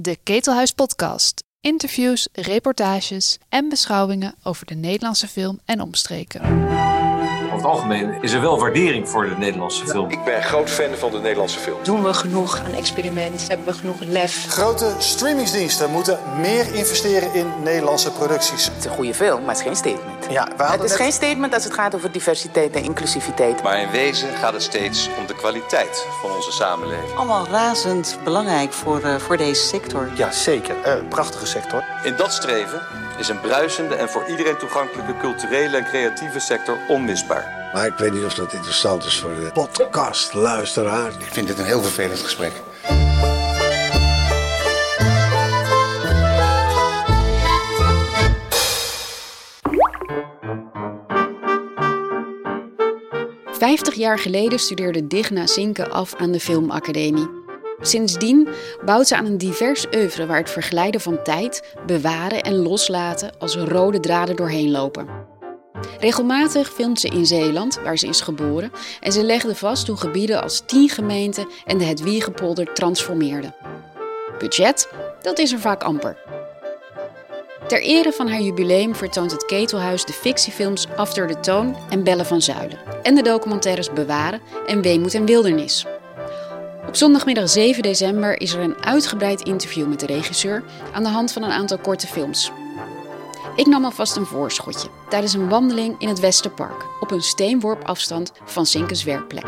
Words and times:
De 0.00 0.18
Ketelhuis 0.22 0.72
Podcast. 0.72 1.44
Interviews, 1.60 2.28
reportages 2.32 3.38
en 3.48 3.68
beschouwingen 3.68 4.34
over 4.42 4.66
de 4.66 4.74
Nederlandse 4.74 5.28
film 5.28 5.60
en 5.64 5.80
omstreken. 5.80 6.40
Over 7.58 7.70
het 7.70 7.78
algemeen 7.80 8.18
is 8.22 8.32
er 8.32 8.40
wel 8.40 8.58
waardering 8.58 9.08
voor 9.08 9.28
de 9.28 9.34
Nederlandse 9.38 9.86
film. 9.86 10.10
Ik 10.10 10.24
ben 10.24 10.42
groot 10.42 10.70
fan 10.70 10.94
van 10.98 11.10
de 11.10 11.18
Nederlandse 11.18 11.58
film. 11.58 11.78
Doen 11.82 12.02
we 12.04 12.14
genoeg 12.14 12.58
aan 12.64 12.72
experiment? 12.72 13.48
Hebben 13.48 13.66
we 13.66 13.72
genoeg 13.72 13.96
lef? 14.00 14.46
Grote 14.48 14.92
streamingsdiensten 14.98 15.90
moeten 15.90 16.18
meer 16.40 16.74
investeren 16.74 17.34
in 17.34 17.52
Nederlandse 17.62 18.12
producties. 18.12 18.64
Het 18.64 18.74
is 18.78 18.84
een 18.84 18.90
goede 18.90 19.14
film, 19.14 19.38
maar 19.40 19.48
het 19.48 19.56
is 19.58 19.62
geen 19.62 19.76
statement. 19.76 20.26
Ja, 20.30 20.48
we 20.56 20.62
Het 20.64 20.82
is 20.82 20.90
net- 20.90 21.00
geen 21.00 21.12
statement 21.12 21.54
als 21.54 21.64
het 21.64 21.72
gaat 21.74 21.94
over 21.94 22.12
diversiteit 22.12 22.76
en 22.76 22.82
inclusiviteit. 22.82 23.62
Maar 23.62 23.80
in 23.80 23.90
wezen 23.90 24.28
gaat 24.40 24.52
het 24.52 24.62
steeds 24.62 25.08
om 25.18 25.26
de 25.26 25.34
kwaliteit 25.34 26.06
van 26.22 26.30
onze 26.34 26.52
samenleving. 26.52 27.14
Allemaal 27.16 27.46
razend 27.50 28.18
belangrijk 28.24 28.72
voor, 28.72 29.00
eh, 29.02 29.16
voor 29.16 29.36
deze 29.36 29.62
sector. 29.66 30.08
Ja, 30.14 30.30
zeker. 30.30 30.74
Eh, 30.82 30.94
prachtige 31.08 31.46
sector. 31.46 31.84
In 32.04 32.14
dat 32.16 32.32
streven 32.32 32.82
is 33.18 33.28
een 33.28 33.40
bruisende 33.40 33.94
en 33.94 34.08
voor 34.08 34.28
iedereen 34.28 34.56
toegankelijke 34.56 35.16
culturele 35.16 35.76
en 35.76 35.84
creatieve 35.84 36.40
sector 36.40 36.78
onmisbaar. 36.88 37.70
Maar 37.72 37.86
ik 37.86 37.94
weet 37.96 38.12
niet 38.12 38.24
of 38.24 38.34
dat 38.34 38.52
interessant 38.52 39.04
is 39.04 39.18
voor 39.18 39.34
de 39.34 39.50
podcastluisteraar. 39.52 41.08
Ik 41.08 41.32
vind 41.32 41.46
dit 41.46 41.58
een 41.58 41.64
heel 41.64 41.82
vervelend 41.82 42.20
gesprek. 42.20 42.52
Vijftig 53.58 53.94
jaar 53.94 54.18
geleden 54.18 54.58
studeerde 54.58 55.06
Digna 55.06 55.46
Sinke 55.46 55.88
af 55.88 56.14
aan 56.14 56.32
de 56.32 56.40
Filmacademie. 56.40 57.37
Sindsdien 57.80 58.48
bouwt 58.84 59.06
ze 59.06 59.16
aan 59.16 59.26
een 59.26 59.38
divers 59.38 59.86
oeuvre 59.94 60.26
waar 60.26 60.38
het 60.38 60.50
verglijden 60.50 61.00
van 61.00 61.22
tijd, 61.22 61.76
bewaren 61.86 62.42
en 62.42 62.54
loslaten 62.54 63.32
als 63.38 63.56
rode 63.56 64.00
draden 64.00 64.36
doorheen 64.36 64.70
lopen. 64.70 65.08
Regelmatig 66.00 66.72
filmt 66.72 67.00
ze 67.00 67.08
in 67.08 67.26
Zeeland, 67.26 67.80
waar 67.82 67.98
ze 67.98 68.06
is 68.06 68.20
geboren, 68.20 68.72
en 69.00 69.12
ze 69.12 69.22
legde 69.22 69.54
vast 69.54 69.86
hoe 69.86 69.96
gebieden 69.96 70.42
als 70.42 70.62
tien 70.66 70.88
gemeenten 70.88 71.48
en 71.66 71.78
de 71.78 71.84
Hedwiegepolder 71.84 72.72
transformeerden. 72.72 73.54
Budget? 74.38 74.88
Dat 75.22 75.38
is 75.38 75.52
er 75.52 75.58
vaak 75.58 75.82
amper. 75.82 76.16
Ter 77.66 77.82
ere 77.82 78.12
van 78.12 78.28
haar 78.28 78.40
jubileum 78.40 78.94
vertoont 78.94 79.30
het 79.30 79.44
Ketelhuis 79.44 80.04
de 80.04 80.12
fictiefilms 80.12 80.86
After 80.96 81.26
de 81.26 81.40
Toon 81.40 81.76
en 81.90 82.04
Bellen 82.04 82.26
van 82.26 82.42
Zuilen. 82.42 82.78
En 83.02 83.14
de 83.14 83.22
documentaires 83.22 83.92
Bewaren 83.92 84.40
en 84.66 84.82
Weemoed 84.82 85.14
en 85.14 85.24
Wildernis. 85.24 85.86
Op 86.88 86.96
zondagmiddag 86.96 87.48
7 87.48 87.82
december 87.82 88.40
is 88.40 88.52
er 88.52 88.60
een 88.60 88.84
uitgebreid 88.84 89.42
interview 89.42 89.86
met 89.86 90.00
de 90.00 90.06
regisseur 90.06 90.64
aan 90.92 91.02
de 91.02 91.08
hand 91.08 91.32
van 91.32 91.42
een 91.42 91.50
aantal 91.50 91.78
korte 91.78 92.06
films. 92.06 92.50
Ik 93.56 93.66
nam 93.66 93.84
alvast 93.84 94.16
een 94.16 94.26
voorschotje 94.26 94.88
tijdens 95.08 95.32
een 95.32 95.48
wandeling 95.48 95.94
in 95.98 96.08
het 96.08 96.20
Westerpark 96.20 96.86
op 97.00 97.10
een 97.10 97.20
steenworp 97.20 97.84
afstand 97.84 98.32
van 98.44 98.66
Sinkes 98.66 99.04
werkplek. 99.04 99.44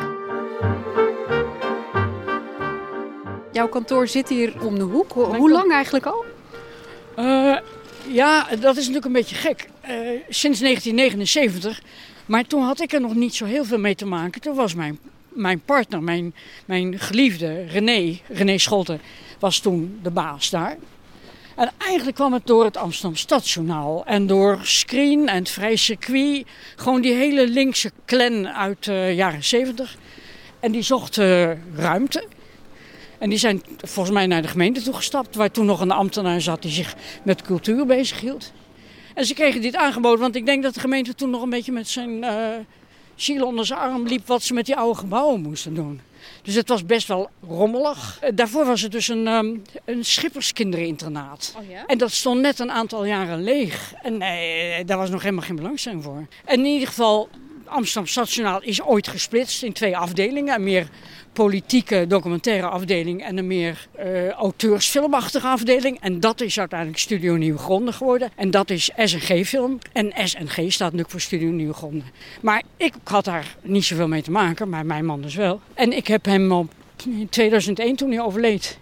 Jouw 3.52 3.68
kantoor 3.68 4.08
zit 4.08 4.28
hier 4.28 4.64
om 4.64 4.78
de 4.78 4.84
hoek. 4.84 5.12
Hoe, 5.12 5.36
hoe 5.36 5.50
lang 5.50 5.72
eigenlijk 5.72 6.06
al? 6.06 6.24
Eh, 7.16 7.56
ja, 8.08 8.48
dat 8.60 8.76
is 8.76 8.86
natuurlijk 8.86 9.04
een 9.04 9.12
beetje 9.12 9.36
gek. 9.36 9.68
Eh, 9.80 9.96
sinds 10.28 10.60
1979. 10.60 11.82
Maar 12.26 12.46
toen 12.46 12.62
had 12.62 12.80
ik 12.80 12.92
er 12.92 13.00
nog 13.00 13.14
niet 13.14 13.34
zo 13.34 13.44
heel 13.44 13.64
veel 13.64 13.78
mee 13.78 13.94
te 13.94 14.06
maken. 14.06 14.40
Toen 14.40 14.54
was 14.54 14.74
mijn, 14.74 14.98
mijn 15.32 15.60
partner, 15.60 16.02
mijn, 16.02 16.34
mijn 16.64 16.98
geliefde 16.98 17.64
René, 17.64 18.18
René 18.28 18.58
Scholten, 18.58 19.00
was 19.38 19.58
toen 19.58 19.98
de 20.02 20.10
baas 20.10 20.50
daar. 20.50 20.76
En 21.56 21.70
eigenlijk 21.78 22.16
kwam 22.16 22.32
het 22.32 22.46
door 22.46 22.64
het 22.64 22.76
Amsterdam 22.76 23.16
Stadsjournaal 23.16 24.04
en 24.06 24.26
door 24.26 24.58
Screen 24.62 25.28
en 25.28 25.38
het 25.38 25.50
Vrij 25.50 25.76
Circuit. 25.76 26.46
Gewoon 26.76 27.00
die 27.00 27.14
hele 27.14 27.48
linkse 27.48 27.92
clan 28.06 28.48
uit 28.48 28.84
de 28.84 29.12
jaren 29.14 29.44
70. 29.44 29.96
En 30.60 30.72
die 30.72 30.82
zochten 30.82 31.62
ruimte. 31.74 32.24
En 33.18 33.28
die 33.28 33.38
zijn 33.38 33.62
volgens 33.78 34.14
mij 34.14 34.26
naar 34.26 34.42
de 34.42 34.48
gemeente 34.48 34.82
toegestapt, 34.82 35.34
waar 35.34 35.50
toen 35.50 35.66
nog 35.66 35.80
een 35.80 35.90
ambtenaar 35.90 36.40
zat 36.40 36.62
die 36.62 36.70
zich 36.70 36.94
met 37.22 37.42
cultuur 37.42 37.86
bezighield. 37.86 38.52
En 39.14 39.24
ze 39.24 39.34
kregen 39.34 39.60
dit 39.60 39.76
aangeboden, 39.76 40.20
want 40.20 40.36
ik 40.36 40.46
denk 40.46 40.62
dat 40.62 40.74
de 40.74 40.80
gemeente 40.80 41.14
toen 41.14 41.30
nog 41.30 41.42
een 41.42 41.50
beetje 41.50 41.72
met 41.72 41.88
zijn 41.88 42.24
eh 42.24 42.54
ziel 43.22 43.46
onder 43.46 43.66
zijn 43.66 43.78
arm 43.78 44.06
liep 44.06 44.26
wat 44.26 44.42
ze 44.42 44.54
met 44.54 44.66
die 44.66 44.76
oude 44.76 44.98
gebouwen 44.98 45.40
moesten 45.40 45.74
doen. 45.74 46.00
Dus 46.42 46.54
het 46.54 46.68
was 46.68 46.86
best 46.86 47.08
wel 47.08 47.30
rommelig. 47.48 48.18
Eh, 48.20 48.30
Daarvoor 48.34 48.64
was 48.66 48.82
het 48.82 48.92
dus 48.92 49.08
een, 49.08 49.26
ehm 49.26 49.56
een 49.84 50.04
schipperskindereninternaat. 50.04 51.54
Oh 51.58 51.70
ja? 51.70 51.86
En 51.86 51.98
dat 51.98 52.10
stond 52.12 52.40
net 52.40 52.58
een 52.58 52.70
aantal 52.70 53.04
jaren 53.04 53.42
leeg. 53.42 53.92
En 54.02 54.22
eh, 54.22 54.86
daar 54.86 54.98
was 54.98 55.10
nog 55.10 55.22
helemaal 55.22 55.44
geen 55.44 55.56
belangstelling 55.56 56.02
voor. 56.02 56.26
En 56.44 56.58
in 56.58 56.64
ieder 56.66 56.88
geval, 56.88 57.28
Amsterdam 57.70 58.06
Stadsjournaal 58.06 58.62
is 58.62 58.82
ooit 58.82 59.08
gesplitst 59.08 59.62
in 59.62 59.72
twee 59.72 59.96
afdelingen. 59.96 60.54
Een 60.54 60.62
meer 60.62 60.88
politieke 61.32 62.06
documentaire 62.08 62.66
afdeling 62.66 63.22
en 63.22 63.38
een 63.38 63.46
meer 63.46 63.86
eh 63.96 64.28
auteursfilmachtige 64.28 65.46
afdeling. 65.46 66.00
En 66.00 66.20
dat 66.20 66.40
is 66.40 66.58
uiteindelijk 66.58 66.98
Studio 66.98 67.36
Nieuwe 67.36 67.58
Gronden 67.58 67.94
geworden. 67.94 68.30
En 68.36 68.50
dat 68.50 68.70
is 68.70 68.90
SNG 68.96 69.46
Film. 69.46 69.78
En 69.92 70.12
SNG 70.24 70.54
staat 70.54 70.78
natuurlijk 70.78 71.10
voor 71.10 71.20
Studio 71.20 71.50
Nieuwe 71.50 71.74
Gronden. 71.74 72.04
Maar 72.40 72.62
ik 72.76 72.94
had 73.04 73.24
daar 73.24 73.56
niet 73.62 73.84
zoveel 73.84 74.08
mee 74.08 74.22
te 74.22 74.30
maken, 74.30 74.68
maar 74.68 74.86
mijn 74.86 75.04
man 75.04 75.20
dus 75.22 75.34
wel. 75.34 75.60
En 75.74 75.96
ik 75.96 76.06
heb 76.06 76.24
hem 76.24 76.52
op 76.52 76.72
in 77.04 77.28
2001, 77.28 77.96
toen 77.96 78.10
hij 78.10 78.20
overleed, 78.20 78.78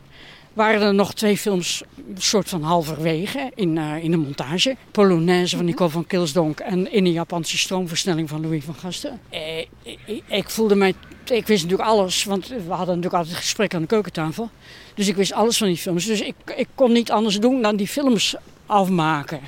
waren 0.53 0.83
er 0.83 0.95
nog 0.95 1.15
twee 1.15 1.37
films 1.37 1.83
een 1.97 2.23
soort 2.23 2.49
van 2.49 2.63
halverwege 2.63 3.51
in, 3.55 3.79
eh, 3.79 4.05
in 4.05 4.11
de 4.11 4.17
montage. 4.17 4.77
Polonaise 4.91 5.57
van 5.57 5.65
Nicole 5.65 5.91
van 5.91 6.07
Kilsdonk 6.07 6.61
en 6.61 6.93
In 6.93 7.05
de 7.05 7.13
Japanse 7.13 7.59
stroomversnelling 7.59 8.29
van 8.29 8.41
Louis 8.41 8.65
van 8.65 8.75
Gasten. 8.75 9.21
Eh, 9.29 9.59
ik, 9.83 10.23
ik 10.29 10.51
voelde 10.51 10.75
mij, 10.75 10.95
ik 11.25 11.47
wist 11.47 11.63
natuurlijk 11.63 11.89
alles, 11.89 12.25
want 12.25 12.49
we 12.49 12.55
hadden 12.69 12.95
natuurlijk 12.95 13.15
altijd 13.15 13.37
gesprek 13.37 13.75
aan 13.75 13.81
de 13.81 13.87
keukentafel. 13.87 14.51
Dus 14.95 15.09
ik 15.09 15.17
wist 15.17 15.33
alles 15.33 15.59
van 15.59 15.67
die 15.67 15.77
films. 15.77 16.07
Dus 16.07 16.21
ik, 16.21 16.35
ik 16.57 16.69
kon 16.75 16.93
niet 16.93 17.11
anders 17.11 17.41
doen 17.41 17.63
dan 17.63 17.77
die 17.77 17.89
films 17.89 18.35
afmaken. 18.67 19.41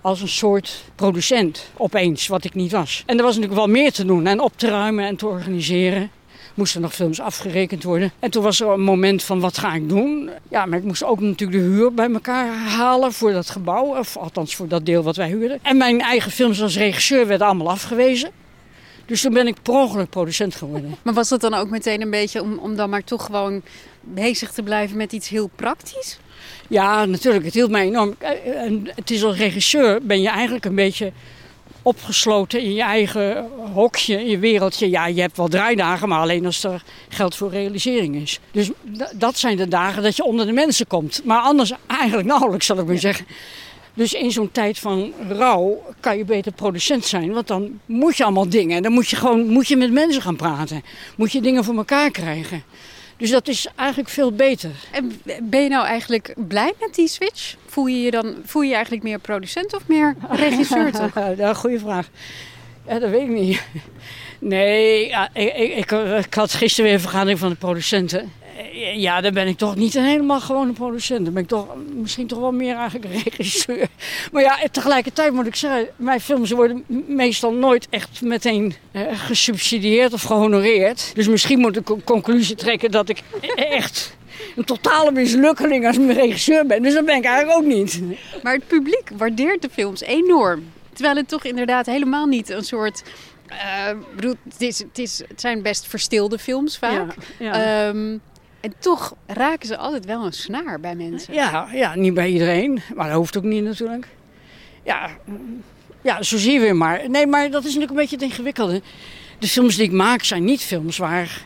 Als 0.00 0.20
een 0.20 0.28
soort 0.28 0.84
producent 0.94 1.70
opeens, 1.76 2.26
wat 2.26 2.44
ik 2.44 2.54
niet 2.54 2.72
was. 2.72 3.02
En 3.06 3.16
er 3.16 3.22
was 3.22 3.34
natuurlijk 3.34 3.60
wel 3.60 3.70
meer 3.70 3.92
te 3.92 4.04
doen 4.04 4.26
en 4.26 4.40
op 4.40 4.52
te 4.56 4.68
ruimen 4.68 5.06
en 5.06 5.16
te 5.16 5.26
organiseren 5.26 6.10
moesten 6.56 6.80
nog 6.80 6.94
films 6.94 7.20
afgerekend 7.20 7.82
worden. 7.82 8.12
En 8.18 8.30
toen 8.30 8.42
was 8.42 8.60
er 8.60 8.68
een 8.68 8.80
moment 8.80 9.22
van 9.22 9.40
wat 9.40 9.58
ga 9.58 9.74
ik 9.74 9.88
doen? 9.88 10.30
Ja, 10.48 10.66
maar 10.66 10.78
ik 10.78 10.84
moest 10.84 11.04
ook 11.04 11.20
natuurlijk 11.20 11.58
de 11.58 11.64
huur 11.64 11.94
bij 11.94 12.10
elkaar 12.12 12.54
halen 12.56 13.12
voor 13.12 13.32
dat 13.32 13.50
gebouw. 13.50 13.98
Of 13.98 14.16
althans 14.16 14.54
voor 14.56 14.68
dat 14.68 14.86
deel 14.86 15.02
wat 15.02 15.16
wij 15.16 15.28
huurden. 15.28 15.58
En 15.62 15.76
mijn 15.76 16.00
eigen 16.00 16.30
films 16.30 16.62
als 16.62 16.76
regisseur 16.76 17.26
werden 17.26 17.46
allemaal 17.46 17.70
afgewezen. 17.70 18.30
Dus 19.06 19.20
toen 19.20 19.32
ben 19.32 19.46
ik 19.46 19.56
per 19.62 19.74
ongeluk 19.74 20.10
producent 20.10 20.54
geworden. 20.54 20.94
Maar 21.02 21.14
was 21.14 21.28
dat 21.28 21.40
dan 21.40 21.54
ook 21.54 21.70
meteen 21.70 22.02
een 22.02 22.10
beetje 22.10 22.42
om, 22.42 22.58
om 22.58 22.76
dan 22.76 22.90
maar 22.90 23.04
toch 23.04 23.24
gewoon 23.24 23.62
bezig 24.00 24.52
te 24.52 24.62
blijven 24.62 24.96
met 24.96 25.12
iets 25.12 25.28
heel 25.28 25.50
praktisch? 25.56 26.18
Ja, 26.68 27.04
natuurlijk. 27.04 27.44
Het 27.44 27.54
hield 27.54 27.70
mij 27.70 27.86
enorm. 27.86 28.14
Eh, 28.18 28.62
En 28.62 28.90
het 28.94 29.10
is 29.10 29.24
als 29.24 29.36
regisseur 29.36 29.98
ben 30.02 30.20
je 30.20 30.28
eigenlijk 30.28 30.64
een 30.64 30.74
beetje 30.74 31.12
opgesloten 31.86 32.60
in 32.60 32.74
je 32.74 32.82
eigen 32.82 33.48
hokje, 33.72 34.20
in 34.20 34.30
je 34.30 34.38
wereldje. 34.38 34.90
Ja, 34.90 35.06
je 35.06 35.20
hebt 35.20 35.36
wel 35.36 35.48
draaidagen, 35.48 36.08
maar 36.08 36.20
alleen 36.20 36.46
als 36.46 36.64
er 36.64 36.82
geld 37.08 37.36
voor 37.36 37.50
realisering 37.50 38.16
is. 38.16 38.40
Dus 38.50 38.70
dat 39.14 39.38
zijn 39.38 39.56
de 39.56 39.68
dagen 39.68 40.02
dat 40.02 40.16
je 40.16 40.24
onder 40.24 40.46
de 40.46 40.52
mensen 40.52 40.86
komt. 40.86 41.20
Maar 41.24 41.40
anders 41.40 41.72
eigenlijk 41.86 42.28
nauwelijks, 42.28 42.66
zal 42.66 42.78
ik 42.78 42.86
maar 42.86 42.98
zeggen. 42.98 43.26
Dus 43.94 44.12
in 44.12 44.30
zo'n 44.30 44.52
tijd 44.52 44.78
van 44.78 45.12
rouw 45.28 45.82
kan 46.00 46.16
je 46.16 46.24
beter 46.24 46.52
producent 46.52 47.04
zijn. 47.04 47.32
Want 47.32 47.46
dan 47.46 47.80
moet 47.86 48.16
je 48.16 48.24
allemaal 48.24 48.48
dingen. 48.48 48.82
Dan 48.82 48.92
moet 48.92 49.08
je 49.08 49.16
gewoon 49.16 49.46
moet 49.46 49.68
je 49.68 49.76
met 49.76 49.92
mensen 49.92 50.22
gaan 50.22 50.36
praten. 50.36 50.82
Moet 51.16 51.32
je 51.32 51.40
dingen 51.40 51.64
voor 51.64 51.76
elkaar 51.76 52.10
krijgen. 52.10 52.62
Dus 53.16 53.30
dat 53.30 53.48
is 53.48 53.66
eigenlijk 53.76 54.08
veel 54.08 54.32
beter. 54.32 54.70
En 54.90 55.20
ben 55.42 55.62
je 55.62 55.68
nou 55.68 55.86
eigenlijk 55.86 56.34
blij 56.36 56.72
met 56.80 56.94
die 56.94 57.08
switch? 57.08 57.56
Voel 57.66 57.86
je 57.86 58.00
je 58.00 58.10
dan 58.10 58.34
voel 58.44 58.62
je 58.62 58.68
je 58.68 58.74
eigenlijk 58.74 59.04
meer 59.04 59.18
producent 59.18 59.74
of 59.74 59.86
meer 59.86 60.16
regisseur 60.30 60.92
toch? 60.92 61.14
ja, 61.36 61.54
goede 61.54 61.78
vraag. 61.78 62.08
Ja, 62.88 62.98
dat 62.98 63.10
weet 63.10 63.22
ik 63.22 63.28
niet. 63.28 63.62
Nee, 64.38 65.06
ik, 65.06 65.28
ik, 65.32 65.76
ik, 65.76 65.90
ik 66.24 66.34
had 66.34 66.54
gisteren 66.54 66.84
weer 66.84 66.94
een 66.94 67.00
vergadering 67.00 67.38
van 67.38 67.48
de 67.48 67.54
producenten. 67.54 68.32
Eh, 68.58 68.96
Ja, 68.96 69.20
dan 69.20 69.32
ben 69.34 69.46
ik 69.46 69.56
toch 69.56 69.76
niet 69.76 69.94
een 69.94 70.04
helemaal 70.04 70.40
gewone 70.40 70.72
producent. 70.72 71.24
Dan 71.24 71.34
ben 71.34 71.42
ik 71.42 71.48
toch 71.48 71.66
misschien 71.94 72.26
toch 72.26 72.38
wel 72.38 72.52
meer 72.52 72.76
eigenlijk 72.76 73.04
een 73.14 73.22
regisseur. 73.24 73.86
Maar 74.32 74.42
ja, 74.42 74.58
tegelijkertijd 74.72 75.32
moet 75.32 75.46
ik 75.46 75.54
zeggen, 75.54 75.88
mijn 75.96 76.20
films 76.20 76.50
worden 76.50 76.84
meestal 77.06 77.52
nooit 77.52 77.86
echt 77.90 78.20
meteen 78.22 78.74
eh, 78.92 79.02
gesubsidieerd 79.14 80.12
of 80.12 80.22
gehonoreerd. 80.22 81.10
Dus 81.14 81.28
misschien 81.28 81.58
moet 81.58 81.76
ik 81.76 81.88
een 81.88 82.04
conclusie 82.04 82.56
trekken 82.56 82.90
dat 82.90 83.08
ik 83.08 83.22
echt 83.56 84.16
een 84.56 84.64
totale 84.64 85.12
mislukkeling 85.12 85.86
als 85.86 85.96
regisseur 85.96 86.66
ben. 86.66 86.82
Dus 86.82 86.94
dat 86.94 87.04
ben 87.04 87.16
ik 87.16 87.24
eigenlijk 87.24 87.58
ook 87.58 87.64
niet. 87.66 88.00
Maar 88.42 88.54
het 88.54 88.66
publiek 88.66 89.10
waardeert 89.16 89.62
de 89.62 89.68
films 89.72 90.00
enorm. 90.02 90.72
Terwijl 90.92 91.16
het 91.16 91.28
toch 91.28 91.44
inderdaad 91.44 91.86
helemaal 91.86 92.26
niet 92.26 92.48
een 92.50 92.64
soort. 92.64 93.02
eh, 93.46 93.90
ik 93.90 94.14
bedoel, 94.14 94.34
het, 94.50 94.60
is, 94.60 94.78
het, 94.78 94.98
is, 94.98 95.18
het 95.28 95.40
zijn 95.40 95.62
best 95.62 95.86
verstilde 95.86 96.38
films 96.38 96.78
vaak. 96.78 97.14
Ja, 97.38 97.46
ja. 97.46 97.86
Ehm, 97.88 98.16
En 98.60 98.72
toch 98.78 99.14
raken 99.26 99.66
ze 99.66 99.76
altijd 99.76 100.04
wel 100.04 100.24
een 100.24 100.32
snaar 100.32 100.80
bij 100.80 100.94
mensen. 100.94 101.34
Ja, 101.34 101.68
ja, 101.72 101.94
niet 101.94 102.14
bij 102.14 102.28
iedereen. 102.28 102.80
Maar 102.94 103.08
dat 103.08 103.16
hoeft 103.16 103.36
ook 103.36 103.42
niet 103.42 103.64
natuurlijk. 103.64 104.08
Ja, 104.84 105.10
ja, 106.02 106.22
zo 106.22 106.36
zie 106.36 106.52
je 106.52 106.60
weer 106.60 106.76
maar. 106.76 107.10
Nee, 107.10 107.26
maar 107.26 107.50
dat 107.50 107.60
is 107.60 107.66
natuurlijk 107.66 107.90
een 107.90 107.96
beetje 107.96 108.16
het 108.16 108.24
ingewikkelde. 108.24 108.82
De 109.38 109.48
films 109.48 109.76
die 109.76 109.84
ik 109.84 109.92
maak 109.92 110.22
zijn 110.22 110.44
niet 110.44 110.60
films 110.60 110.96
waar 110.96 111.44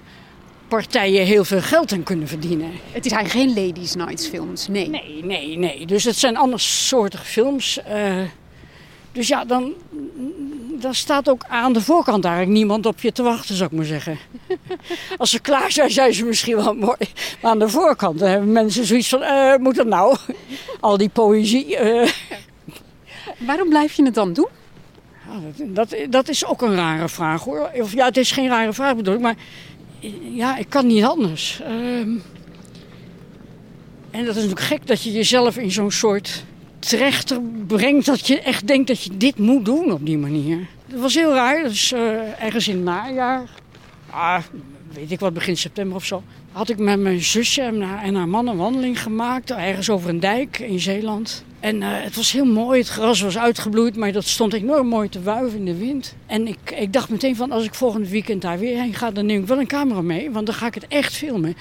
partijen 0.69 1.25
heel 1.25 1.45
veel 1.45 1.61
geld 1.61 1.93
aan 1.93 2.03
kunnen 2.03 2.29
verdienen. 2.29 2.71
Het 2.93 3.07
zijn 3.07 3.29
geen 3.29 3.49
ladies 3.49 3.95
nights 3.95 4.29
films, 4.29 4.69
nee. 4.69 4.89
Nee, 4.89 5.25
nee, 5.25 5.59
nee. 5.59 5.87
Dus 5.87 6.05
het 6.05 6.17
zijn 6.17 6.37
andersoortige 6.37 7.25
films. 7.25 7.79
Uh, 7.89 8.23
dus 9.13 9.29
ja, 9.29 9.45
dan, 9.45 9.73
dan 10.81 10.95
staat 10.95 11.29
ook 11.29 11.45
aan 11.49 11.73
de 11.73 11.81
voorkant 11.81 12.25
eigenlijk 12.25 12.57
niemand 12.57 12.87
op 12.87 13.01
je 13.01 13.13
te 13.13 13.23
wachten, 13.23 13.55
zou 13.55 13.71
ik 13.71 13.77
maar 13.77 13.87
zeggen. 13.87 14.19
Als 15.19 15.31
ze 15.31 15.41
klaar 15.41 15.73
zijn, 15.73 15.91
zijn 15.91 16.15
ze 16.15 16.25
misschien 16.25 16.57
wel 16.57 16.75
mooi. 16.75 16.97
Maar 17.43 17.51
aan 17.51 17.59
de 17.59 17.69
voorkant 17.69 18.19
dan 18.19 18.29
hebben 18.29 18.53
mensen 18.53 18.85
zoiets 18.85 19.09
van, 19.09 19.23
uh, 19.23 19.57
moet 19.57 19.77
dat 19.77 19.87
nou? 19.87 20.17
Al 20.81 20.97
die 20.97 21.09
poëzie. 21.09 21.85
Uh. 21.85 22.09
Waarom 23.39 23.69
blijf 23.69 23.93
je 23.93 24.05
het 24.05 24.15
dan 24.15 24.33
doen? 24.33 24.49
Ja, 25.29 25.41
dat, 25.57 25.89
dat, 25.91 26.11
dat, 26.11 26.29
is 26.29 26.45
ook 26.45 26.63
een 26.63 26.75
rare 26.75 27.09
vraag 27.09 27.45
hoor. 27.45 27.71
Of 27.75 27.93
ja, 27.93 28.05
het 28.05 28.17
is 28.17 28.33
geen 28.33 28.49
rare 28.49 28.73
vraag 28.73 28.97
bedoel 28.97 29.15
ik, 29.15 29.21
maar 29.21 29.37
ja, 30.33 30.57
ik 30.57 30.67
kan 30.69 30.87
niet 30.87 31.05
anders. 31.05 31.61
Ehm, 31.61 32.17
en 34.11 34.25
dat 34.25 34.37
is 34.37 34.43
natuurlijk 34.43 34.61
gek 34.61 34.87
dat 34.87 35.03
je 35.03 35.13
jezelf 35.13 35.57
in 35.57 35.71
zo'n 35.71 35.91
soort 35.91 36.45
trechter 36.81 37.41
brengt 37.67 38.07
dat 38.07 38.27
je 38.27 38.41
echt 38.41 38.67
denkt 38.67 38.89
dat 38.89 39.03
je 39.03 39.17
dit 39.17 39.39
moet 39.39 39.65
doen 39.65 39.93
op 39.93 40.07
die 40.07 40.19
manier. 40.19 40.67
Dat 40.87 41.01
was 41.01 41.15
heel 41.15 41.35
raar. 41.35 41.65
Uh, 41.65 42.43
ergens 42.43 42.69
in 42.69 42.75
het 42.75 42.85
najaar, 42.85 43.51
ah, 44.11 44.43
weet 44.93 45.11
ik 45.11 45.21
wat, 45.21 45.35
begin 45.35 45.57
september 45.57 45.97
of 45.97 46.05
zo, 46.05 46.23
had 46.53 46.69
ik 46.69 46.79
met 46.79 47.01
mijn 47.01 47.23
zusje 47.23 47.63
en 48.03 48.15
haar 48.15 48.29
man 48.29 48.47
een 48.47 48.57
wandeling 48.57 49.03
gemaakt, 49.03 49.51
ergens 49.51 49.91
over 49.91 50.09
een 50.09 50.21
dijk 50.21 50.59
in 50.59 50.81
Zeeland. 50.81 51.45
En 51.61 51.77
uh, 51.77 51.87
het 51.91 52.17
was 52.17 52.33
heel 52.33 52.45
mooi, 52.45 52.79
het 52.79 52.89
gras 52.89 53.21
was 53.21 53.39
uitgebloeid, 53.39 53.97
maar 53.97 54.13
dat 54.13 54.25
stond 54.25 54.53
enorm 54.53 54.87
mooi 54.87 55.09
te 55.09 55.23
wuiven 55.23 55.59
in 55.59 55.65
de 55.65 55.77
wind. 55.77 56.15
En 56.27 56.47
ik, 56.47 56.75
ik 56.77 56.93
dacht 56.93 57.09
meteen 57.09 57.37
van, 57.37 57.53
als 57.53 57.65
ik 57.65 57.75
volgend 57.75 58.09
weekend 58.09 58.43
daar 58.43 58.59
weer 58.59 58.81
heen 58.81 58.95
ga, 58.95 59.11
dan 59.11 59.27
neem 59.27 59.41
ik 59.41 59.47
wel 59.47 59.59
een 59.59 59.67
camera 59.67 60.01
mee, 60.01 60.31
want 60.31 60.47
dan 60.47 60.55
ga 60.55 60.67
ik 60.67 60.75
het 60.75 60.89
echt 60.89 61.17
filmen. 61.17 61.57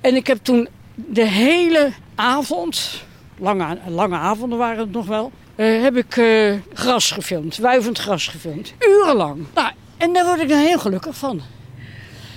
En 0.00 0.14
ik 0.14 0.26
heb 0.26 0.38
toen 0.42 0.68
de 0.94 1.26
hele 1.26 1.92
avond, 2.14 3.04
lange, 3.38 3.78
lange 3.86 4.16
avonden 4.16 4.58
waren 4.58 4.78
het 4.78 4.92
nog 4.92 5.06
wel, 5.06 5.32
uh, 5.56 5.82
heb 5.82 5.96
ik 5.96 6.16
uh, 6.16 6.54
gras 6.72 7.10
gefilmd, 7.10 7.56
wuivend 7.56 7.98
gras 7.98 8.28
gefilmd. 8.28 8.74
Urenlang. 8.78 9.44
Nou, 9.54 9.70
en 9.96 10.12
daar 10.12 10.24
word 10.24 10.40
ik 10.40 10.48
dan 10.48 10.58
heel 10.58 10.78
gelukkig 10.78 11.16
van. 11.16 11.40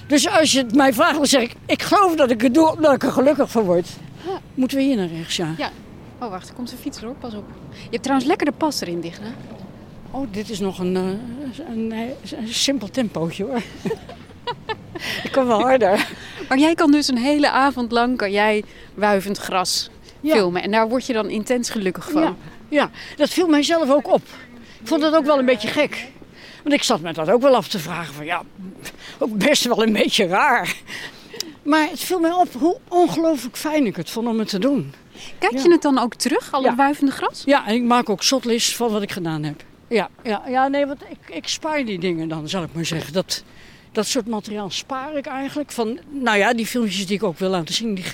Dus 0.08 0.30
als 0.30 0.52
je 0.52 0.58
het 0.58 0.76
mij 0.76 0.94
vraagt, 0.94 1.16
dan 1.16 1.26
zeg 1.26 1.42
ik, 1.42 1.56
ik 1.66 1.82
geloof 1.82 2.16
dat 2.16 2.32
ik 2.32 2.42
het 2.42 2.54
doe 2.54 2.72
omdat 2.72 2.94
ik 2.94 3.04
er 3.04 3.12
gelukkig 3.12 3.52
van 3.52 3.64
word. 3.64 3.88
Moeten 4.54 4.78
we 4.78 4.84
hier 4.84 4.96
naar 4.96 5.08
rechts, 5.08 5.36
ja? 5.36 5.54
Ja. 5.58 5.72
Oh, 6.20 6.30
wacht, 6.30 6.50
er 6.50 6.56
komt 6.56 6.72
een 6.72 6.78
fiets 6.78 7.02
hoor, 7.02 7.16
pas 7.16 7.34
op. 7.34 7.46
Je 7.72 7.90
hebt 7.90 8.04
trouwens 8.04 8.28
lekker 8.28 8.46
de 8.46 8.54
pas 8.58 8.82
erin 8.82 9.02
dicht, 9.02 9.20
hè? 9.22 9.30
Oh, 10.12 10.28
dit 10.32 10.50
is 10.50 10.60
nog 10.60 10.80
een, 10.80 10.96
een, 10.96 11.20
een, 11.70 11.92
een 11.92 12.48
simpel 12.48 12.90
tempootje 12.90 13.44
hoor. 13.44 13.62
ik 15.24 15.32
kan 15.32 15.48
wel 15.48 15.62
harder. 15.62 16.08
Maar 16.50 16.58
jij 16.58 16.76
kan 16.76 16.92
dus 16.92 17.08
een 17.08 17.18
hele 17.18 17.50
avond 17.50 17.92
lang 17.92 18.18
kan 18.18 18.32
jij 18.32 18.64
wuivend 18.94 19.38
gras 19.38 19.90
ja. 20.26 20.36
filmen. 20.36 20.62
En 20.62 20.72
daar 20.72 20.90
word 20.90 21.06
je 21.06 21.14
dan 21.14 21.30
intens 21.30 21.70
gelukkig 21.70 22.12
van. 22.12 22.22
Ja, 22.22 22.36
ja, 22.70 22.90
dat 23.16 23.30
viel 23.30 23.48
mijzelf 23.48 23.90
ook 23.90 24.14
op. 24.14 24.22
Ik 24.82 24.88
vond 24.88 25.02
dat 25.02 25.16
ook 25.16 25.26
wel 25.26 25.40
een 25.40 25.46
beetje 25.46 25.68
gek. 25.68 26.08
Want 26.64 26.76
ik 26.76 26.84
zat 26.84 27.02
me 27.02 27.14
dat 27.14 27.30
ook 27.30 27.42
wel 27.42 27.56
af 27.56 27.68
te 27.68 27.80
vragen 27.80 28.14
van 28.14 28.26
ja, 28.26 28.44
ook 29.20 29.38
best 29.38 29.64
wel 29.64 29.84
een 29.84 29.94
beetje 29.94 30.28
raar. 30.28 30.76
Maar 31.64 31.90
het 31.90 32.00
viel 32.00 32.20
mij 32.20 32.32
op 32.32 32.54
hoe 32.54 32.78
ongelooflijk 32.88 33.58
fijn 33.58 33.86
ik 33.86 33.96
het 33.96 34.10
vond 34.10 34.28
om 34.28 34.40
het 34.40 34.48
te 34.48 34.60
doen. 34.60 34.94
Kijk 35.38 35.58
je 35.58 35.72
het 35.72 35.82
dan 35.82 36.00
ook 36.00 36.16
terug, 36.16 36.52
al 36.52 36.62
het 36.62 36.70
ja. 36.72 36.76
wuivende 36.76 37.12
gras? 37.12 37.42
Ja, 37.46 37.68
en 37.68 37.76
ik 37.76 37.84
maak 37.84 38.10
ook 38.10 38.24
shotlists 38.24 38.76
van 38.76 38.92
wat 38.92 39.02
ik 39.02 39.12
gedaan 39.12 39.44
heb. 39.44 39.64
Ja, 39.88 40.10
ja, 40.24 40.44
ja 40.48 40.68
nee, 40.68 40.86
want 40.86 41.02
ik, 41.10 41.36
ik 41.36 41.48
spaar 41.48 41.86
die 41.86 42.00
dingen 42.00 42.28
dan, 42.28 42.50
zal 42.50 42.64
ik 42.64 42.70
maar 42.74 42.86
zeggen. 42.86 43.14
Dat, 43.14 43.44
dat 43.96 44.06
soort 44.06 44.28
materiaal 44.28 44.70
spaar 44.70 45.16
ik 45.16 45.26
eigenlijk. 45.26 45.72
Van, 45.72 46.00
nou 46.10 46.38
ja, 46.38 46.54
die 46.54 46.66
filmpjes 46.66 47.08
die 47.08 47.16
ik 47.16 47.24
ook 47.24 47.40
wil 47.40 47.50
laten 47.50 47.74
zien, 47.74 47.96
die 47.96 48.06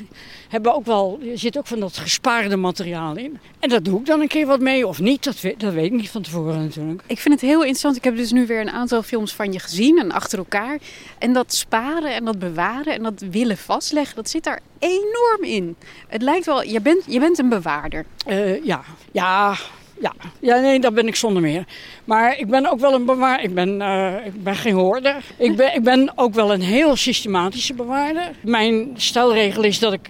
hebben 0.50 0.74
ook 0.74 0.86
wel, 0.86 1.20
er 1.32 1.40
zit 1.40 1.58
ook 1.58 1.68
van 1.68 1.80
dat 1.80 1.98
gespaarde 1.98 2.56
materiaal 2.56 3.18
in. 3.18 3.40
En 3.60 3.70
dat 3.70 3.86
doe 3.86 4.00
ik 4.00 4.06
dan 4.06 4.22
een 4.22 4.28
keer 4.28 4.46
wat 4.46 4.60
mee 4.60 4.88
of 4.88 5.00
niet, 5.00 5.24
dat 5.24 5.42
weet, 5.42 5.60
dat 5.60 5.74
weet 5.74 5.86
ik 5.86 5.92
niet 5.92 6.10
van 6.10 6.22
tevoren 6.22 6.62
natuurlijk. 6.62 7.02
Ik 7.08 7.20
vind 7.20 7.34
het 7.34 7.50
heel 7.50 7.60
interessant. 7.60 7.96
Ik 7.96 8.04
heb 8.04 8.16
dus 8.16 8.32
nu 8.32 8.46
weer 8.46 8.62
een 8.62 8.72
aantal 8.72 9.04
films 9.04 9.34
van 9.34 9.54
je 9.54 9.60
gezien 9.60 10.00
en 10.00 10.12
achter 10.12 10.38
elkaar. 10.38 10.80
En 11.18 11.34
dat 11.34 11.54
sparen 11.54 12.14
en 12.16 12.26
dat 12.26 12.40
bewaren 12.40 12.94
en 12.94 13.04
dat 13.04 13.24
willen 13.32 13.58
vastleggen, 13.58 14.16
dat 14.16 14.30
zit 14.30 14.44
daar 14.44 14.60
enorm 14.80 15.44
in. 15.44 15.76
Het 16.08 16.22
lijkt 16.22 16.46
wel, 16.46 16.64
je 16.64 16.82
bent, 16.82 17.04
je 17.08 17.20
bent 17.20 17.38
een 17.40 17.50
bewaarder. 17.50 18.06
Uh, 18.28 18.66
ja, 18.66 18.84
ja, 19.12 19.56
ja, 20.02 20.14
ja, 20.40 20.60
nee, 20.60 20.80
dat 20.80 20.94
ben 20.94 21.08
ik 21.08 21.16
zonder 21.16 21.42
meer. 21.42 21.66
Maar 22.06 22.38
ik 22.38 22.48
ben 22.48 22.72
ook 22.72 22.80
wel 22.80 22.94
een 22.94 23.06
bewaarder. 23.06 23.46
Ik 23.46 23.54
ben, 23.54 23.80
uh, 23.82 24.26
ik 24.26 24.44
ben 24.44 24.56
geen 24.56 24.74
hoorder. 24.74 25.16
Ik 25.38 25.56
ben, 25.56 25.76
ik 25.76 25.84
ben 25.84 26.12
ook 26.16 26.34
wel 26.34 26.54
een 26.54 26.62
heel 26.62 26.96
systematische 26.96 27.74
bewaarder. 27.74 28.32
Mijn 28.42 28.92
stelregel 28.96 29.64
is 29.64 29.80
dat 29.80 29.94
ik 29.94 30.10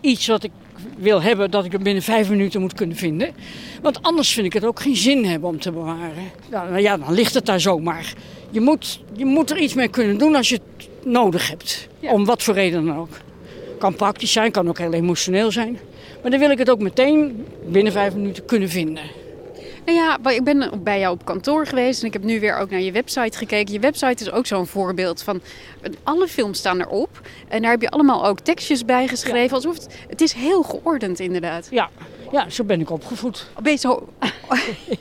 iets 0.00 0.26
wat 0.26 0.42
ik 0.42 0.50
wil 0.96 1.22
hebben, 1.22 1.50
dat 1.50 1.64
ik 1.64 1.72
het 1.72 1.82
binnen 1.82 2.02
vijf 2.02 2.28
minuten 2.28 2.60
moet 2.60 2.74
kunnen 2.74 2.96
vinden. 2.96 3.34
Want 3.82 4.02
anders 4.02 4.32
vind 4.32 4.46
ik 4.46 4.52
het 4.52 4.64
ook 4.64 4.80
geen 4.80 4.96
zin 4.96 5.24
hebben 5.24 5.48
om 5.48 5.60
te 5.60 5.72
bewaren. 5.72 6.30
Nou 6.50 6.78
ja, 6.78 6.96
dan 6.96 7.12
ligt 7.12 7.34
het 7.34 7.46
daar 7.46 7.60
zomaar. 7.60 8.12
Je 8.50 8.60
moet, 8.60 9.00
je 9.12 9.24
moet 9.24 9.50
er 9.50 9.58
iets 9.58 9.74
mee 9.74 9.88
kunnen 9.88 10.18
doen 10.18 10.34
als 10.34 10.48
je 10.48 10.54
het 10.54 10.88
nodig 11.04 11.48
hebt. 11.48 11.88
Ja. 12.00 12.12
Om 12.12 12.24
wat 12.24 12.42
voor 12.42 12.54
reden 12.54 12.86
dan 12.86 12.96
ook. 12.96 13.16
Kan 13.78 13.94
praktisch 13.94 14.32
zijn, 14.32 14.50
kan 14.50 14.68
ook 14.68 14.78
heel 14.78 14.92
emotioneel 14.92 15.50
zijn. 15.50 15.78
Maar 16.22 16.30
dan 16.30 16.40
wil 16.40 16.50
ik 16.50 16.58
het 16.58 16.70
ook 16.70 16.80
meteen 16.80 17.46
binnen 17.66 17.92
vijf 17.92 18.14
minuten 18.14 18.44
kunnen 18.44 18.68
vinden. 18.68 19.02
Nou 19.88 20.00
ja, 20.00 20.30
ik 20.30 20.44
ben 20.44 20.70
bij 20.82 20.98
jou 20.98 21.14
op 21.14 21.24
kantoor 21.24 21.66
geweest 21.66 22.00
en 22.00 22.06
ik 22.06 22.12
heb 22.12 22.22
nu 22.22 22.40
weer 22.40 22.56
ook 22.56 22.70
naar 22.70 22.80
je 22.80 22.92
website 22.92 23.38
gekeken. 23.38 23.72
Je 23.72 23.80
website 23.80 24.24
is 24.24 24.30
ook 24.30 24.46
zo'n 24.46 24.66
voorbeeld 24.66 25.22
van 25.22 25.40
alle 26.02 26.28
films 26.28 26.58
staan 26.58 26.80
erop. 26.80 27.20
En 27.48 27.62
daar 27.62 27.70
heb 27.70 27.80
je 27.80 27.90
allemaal 27.90 28.26
ook 28.26 28.40
tekstjes 28.40 28.84
bij 28.84 29.08
geschreven. 29.08 29.48
Ja. 29.48 29.54
Alsof 29.54 29.74
het, 29.74 29.96
het 30.08 30.20
is 30.20 30.32
heel 30.32 30.62
geordend 30.62 31.20
inderdaad. 31.20 31.68
Ja, 31.70 31.90
ja 32.32 32.50
zo 32.50 32.64
ben 32.64 32.80
ik 32.80 32.90
opgevoed. 32.90 33.50
Ben 33.62 33.72
je 33.72 33.78
zo... 33.78 34.08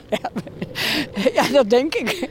ja, 1.33 1.43
dat 1.51 1.69
denk 1.69 1.95
ik. 1.95 2.29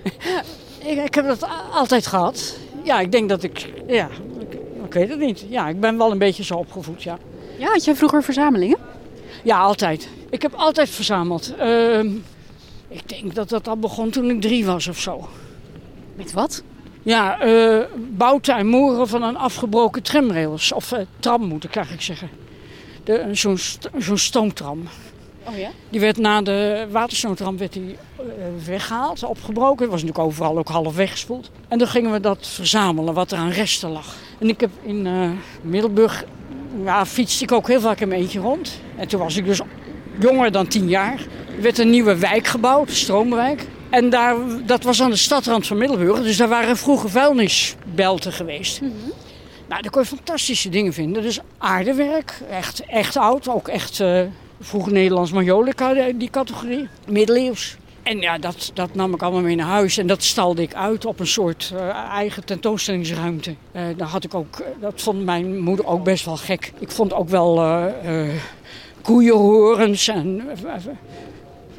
ik. 0.85 1.05
Ik 1.05 1.15
heb 1.15 1.27
dat 1.27 1.49
altijd 1.73 2.07
gehad. 2.07 2.59
Ja, 2.83 3.01
ik 3.01 3.13
denk 3.13 3.29
dat 3.29 3.43
ik... 3.43 3.73
Ja, 3.87 4.09
ik, 4.39 4.59
ik 4.85 4.93
weet 4.93 5.09
het 5.09 5.19
niet. 5.19 5.45
Ja, 5.49 5.69
ik 5.69 5.81
ben 5.81 5.99
wel 5.99 6.11
een 6.11 6.19
beetje 6.19 6.45
zo 6.45 6.55
opgevoed, 6.55 7.03
ja. 7.03 7.19
Ja, 7.59 7.69
had 7.69 7.85
jij 7.85 7.95
vroeger 7.95 8.23
verzamelingen? 8.23 8.79
Ja, 9.43 9.59
altijd. 9.59 10.09
Ik 10.31 10.43
heb 10.43 10.55
altijd 10.55 10.91
verzameld. 10.91 11.55
Uh, 11.61 12.01
ik 12.89 13.09
denk 13.09 13.35
dat 13.35 13.49
dat 13.49 13.69
al 13.69 13.77
begon 13.77 14.11
toen 14.11 14.31
ik 14.31 14.41
drie 14.41 14.65
was 14.65 14.89
of 14.89 14.99
zo. 14.99 15.29
Met 16.15 16.33
wat? 16.33 16.63
Ja, 17.03 17.47
uh, 17.47 17.85
bouten 18.09 18.57
en 18.57 18.67
moeren 18.67 19.09
van 19.09 19.23
een 19.23 19.37
afgebroken 19.37 20.03
tramrails. 20.03 20.73
Of 20.73 20.93
uh, 20.93 20.99
tram 21.19 21.43
moet 21.43 21.65
ik 21.65 21.77
eigenlijk 21.77 22.05
zeggen. 22.05 22.31
Zo'n 23.33 23.59
zo 24.01 24.17
stoomtram. 24.17 24.89
Oh 25.49 25.59
ja? 25.59 25.71
Die 25.89 26.01
werd 26.01 26.17
na 26.17 26.43
de 26.43 26.87
waterstoomtram 26.91 27.59
werd 27.59 27.73
die, 27.73 27.83
uh, 27.83 27.97
weggehaald, 28.67 29.25
opgebroken. 29.25 29.83
Het 29.83 29.91
was 29.91 30.03
natuurlijk 30.03 30.29
overal 30.29 30.59
ook 30.59 30.69
half 30.69 30.97
weggespoeld. 30.97 31.51
En 31.69 31.79
dan 31.79 31.89
gingen 31.89 32.13
we 32.13 32.21
dat 32.21 32.47
verzamelen, 32.47 33.15
wat 33.15 33.33
er 33.33 33.39
aan 33.39 33.51
resten 33.51 33.91
lag. 33.91 34.15
En 34.39 34.49
ik 34.49 34.61
heb 34.61 34.71
in 34.83 35.09
Middelburg, 35.63 36.25
ja, 36.85 37.07
fietste 37.07 37.45
ik 37.45 37.53
ook 37.53 37.69
heel 37.69 37.81
vaak 37.81 38.01
in 38.01 38.09
mijn 38.09 38.21
eentje 38.21 38.41
rond. 38.41 38.81
En 38.97 39.09
toen 39.09 39.21
was 39.21 39.37
ik 39.37 39.45
dus 39.45 39.61
jonger 40.19 40.53
dan 40.53 40.67
tien 40.67 40.89
jaar. 40.89 41.27
Er 41.57 41.63
werd 41.63 41.79
een 41.79 41.91
nieuwe 41.91 42.17
wijk 42.17 42.47
gebouwd, 42.47 42.91
Stroomwijk. 42.91 43.67
En 43.91 44.11
daar, 44.11 44.37
dat 44.67 44.83
was 44.83 45.03
aan 45.03 45.11
de 45.11 45.17
stadrand 45.17 45.67
van 45.67 45.77
Middelburg. 45.79 46.23
Dus 46.23 46.37
daar 46.37 46.49
waren 46.49 46.77
vroeger 46.77 47.11
vuilnisbelten 47.11 48.33
geweest. 48.33 48.81
Mm 48.81 48.89
-hmm. 48.89 49.13
Nou, 49.69 49.83
daar 49.83 49.91
kon 49.91 50.03
je 50.03 50.09
fantastische 50.09 50.69
dingen 50.69 50.93
vinden. 50.93 51.23
Dus 51.23 51.39
aardewerk, 51.59 52.41
echt, 52.51 52.83
echt 52.87 53.17
oud. 53.17 53.49
Ook 53.49 53.69
echt 53.69 53.99
uh, 54.01 54.21
vroeger 54.61 54.93
Nederlands 54.93 55.33
Majolica, 55.33 56.13
die 56.15 56.31
categorie. 56.31 56.89
Middeleeuws. 57.09 57.77
En 58.03 58.21
ja, 58.21 58.39
dat, 58.39 58.71
dat 58.75 58.95
nam 58.95 59.15
ik 59.15 59.23
allemaal 59.23 59.43
mee 59.43 59.57
naar 59.57 59.67
huis. 59.67 59.99
En 59.99 60.07
dat 60.07 60.23
stalde 60.23 60.63
ik 60.63 60.75
uit 60.75 61.05
op 61.05 61.21
een 61.21 61.27
soort 61.27 61.73
uh, 61.75 61.89
eigen 62.11 62.45
tentoonstellingsruimte. 62.45 63.55
Uh, 63.73 63.83
daar 63.97 64.09
had 64.09 64.25
ik 64.25 64.35
ook, 64.35 64.63
dat 64.81 65.03
vond 65.03 65.25
mijn 65.25 65.59
moeder 65.59 65.87
ook 65.87 66.05
best 66.05 66.25
wel 66.25 66.37
gek. 66.37 66.73
Ik 66.79 66.91
vond 66.91 67.13
ook 67.13 67.29
wel 67.29 67.63
koeienhorens 69.03 70.09
en 70.09 70.43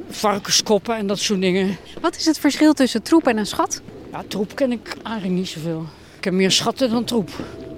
varkenskoppen 0.10 0.96
en 0.96 1.08
dat 1.08 1.20
soort 1.20 1.42
dingen. 1.42 1.78
Wat 2.02 2.16
is 2.16 2.26
het 2.26 2.40
verschil 2.40 2.74
tussen 2.74 3.04
troep 3.04 3.28
en 3.28 3.38
een 3.38 3.46
schat? 3.46 3.82
Ja, 4.12 4.24
troep 4.28 4.56
ken 4.56 4.72
ik 4.72 4.96
eigenlijk 5.04 5.36
niet 5.36 5.48
zoveel. 5.48 5.86
Ik 6.18 6.24
heb 6.24 6.34
meer 6.34 6.52
schatten 6.52 6.90
dan 6.90 7.04
troep. 7.04 7.30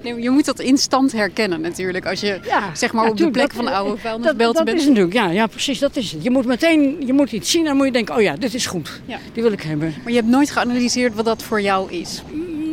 Nee, 0.04 0.22
je 0.22 0.30
moet 0.30 0.46
dat 0.46 0.60
instant 0.60 1.12
herkennen 1.12 1.62
natuurlijk. 1.62 2.06
Als 2.06 2.20
je 2.20 2.40
ja, 2.46 2.76
zeg 2.76 2.94
maar 2.94 3.04
ja, 3.04 3.10
op 3.10 3.18
de 3.18 3.32
plek 3.32 3.54
van 3.54 3.66
de 3.66 3.72
oude 3.72 3.98
vuilnisbelten 3.98 4.66
bent. 4.66 4.78
Dat 4.78 4.86
is 4.86 4.88
natuurlijk, 4.88 5.14
ja, 5.14 5.30
ja, 5.30 5.48
precies, 5.48 5.80
dat 5.80 5.96
is 5.96 6.12
het. 6.12 6.24
Je 6.24 6.30
moet 6.30 6.46
meteen 6.46 7.06
je 7.06 7.14
moet 7.14 7.32
iets 7.32 7.52
zien 7.52 7.62
en 7.62 7.68
dan 7.68 7.78
moet 7.78 7.86
je 7.86 7.92
denken, 7.92 8.16
oh 8.16 8.22
ja, 8.22 8.36
dit 8.36 8.54
is 8.54 8.66
goed. 8.66 9.02
Ja. 9.06 9.18
Die 9.34 9.44
wil 9.44 9.52
ik 9.52 9.62
hebben. 9.62 9.94
Maar 10.04 10.12
je 10.12 10.18
hebt 10.18 10.30
nooit 10.30 10.52
geanalyseerd 10.52 11.16
wat 11.16 11.26
dat 11.26 11.44
voor 11.44 11.62
jou 11.62 11.92
is? 11.92 12.22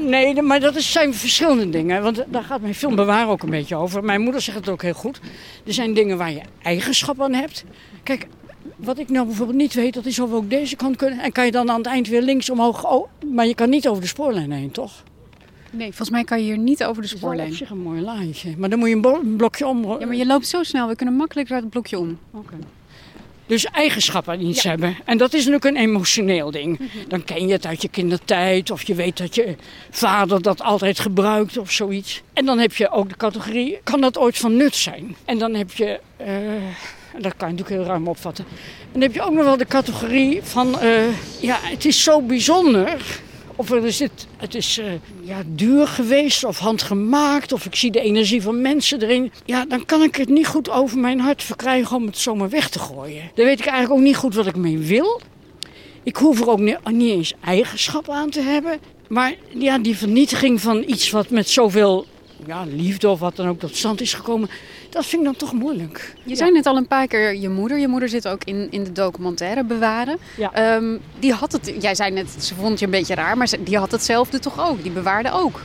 Nee, 0.07 0.43
maar 0.43 0.61
dat 0.61 0.83
zijn 0.83 1.15
verschillende 1.15 1.71
dingen. 1.71 2.03
Want 2.03 2.25
daar 2.27 2.45
gaat 2.45 2.61
mijn 2.61 2.75
film 2.75 2.97
Bewaar 2.97 3.29
ook 3.29 3.43
een 3.43 3.51
beetje 3.51 3.77
over. 3.77 4.05
Mijn 4.05 4.21
moeder 4.21 4.41
zegt 4.41 4.57
het 4.57 4.69
ook 4.69 4.83
heel 4.83 4.93
goed. 4.93 5.21
Er 5.67 5.73
zijn 5.73 5.95
dingen 5.95 6.19
waar 6.19 6.33
je 6.33 6.41
eigenschap 6.63 7.23
aan 7.23 7.33
hebt. 7.33 7.65
Kijk, 8.03 8.27
wat 8.77 8.99
ik 8.99 9.09
nou 9.09 9.27
bijvoorbeeld 9.27 9.59
niet 9.59 9.75
weet, 9.75 9.95
dat 9.95 10.07
is 10.07 10.19
of 10.19 10.31
we 10.31 10.37
ook 10.37 10.51
deze 10.51 10.77
kant 10.77 10.97
kunnen. 10.97 11.19
En 11.19 11.33
kan 11.33 11.45
je 11.45 11.51
dan 11.51 11.71
aan 11.71 11.79
het 11.79 11.87
eind 11.87 12.09
weer 12.09 12.23
links 12.23 12.51
omhoog. 12.51 12.91
Oh, 12.91 13.09
maar 13.33 13.47
je 13.47 13.55
kan 13.55 13.71
niet 13.71 13.89
over 13.89 14.03
de 14.03 14.09
spoorlijn 14.09 14.53
heen, 14.53 14.71
toch? 14.71 15.03
Nee, 15.71 15.87
volgens 15.87 16.11
mij 16.11 16.25
kan 16.25 16.39
je 16.39 16.45
hier 16.45 16.59
niet 16.59 16.85
over 16.85 17.03
de 17.03 17.09
Dat 17.09 17.17
is 17.17 17.23
spoorlijn. 17.23 17.49
op 17.49 17.55
zich 17.55 17.71
een 17.71 17.79
mooi 17.79 18.01
laantje. 18.01 18.55
Maar 18.57 18.71
dan 18.71 18.79
moet 18.79 18.89
je 18.89 18.95
een, 18.95 19.37
blokje 19.37 19.67
om. 19.67 19.99
Ja, 19.99 20.07
maar 20.07 20.17
je 20.17 20.27
loopt 20.27 20.47
zo 20.47 20.63
snel. 20.63 20.89
We 20.89 20.97
kunnen 20.97 21.15
makkelijk 21.15 21.51
uit 21.51 21.61
het 21.61 21.71
blokje 21.71 21.99
om. 21.99 22.19
Dus 23.47 23.65
eigenschap 23.65 24.29
aan 24.29 24.41
iets 24.41 24.63
hebben. 24.63 24.97
En 25.05 25.19
dat 25.19 25.33
is 25.35 25.47
natuurlijk 25.47 25.65
een 25.65 25.83
emotioneel 25.83 26.51
ding. 26.51 26.79
Mhm. 26.79 27.09
Dan 27.09 27.25
ken 27.25 27.47
je 27.47 27.53
het 27.53 27.67
uit 27.67 27.83
je 27.83 27.89
kindertijd. 27.89 28.71
Of 28.71 28.83
je 28.83 28.95
weet 28.95 29.17
dat 29.17 29.35
je 29.35 29.57
vader 29.91 30.43
dat 30.43 30.63
altijd 30.63 30.99
gebruikt 30.99 31.59
of 31.59 31.71
zoiets. 31.71 32.23
En 32.33 32.45
dan 32.45 32.59
heb 32.59 32.75
je 32.75 32.91
ook 32.91 33.09
de 33.09 33.17
categorie, 33.17 33.79
kan 33.85 34.01
dat 34.01 34.19
ooit 34.19 34.39
van 34.39 34.57
nut 34.57 34.75
zijn? 34.75 35.17
En 35.25 35.39
dan 35.39 35.55
heb 35.55 35.73
je, 35.73 36.01
eh, 36.17 36.29
dat 37.21 37.37
kan 37.37 37.49
je 37.49 37.55
natuurlijk 37.55 37.83
heel 37.83 37.93
ruim 37.93 38.09
opvatten. 38.09 38.45
En 38.81 38.93
dan 38.93 39.03
heb 39.03 39.15
je 39.15 39.23
ook 39.23 39.33
nog 39.33 39.45
wel 39.45 39.57
de 39.57 39.67
categorie 39.67 40.41
van, 40.43 40.81
eh, 40.81 40.91
ja, 41.41 41.59
het 41.61 41.85
is 41.85 42.03
zo 42.03 42.21
bijzonder. 42.21 43.21
Of 43.57 43.71
er 43.71 43.85
is 43.85 43.99
het, 43.99 44.27
het 44.37 44.55
is 44.55 44.79
eh, 44.79 44.87
ja, 45.21 45.43
duur 45.47 45.87
geweest 45.87 46.45
of 46.45 46.59
handgemaakt. 46.59 47.53
Of 47.53 47.65
ik 47.65 47.75
zie 47.75 47.91
de 47.91 48.01
energie 48.01 48.43
van 48.43 48.61
mensen 48.61 49.03
erin. 49.03 49.33
Ja, 49.45 49.65
dan 49.65 49.85
kan 49.85 50.03
ik 50.03 50.17
het 50.17 50.29
niet 50.29 50.47
goed 50.47 50.71
over 50.71 50.99
mijn 50.99 51.21
hart 51.21 51.43
verkrijgen 51.43 51.97
om 51.97 52.07
het 52.07 52.19
zomaar 52.19 52.49
weg 52.49 52.69
te 52.69 52.79
gooien. 52.79 53.31
Dan 53.35 53.45
weet 53.45 53.59
ik 53.59 53.67
eigenlijk 53.67 54.01
ook 54.01 54.07
niet 54.07 54.17
goed 54.17 54.35
wat 54.35 54.47
ik 54.47 54.57
mee 54.57 54.79
wil. 54.79 55.21
Ik 56.03 56.17
hoef 56.17 56.41
er 56.41 56.51
ook 56.51 56.59
niet, 56.59 56.79
niet 56.91 57.11
eens 57.11 57.35
eigenschap 57.45 58.09
aan 58.09 58.31
te 58.31 58.41
hebben. 58.41 58.79
Maar 59.09 59.35
ja, 59.49 59.79
die 59.79 59.97
vernietiging 59.97 60.61
van 60.61 60.85
iets 60.87 61.11
wat 61.11 61.31
met 61.31 61.49
zoveel 61.49 62.07
ja, 62.47 62.65
liefde 62.65 63.09
of 63.09 63.21
wat 63.21 63.37
dan 63.37 63.49
ook 63.49 63.59
tot 63.59 63.77
stand 63.77 64.01
is 64.01 64.15
gekomen. 64.15 64.49
Dat 64.91 65.07
vind 65.07 65.23
ik 65.23 65.29
dan 65.29 65.37
toch 65.37 65.53
moeilijk. 65.53 66.15
Je 66.23 66.37
zei 66.37 66.53
net 66.53 66.67
al 66.67 66.77
een 66.77 66.87
paar 66.87 67.07
keer 67.07 67.37
je 67.37 67.49
moeder. 67.49 67.79
Je 67.79 67.89
moeder 67.89 68.09
zit 68.09 68.29
ook 68.29 68.45
in, 68.45 68.71
in 68.71 68.85
de 68.85 68.93
documentaire 68.93 69.65
bewaren. 69.65 70.19
Ja. 70.37 70.53
Ehm, 70.53 70.97
die 71.19 71.33
had 71.33 71.53
het, 71.53 71.73
jij 71.81 71.95
zei 71.95 72.11
net, 72.11 72.45
ze 72.45 72.55
vond 72.55 72.79
je 72.79 72.85
een 72.85 72.91
beetje 72.91 73.15
raar, 73.15 73.37
maar 73.37 73.51
die 73.61 73.79
had 73.79 73.91
hetzelfde 73.91 74.39
toch 74.39 74.69
ook? 74.69 74.83
Die 74.83 74.93
bewaarde 74.93 75.33
ook. 75.33 75.61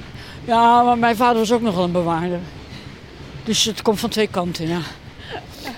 Ja, 0.46 0.84
maar 0.84 0.98
mijn 0.98 1.16
vader 1.16 1.38
was 1.38 1.51
ook 1.51 1.62
nogal 1.62 1.84
een 1.84 1.92
bewaarder. 1.92 2.40
Dus 3.44 3.63
het 3.63 3.82
komt 3.82 4.00
van 4.00 4.10
twee 4.10 4.28
kanten, 4.28 4.68
ja. 4.68 4.80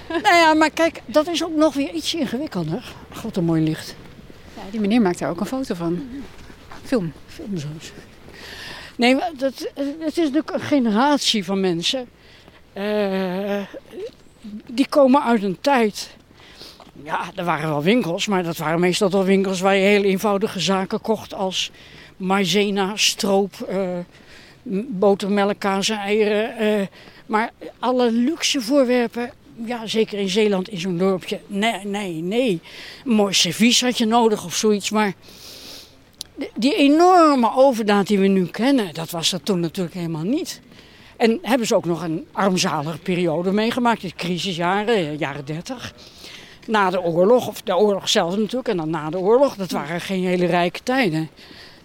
nou 0.23 0.35
ja, 0.35 0.53
maar 0.53 0.69
kijk, 0.69 1.01
dat 1.05 1.27
is 1.27 1.43
ook 1.43 1.55
nog 1.55 1.73
weer 1.73 1.91
iets 1.93 2.13
ingewikkelder. 2.13 2.93
God, 3.15 3.37
een 3.37 3.43
mooi 3.45 3.63
licht. 3.63 3.95
Ja, 4.55 4.61
die 4.71 4.79
meneer 4.79 5.01
maakt 5.01 5.19
daar 5.19 5.29
ook 5.29 5.39
een 5.39 5.45
foto 5.45 5.75
van. 5.75 6.07
Film. 6.83 7.11
Filmzoos. 7.27 7.91
Nee, 8.95 9.15
dat, 9.37 9.71
het 9.99 10.07
is 10.07 10.15
natuurlijk 10.15 10.51
een 10.51 10.59
generatie 10.59 11.45
van 11.45 11.59
mensen. 11.59 12.07
eh, 12.73 13.61
die 14.67 14.87
komen 14.89 15.23
uit 15.23 15.43
een 15.43 15.57
tijd. 15.61 16.09
Ja, 17.03 17.31
er 17.35 17.43
waren 17.45 17.69
wel 17.69 17.81
winkels, 17.83 18.27
maar 18.27 18.43
dat 18.43 18.57
waren 18.57 18.79
meestal 18.79 19.09
wel 19.09 19.23
winkels 19.23 19.59
waar 19.59 19.75
je 19.75 19.81
heel 19.85 20.03
eenvoudige 20.03 20.59
zaken 20.59 21.01
kocht 21.01 21.33
als 21.33 21.71
maizena, 22.17 22.91
stroop, 22.95 23.53
eh, 23.67 23.77
m- 24.63 24.81
boter, 24.89 25.31
melk, 25.31 25.59
kaas 25.59 25.89
en 25.89 25.97
eieren. 25.97 26.57
eh, 26.57 26.87
maar 27.25 27.51
alle 27.79 28.11
luxe 28.11 28.61
voorwerpen, 28.61 29.31
ja, 29.65 29.87
zeker 29.87 30.19
in 30.19 30.29
Zeeland 30.29 30.69
in 30.69 30.79
zo'n 30.79 30.97
dorpje, 30.97 31.39
nee, 31.47 31.79
nee, 31.85 32.13
nee. 32.13 32.59
Een 33.05 33.11
mooi 33.11 33.33
servies 33.33 33.81
had 33.81 33.97
je 33.97 34.05
nodig 34.05 34.45
of 34.45 34.55
zoiets, 34.55 34.89
maar 34.89 35.13
die 36.55 36.75
enorme 36.75 37.55
overdaad 37.55 38.07
die 38.07 38.19
we 38.19 38.27
nu 38.27 38.45
kennen, 38.45 38.93
dat 38.93 39.09
was 39.09 39.31
er 39.31 39.43
toen 39.43 39.59
natuurlijk 39.59 39.95
helemaal 39.95 40.23
niet. 40.23 40.61
En 41.17 41.39
hebben 41.41 41.67
ze 41.67 41.75
ook 41.75 41.85
nog 41.85 42.03
een 42.03 42.27
armzalige 42.31 42.97
periode 42.97 43.51
meegemaakt, 43.51 44.01
de 44.01 44.13
crisisjaren, 44.15 44.95
eh, 44.95 45.19
jaren 45.19 45.45
30. 45.45 45.93
Na 46.67 46.89
de 46.89 47.01
oorlog, 47.01 47.47
of 47.47 47.61
de 47.61 47.75
oorlog 47.75 48.09
zelf 48.09 48.37
natuurlijk, 48.37 48.67
en 48.67 48.77
dan 48.77 48.89
na 48.89 49.09
de 49.09 49.17
oorlog, 49.17 49.55
dat 49.55 49.71
waren 49.71 50.01
geen 50.01 50.23
hele 50.23 50.45
rijke 50.45 50.83
tijden. 50.83 51.29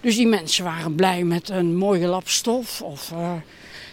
Dus 0.01 0.17
die 0.17 0.27
mensen 0.27 0.65
waren 0.65 0.95
blij 0.95 1.25
met 1.25 1.49
een 1.49 1.77
mooie 1.77 2.07
lap 2.07 2.29
stof. 2.29 2.83
Of, 2.83 3.13
eh, 3.13 3.33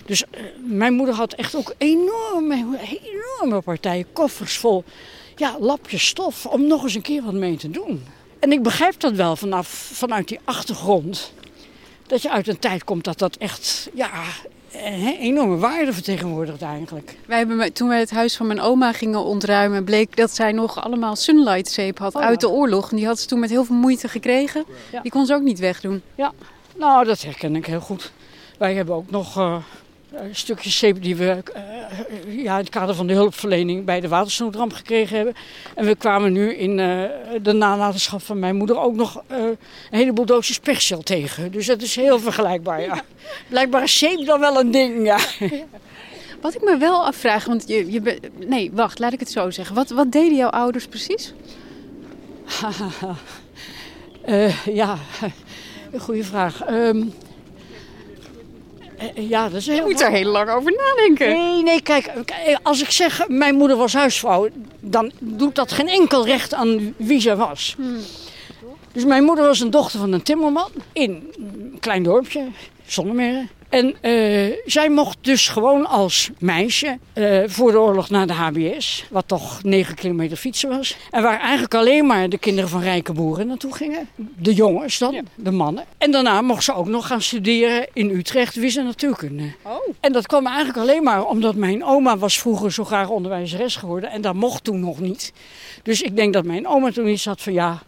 dus 0.05 0.23
eh, 0.23 0.41
mijn 0.63 0.93
moeder 0.93 1.15
had 1.15 1.33
echt 1.33 1.55
ook 1.55 1.73
enorme, 1.77 2.79
enorme 3.01 3.61
partijen, 3.61 4.05
koffers 4.13 4.57
vol 4.57 4.83
ja, 5.35 5.55
lapjes 5.59 6.07
stof 6.07 6.45
om 6.45 6.67
nog 6.67 6.83
eens 6.83 6.95
een 6.95 7.01
keer 7.01 7.23
wat 7.23 7.33
mee 7.33 7.57
te 7.57 7.69
doen. 7.71 8.03
En 8.45 8.51
ik 8.51 8.63
begrijp 8.63 8.99
dat 8.99 9.13
wel 9.13 9.35
vanaf, 9.35 9.67
vanuit 9.93 10.27
die 10.27 10.39
achtergrond. 10.43 11.33
Dat 12.07 12.21
je 12.21 12.31
uit 12.31 12.47
een 12.47 12.59
tijd 12.59 12.83
komt 12.83 13.03
dat 13.03 13.19
dat 13.19 13.35
echt 13.35 13.89
ja, 13.93 14.09
een 14.71 15.17
enorme 15.19 15.57
waarde 15.57 15.93
vertegenwoordigt 15.93 16.61
eigenlijk. 16.61 17.17
Wij 17.25 17.37
hebben, 17.37 17.73
toen 17.73 17.87
wij 17.87 17.99
het 17.99 18.11
huis 18.11 18.35
van 18.35 18.47
mijn 18.47 18.61
oma 18.61 18.93
gingen 18.93 19.23
ontruimen, 19.23 19.83
bleek 19.83 20.15
dat 20.15 20.35
zij 20.35 20.51
nog 20.51 20.83
allemaal 20.83 21.15
sunlight 21.15 21.67
zeep 21.71 21.97
had 21.97 22.15
Oh 22.15 22.21
ja. 22.21 22.27
uit 22.27 22.39
de 22.39 22.49
oorlog. 22.49 22.91
En 22.91 22.97
die 22.97 23.05
had 23.05 23.19
ze 23.19 23.27
toen 23.27 23.39
met 23.39 23.49
heel 23.49 23.65
veel 23.65 23.75
moeite 23.75 24.07
gekregen. 24.07 24.65
Ja. 24.91 25.01
Die 25.01 25.11
kon 25.11 25.25
ze 25.25 25.33
ook 25.33 25.41
niet 25.41 25.59
wegdoen. 25.59 26.01
Ja, 26.15 26.33
nou 26.75 27.05
dat 27.05 27.21
herken 27.21 27.55
ik 27.55 27.65
heel 27.65 27.81
goed. 27.81 28.11
Wij 28.57 28.73
hebben 28.73 28.95
ook 28.95 29.09
nog 29.09 29.37
eh, 29.37 29.55
een 30.13 30.35
stukje 30.35 30.69
zeep 30.69 31.01
die 31.01 31.15
we 31.15 31.43
eh, 31.53 31.61
ja, 32.27 32.53
in 32.53 32.59
het 32.59 32.69
kader 32.69 32.95
van 32.95 33.07
de 33.07 33.13
hulpverlening 33.13 33.85
bij 33.85 33.99
de 33.99 34.07
watersnoodramp 34.07 34.73
gekregen 34.73 35.15
hebben. 35.15 35.35
En 35.75 35.85
we 35.85 35.95
kwamen 35.95 36.31
nu 36.31 36.55
in 36.55 36.79
eh, 36.79 37.09
de 37.41 37.53
nalatenschap 37.53 38.21
van 38.21 38.39
mijn 38.39 38.55
moeder 38.55 38.79
ook 38.79 38.95
nog 38.95 39.21
eh, 39.27 39.37
een 39.43 39.57
heleboel 39.89 40.25
doosjes 40.25 40.59
persil 40.59 41.01
tegen. 41.01 41.51
Dus 41.51 41.65
dat 41.65 41.81
is 41.81 41.95
heel 41.95 42.19
vergelijkbaar, 42.19 42.81
ja. 42.81 43.01
Blijkbaar 43.47 43.83
is 43.83 43.97
zeep 43.97 44.25
dan 44.25 44.39
wel 44.39 44.59
een 44.59 44.71
ding, 44.71 45.05
ja. 45.05 45.17
Wat 46.41 46.55
ik 46.55 46.63
me 46.63 46.77
wel 46.77 47.05
afvraag, 47.05 47.45
want 47.45 47.67
je, 47.67 47.91
je 47.91 48.01
be- 48.01 48.19
nee, 48.47 48.71
wacht, 48.73 48.99
laat 48.99 49.13
ik 49.13 49.19
het 49.19 49.31
zo 49.31 49.49
zeggen. 49.49 49.75
Wat, 49.75 49.89
wat 49.89 50.11
deden 50.11 50.35
jouw 50.35 50.49
ouders 50.49 50.87
precies? 50.87 51.33
Eh, 54.25 54.65
ja, 54.65 54.97
een 55.91 55.99
goede 55.99 56.23
vraag. 56.23 56.61
Ehm, 56.61 56.97
eh, 56.97 57.03
ja, 59.13 59.49
dat 59.49 59.59
is 59.59 59.67
heel 59.67 59.75
Je 59.75 59.81
moet 59.81 60.01
er 60.01 60.11
heel 60.11 60.31
lang 60.31 60.49
over 60.49 60.71
nadenken. 60.71 61.27
Nee, 61.27 61.63
nee, 61.63 61.81
kijk, 61.81 62.11
kijk, 62.25 62.59
als 62.63 62.81
ik 62.81 62.91
zeg 62.91 63.27
mijn 63.27 63.55
moeder 63.55 63.77
was 63.77 63.93
huisvrouw, 63.93 64.47
dan 64.79 65.11
doet 65.19 65.55
dat 65.55 65.71
geen 65.71 65.87
enkel 65.87 66.25
recht 66.25 66.53
aan 66.53 66.93
wie 66.97 67.21
ze 67.21 67.35
was. 67.35 67.75
Dus 68.95 69.05
mijn 69.05 69.23
moeder 69.23 69.45
was 69.45 69.59
een 69.59 69.69
dochter 69.69 69.99
van 69.99 70.11
een 70.11 70.23
timmerman 70.23 70.69
in 70.93 71.33
een 71.37 71.77
klein 71.79 72.03
dorpje, 72.03 72.47
Zonnemerre. 72.85 73.47
En 73.69 73.95
eh, 74.01 74.57
zij 74.65 74.89
mocht 74.89 75.17
dus 75.21 75.47
gewoon 75.47 75.85
als 75.85 76.29
meisje 76.39 76.97
eh, 77.13 77.43
voor 77.45 77.71
de 77.71 77.79
oorlog 77.79 78.09
naar 78.09 78.27
de 78.27 78.33
HBS, 78.33 79.05
wat 79.09 79.27
toch 79.27 79.63
9 79.63 79.95
kilometer 79.95 80.37
fietsen 80.37 80.69
was. 80.69 80.97
En 81.11 81.23
waar 81.23 81.39
eigenlijk 81.39 81.73
alleen 81.73 82.05
maar 82.05 82.29
de 82.29 82.37
kinderen 82.37 82.69
van 82.69 82.81
rijke 82.81 83.13
boeren 83.13 83.47
naartoe 83.47 83.75
gingen. 83.75 84.07
De 84.15 84.53
jongens 84.53 84.97
dan, 84.97 85.27
de 85.35 85.51
mannen. 85.51 85.85
En 85.97 86.11
daarna 86.11 86.41
mocht 86.41 86.63
ze 86.63 86.73
ook 86.73 86.87
nog 86.87 87.07
gaan 87.07 87.21
studeren 87.21 87.87
in 87.93 88.09
Utrecht, 88.09 88.55
wist 88.55 88.77
en 88.77 88.85
natuurkunde. 88.85 89.51
En 89.99 90.11
dat 90.11 90.27
kwam 90.27 90.47
eigenlijk 90.47 90.77
alleen 90.77 91.03
maar 91.03 91.25
omdat 91.25 91.55
mijn 91.55 91.83
oma 91.83 92.17
was 92.17 92.39
vroeger 92.39 92.71
zo 92.71 92.83
graag 92.83 93.09
onderwijzeres 93.09 93.75
geworden. 93.75 94.11
En 94.11 94.21
dat 94.21 94.33
mocht 94.33 94.63
toen 94.63 94.79
nog 94.79 94.99
niet. 94.99 95.33
Dus 95.83 96.01
ik 96.01 96.15
denk 96.15 96.33
dat 96.33 96.45
mijn 96.45 96.67
oma 96.67 96.91
toen 96.91 97.07
iets 97.07 97.25
had 97.25 97.41
van 97.41 97.53
ja, 97.53 97.81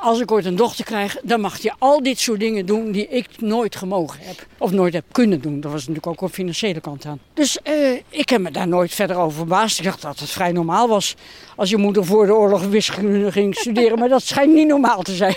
als 0.00 0.20
ik 0.20 0.32
ooit 0.32 0.44
een 0.44 0.56
dochter 0.56 0.84
krijg, 0.84 1.16
dan 1.22 1.40
mag 1.40 1.58
je 1.58 1.72
al 1.78 2.02
dit 2.02 2.18
soort 2.18 2.40
dingen 2.40 2.66
doen 2.66 2.90
die 2.90 3.08
ik 3.08 3.40
nooit 3.40 3.76
gemogen 3.76 4.18
heb. 4.22 4.46
Of 4.58 4.70
nooit 4.70 4.92
heb 4.92 5.04
kunnen 5.12 5.40
doen. 5.40 5.60
Dat 5.60 5.72
was 5.72 5.80
natuurlijk 5.80 6.06
ook 6.06 6.20
een 6.20 6.34
financiële 6.34 6.80
kant 6.80 7.04
aan. 7.04 7.20
Dus 7.34 7.62
eh, 7.62 7.92
ik 8.08 8.28
heb 8.28 8.40
me 8.40 8.50
daar 8.50 8.68
nooit 8.68 8.94
verder 8.94 9.16
over 9.16 9.36
verbaasd. 9.36 9.78
Ik 9.78 9.84
dacht 9.84 10.02
dat 10.02 10.18
het 10.18 10.30
vrij 10.30 10.52
normaal 10.52 10.88
was 10.88 11.14
als 11.56 11.70
je 11.70 11.76
moeder 11.76 12.04
voor 12.04 12.26
de 12.26 12.34
oorlog 12.34 12.62
wiskunde 12.62 13.32
ging 13.32 13.56
studeren. 13.56 13.98
Maar 13.98 14.08
dat 14.08 14.22
schijnt 14.22 14.54
niet 14.54 14.68
normaal 14.68 15.02
te 15.02 15.14
zijn. 15.14 15.36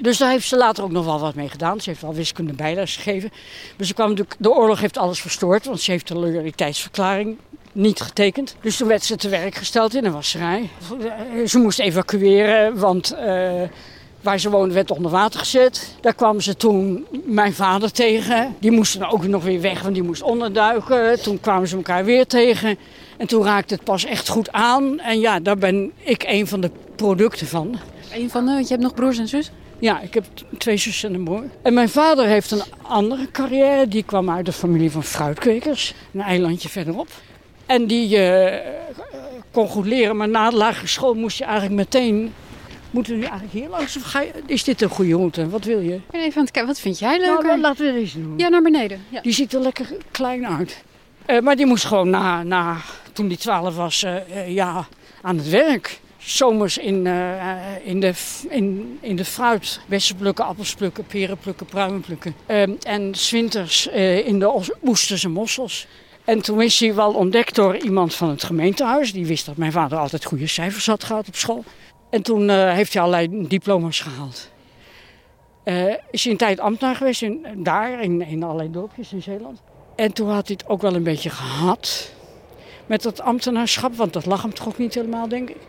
Dus 0.00 0.18
daar 0.18 0.30
heeft 0.30 0.48
ze 0.48 0.56
later 0.56 0.84
ook 0.84 0.90
nog 0.90 1.04
wel 1.04 1.20
wat 1.20 1.34
mee 1.34 1.48
gedaan. 1.48 1.80
Ze 1.80 1.88
heeft 1.90 2.02
wel 2.02 2.14
wiskunde 2.14 2.52
bijles 2.52 2.96
gegeven. 2.96 3.30
Maar 3.76 3.86
ze 3.86 3.94
kwam 3.94 4.08
natuurlijk, 4.08 4.36
de 4.38 4.50
oorlog 4.50 4.80
heeft 4.80 4.96
alles 4.96 5.20
verstoord, 5.20 5.64
want 5.64 5.80
ze 5.80 5.90
heeft 5.90 6.08
de 6.08 6.18
loyaliteitsverklaring 6.18 7.36
niet 7.78 8.00
getekend. 8.00 8.56
Dus 8.60 8.76
toen 8.76 8.88
werd 8.88 9.04
ze 9.04 9.16
te 9.16 9.28
werk 9.28 9.54
gesteld 9.54 9.94
in 9.94 10.04
een 10.04 10.12
wasserij. 10.12 10.68
Ze 11.46 11.58
moest 11.58 11.78
evacueren, 11.78 12.78
want 12.78 13.10
eh, 13.10 13.62
waar 14.20 14.38
ze 14.38 14.50
woonde 14.50 14.74
werd 14.74 14.90
onder 14.90 15.10
water 15.10 15.40
gezet. 15.40 15.94
Daar 16.00 16.14
kwam 16.14 16.40
ze 16.40 16.56
toen 16.56 17.06
mijn 17.24 17.52
vader 17.54 17.92
tegen. 17.92 18.56
Die 18.58 18.70
moest 18.70 18.98
dan 18.98 19.10
ook 19.10 19.26
nog 19.26 19.44
weer 19.44 19.60
weg, 19.60 19.82
want 19.82 19.94
die 19.94 20.02
moest 20.02 20.22
onderduiken. 20.22 21.22
Toen 21.22 21.40
kwamen 21.40 21.68
ze 21.68 21.76
elkaar 21.76 22.04
weer 22.04 22.26
tegen. 22.26 22.78
En 23.16 23.26
toen 23.26 23.44
raakte 23.44 23.74
het 23.74 23.84
pas 23.84 24.04
echt 24.04 24.28
goed 24.28 24.52
aan. 24.52 25.00
En 25.00 25.20
ja, 25.20 25.40
daar 25.40 25.58
ben 25.58 25.92
ik 25.98 26.24
een 26.26 26.46
van 26.46 26.60
de 26.60 26.70
producten 26.96 27.46
van. 27.46 27.78
Een 28.12 28.30
van 28.30 28.44
de, 28.44 28.52
want 28.52 28.68
je 28.68 28.72
hebt 28.74 28.82
nog 28.82 28.94
broers 28.94 29.18
en 29.18 29.28
zus? 29.28 29.50
Ja, 29.78 30.00
ik 30.00 30.14
heb 30.14 30.24
twee 30.58 30.76
zussen 30.76 31.08
en 31.08 31.14
een 31.14 31.24
broer. 31.24 31.44
En 31.62 31.74
mijn 31.74 31.88
vader 31.88 32.26
heeft 32.26 32.50
een 32.50 32.62
andere 32.82 33.30
carrière. 33.30 33.88
Die 33.88 34.02
kwam 34.02 34.30
uit 34.30 34.46
de 34.46 34.52
familie 34.52 34.90
van 34.90 35.04
fruitkwekers. 35.04 35.94
Een 36.12 36.20
eilandje 36.20 36.68
verderop. 36.68 37.08
En 37.68 37.86
die 37.86 38.18
eh, 38.18 38.72
kon 39.50 39.68
goed 39.68 39.86
leren. 39.86 40.16
Maar 40.16 40.28
na 40.28 40.50
de 40.50 40.56
lagere 40.56 40.86
school 40.86 41.14
moest 41.14 41.38
je 41.38 41.44
eigenlijk 41.44 41.74
meteen 41.74 42.32
Moeten 42.90 43.12
we 43.12 43.18
nu 43.18 43.24
eigenlijk 43.24 43.54
hier 43.58 43.68
langs 43.68 43.96
of 43.96 44.02
ga 44.02 44.20
je, 44.20 44.30
is 44.46 44.64
dit 44.64 44.82
een 44.82 44.88
goede 44.88 45.14
route? 45.14 45.48
Wat 45.48 45.64
wil 45.64 45.80
je? 45.80 45.94
Ik 45.94 46.10
ben 46.10 46.20
even 46.20 46.36
aan 46.36 46.42
het 46.42 46.50
kijken, 46.50 46.72
wat 46.72 46.80
vind 46.80 46.98
jij 46.98 47.16
Nou, 47.16 47.30
leuker? 47.30 47.46
dan 47.46 47.60
laten 47.60 47.86
we 47.86 47.92
deze 47.92 48.22
doen. 48.22 48.34
ja, 48.38 48.48
naar 48.48 48.62
beneden. 48.62 49.04
Ja. 49.08 49.20
Die 49.20 49.32
ziet 49.32 49.52
er 49.52 49.60
lekker 49.60 49.86
klein 50.10 50.46
uit. 50.46 50.82
Eh, 51.26 51.40
maar 51.40 51.56
die 51.56 51.66
moest 51.66 51.84
gewoon 51.84 52.10
na, 52.10 52.42
na 52.42 52.76
toen 53.12 53.28
die 53.28 53.36
12 53.36 53.76
was, 53.76 54.02
eh, 54.02 54.54
ja, 54.54 54.86
aan 55.22 55.36
het 55.36 55.48
werk. 55.48 56.00
Zomers 56.16 56.78
in, 56.78 57.06
in, 57.84 58.00
de, 58.00 58.12
in, 58.48 58.98
in 59.00 59.16
de 59.16 59.24
fruit. 59.24 59.80
Bessen 59.86 60.16
plukken, 60.16 60.44
appels 60.44 60.74
plukken, 60.74 61.04
peren 61.06 61.38
plukken, 61.38 61.66
pruimen 61.66 62.00
plukken. 62.00 62.34
Ehm, 62.46 62.72
en 62.82 63.14
zwinters 63.14 63.86
in 64.24 64.38
de 64.38 64.62
oesters 64.84 65.24
en 65.24 65.30
mossels. 65.30 65.86
En 66.28 66.40
toen 66.40 66.62
is 66.62 66.80
hij 66.80 66.94
wel 66.94 67.12
ontdekt 67.12 67.54
door 67.54 67.76
iemand 67.76 68.14
van 68.14 68.28
het 68.28 68.44
gemeentehuis. 68.44 69.12
Die 69.12 69.26
wist 69.26 69.46
dat 69.46 69.56
mijn 69.56 69.72
vader 69.72 69.98
altijd 69.98 70.24
goede 70.24 70.46
cijfers 70.46 70.86
had 70.86 71.04
gehad 71.04 71.28
op 71.28 71.34
school. 71.34 71.64
En 72.10 72.22
toen 72.22 72.50
eh, 72.50 72.72
heeft 72.72 72.92
hij 72.92 73.02
allerlei 73.02 73.46
diploma's 73.48 74.00
gehaald. 74.00 74.50
Eh, 75.64 75.94
is 76.10 76.22
hij 76.22 76.32
een 76.32 76.38
tijd 76.38 76.60
ambtenaar 76.60 76.96
geweest 76.96 77.22
in, 77.22 77.46
daar, 77.56 78.02
in, 78.02 78.22
in 78.22 78.42
allerlei 78.42 78.70
dorpjes 78.70 79.12
in 79.12 79.22
Zeeland. 79.22 79.62
En 79.96 80.12
toen 80.12 80.28
had 80.28 80.46
hij 80.46 80.56
het 80.58 80.68
ook 80.68 80.80
wel 80.80 80.94
een 80.94 81.02
beetje 81.02 81.30
gehad 81.30 82.12
met 82.86 83.02
dat 83.02 83.20
ambtenaarschap, 83.20 83.94
want 83.94 84.12
dat 84.12 84.26
lag 84.26 84.42
hem 84.42 84.54
toch 84.54 84.68
ook 84.68 84.78
niet 84.78 84.94
helemaal, 84.94 85.28
denk 85.28 85.48
ik. 85.50 85.60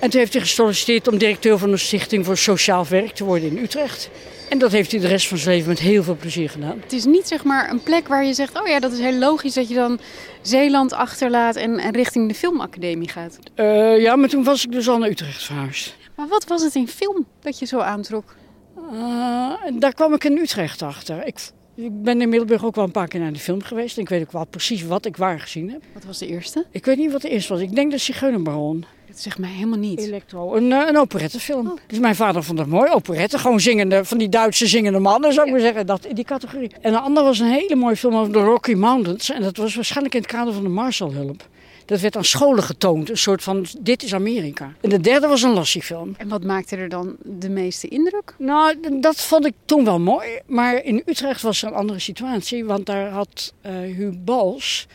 En 0.00 0.10
toen 0.10 0.20
heeft 0.20 0.32
hij 0.32 0.42
gesolliciteerd 0.42 1.08
om 1.08 1.18
directeur 1.18 1.58
van 1.58 1.72
een 1.72 1.78
stichting 1.78 2.24
voor 2.24 2.36
sociaal 2.36 2.86
werk 2.88 3.10
te 3.10 3.24
worden 3.24 3.48
in 3.48 3.58
Utrecht. 3.58 4.10
En 4.48 4.58
dat 4.58 4.72
heeft 4.72 4.90
hij 4.90 5.00
de 5.00 5.06
rest 5.06 5.28
van 5.28 5.38
zijn 5.38 5.54
leven 5.54 5.68
met 5.68 5.78
heel 5.78 6.02
veel 6.02 6.16
plezier 6.16 6.50
gedaan. 6.50 6.78
Het 6.80 6.92
is 6.92 7.04
niet 7.04 7.28
zeg 7.28 7.44
maar 7.44 7.70
een 7.70 7.82
plek 7.82 8.08
waar 8.08 8.24
je 8.24 8.34
zegt, 8.34 8.60
oh 8.60 8.66
ja, 8.66 8.80
dat 8.80 8.92
is 8.92 8.98
heel 8.98 9.18
logisch 9.18 9.54
dat 9.54 9.68
je 9.68 9.74
dan 9.74 9.98
Zeeland 10.42 10.92
achterlaat 10.92 11.56
en, 11.56 11.78
en 11.78 11.92
richting 11.92 12.28
de 12.28 12.34
filmacademie 12.34 13.08
gaat. 13.08 13.38
Eh, 13.54 14.00
ja, 14.00 14.16
maar 14.16 14.28
toen 14.28 14.44
was 14.44 14.64
ik 14.64 14.72
dus 14.72 14.88
al 14.88 14.98
naar 14.98 15.08
Utrecht 15.08 15.42
verhuisd. 15.42 15.96
Maar 16.16 16.28
wat 16.28 16.44
was 16.46 16.62
het 16.62 16.74
in 16.74 16.88
film 16.88 17.26
dat 17.40 17.58
je 17.58 17.66
zo 17.66 17.78
aantrok? 17.78 18.36
Eh, 18.76 19.52
daar 19.78 19.94
kwam 19.94 20.14
ik 20.14 20.24
in 20.24 20.38
Utrecht 20.38 20.82
achter. 20.82 21.26
Ik, 21.26 21.38
ik 21.74 22.02
ben 22.02 22.20
in 22.20 22.28
Middelburg 22.28 22.64
ook 22.64 22.74
wel 22.74 22.84
een 22.84 22.90
paar 22.90 23.08
keer 23.08 23.20
naar 23.20 23.32
de 23.32 23.38
film 23.38 23.62
geweest. 23.62 23.96
En 23.96 24.02
ik 24.02 24.08
weet 24.08 24.22
ook 24.22 24.32
wel 24.32 24.46
precies 24.46 24.82
wat 24.82 25.04
ik 25.04 25.16
waar 25.16 25.40
gezien 25.40 25.70
heb. 25.70 25.82
Wat 25.92 26.04
was 26.04 26.18
de 26.18 26.26
eerste? 26.26 26.66
Ik 26.70 26.84
weet 26.84 26.96
niet 26.96 27.12
wat 27.12 27.22
de 27.22 27.28
eerste 27.28 27.52
was. 27.52 27.62
Ik 27.62 27.74
denk 27.74 27.90
de 27.90 27.98
Zigeunerbaron. 27.98 28.84
Dat 29.08 29.18
zegt 29.18 29.38
mij 29.38 29.50
helemaal 29.50 29.78
niet. 29.78 30.00
Electro, 30.00 30.54
een, 30.54 30.72
eh, 30.72 30.86
een 30.86 30.98
operettefilm. 30.98 31.78
Dus 31.86 31.98
mijn 31.98 32.14
vader 32.14 32.44
vond 32.44 32.58
het 32.58 32.68
mooi, 32.68 32.90
operette. 32.90 33.38
Gewoon 33.38 33.60
zingende, 33.60 34.04
van 34.04 34.18
die 34.18 34.28
Duitse 34.28 34.66
zingende 34.66 34.98
mannen, 34.98 35.32
zou 35.32 35.46
ik 35.46 35.52
maar 35.52 35.60
zeggen. 35.60 35.86
Dat, 35.86 36.04
in 36.04 36.14
die 36.14 36.24
categorie. 36.24 36.70
En 36.80 36.92
de 36.92 36.98
andere 36.98 37.26
was 37.26 37.38
een 37.38 37.50
hele 37.50 37.74
mooie 37.74 37.96
film 37.96 38.16
over 38.16 38.32
de 38.32 38.42
Rocky 38.42 38.74
Mountains. 38.74 39.30
En 39.30 39.42
dat 39.42 39.56
was 39.56 39.74
waarschijnlijk 39.74 40.14
in 40.14 40.20
het 40.20 40.30
kader 40.30 40.52
van 40.52 40.62
de 40.62 40.68
Marshallhulp. 40.68 41.48
Dat 41.84 42.00
werd 42.00 42.16
aan 42.16 42.24
scholen 42.24 42.62
getoond, 42.62 43.10
een 43.10 43.18
soort 43.18 43.42
van, 43.42 43.66
dit 43.80 44.02
is 44.02 44.14
Amerika. 44.14 44.72
En 44.80 44.88
de 44.90 45.00
derde 45.00 45.26
was 45.26 45.42
een 45.42 45.52
Lassie-film. 45.52 46.14
En 46.16 46.28
wat 46.28 46.44
maakte 46.44 46.76
er 46.76 46.88
dan 46.88 47.16
de 47.22 47.48
meeste 47.48 47.88
indruk? 47.88 48.34
Nou, 48.38 48.74
dat 49.00 49.20
vond 49.20 49.46
ik 49.46 49.54
toen 49.64 49.84
wel 49.84 50.00
mooi. 50.00 50.28
Maar 50.46 50.84
in 50.84 51.02
Utrecht 51.06 51.42
was 51.42 51.62
er 51.62 51.68
een 51.68 51.74
andere 51.74 51.98
situatie. 51.98 52.64
Want 52.64 52.86
daar 52.86 53.10
had 53.10 53.52
eh 53.60 53.72
Huub 53.72 54.14
Bals 54.24 54.86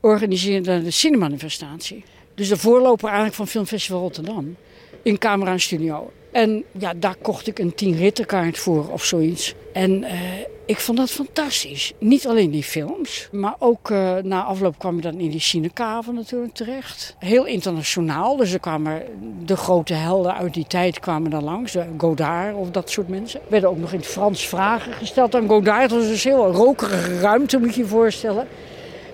organiseerde 0.00 0.82
de 0.82 0.90
cinemanifestatie. 0.90 2.04
Dus 2.34 2.48
de 2.48 2.56
voorloper 2.56 3.06
eigenlijk 3.06 3.36
van 3.36 3.48
Filmfestival 3.48 4.00
Rotterdam. 4.00 4.56
In 5.02 5.18
Camera 5.18 5.52
en 5.52 5.60
Studio. 5.60 6.10
En 6.32 6.64
ja, 6.78 6.92
daar 6.96 7.16
kocht 7.22 7.46
ik 7.46 7.58
een 7.58 7.74
tien 7.74 7.96
rittenkaart 7.96 8.58
voor 8.58 8.88
of 8.90 9.04
zoiets. 9.04 9.54
En 9.72 10.04
eh, 10.04 10.18
ik 10.66 10.80
vond 10.80 10.98
dat 10.98 11.10
fantastisch. 11.10 11.92
Niet 11.98 12.26
alleen 12.26 12.50
die 12.50 12.62
films, 12.62 13.28
maar 13.32 13.54
ook 13.58 13.90
eh, 13.90 14.16
na 14.22 14.42
afloop 14.42 14.78
kwam 14.78 14.96
je 14.96 15.02
dan 15.02 15.18
in 15.18 15.30
die 15.30 15.40
cinecave 15.40 16.12
natuurlijk 16.12 16.54
terecht. 16.54 17.16
Heel 17.18 17.44
internationaal, 17.44 18.36
dus 18.36 18.52
er 18.52 18.60
kwamen 18.60 19.02
de 19.44 19.56
grote 19.56 19.94
helden 19.94 20.34
uit 20.34 20.54
die 20.54 20.66
tijd 20.66 21.00
kwamen 21.00 21.30
dan 21.30 21.44
langs. 21.44 21.76
Godard 21.98 22.54
of 22.56 22.70
dat 22.70 22.90
soort 22.90 23.08
mensen. 23.08 23.40
Er 23.40 23.46
werden 23.50 23.70
ook 23.70 23.78
nog 23.78 23.92
in 23.92 23.98
het 23.98 24.06
Frans 24.06 24.48
vragen 24.48 24.92
gesteld 24.92 25.34
aan 25.34 25.48
Godard. 25.48 25.82
Het 25.82 25.90
was 25.90 26.08
dus 26.08 26.24
heel 26.24 26.52
rokerige 26.52 27.20
ruimte, 27.20 27.58
moet 27.58 27.74
je 27.74 27.80
je 27.80 27.86
voorstellen. 27.86 28.46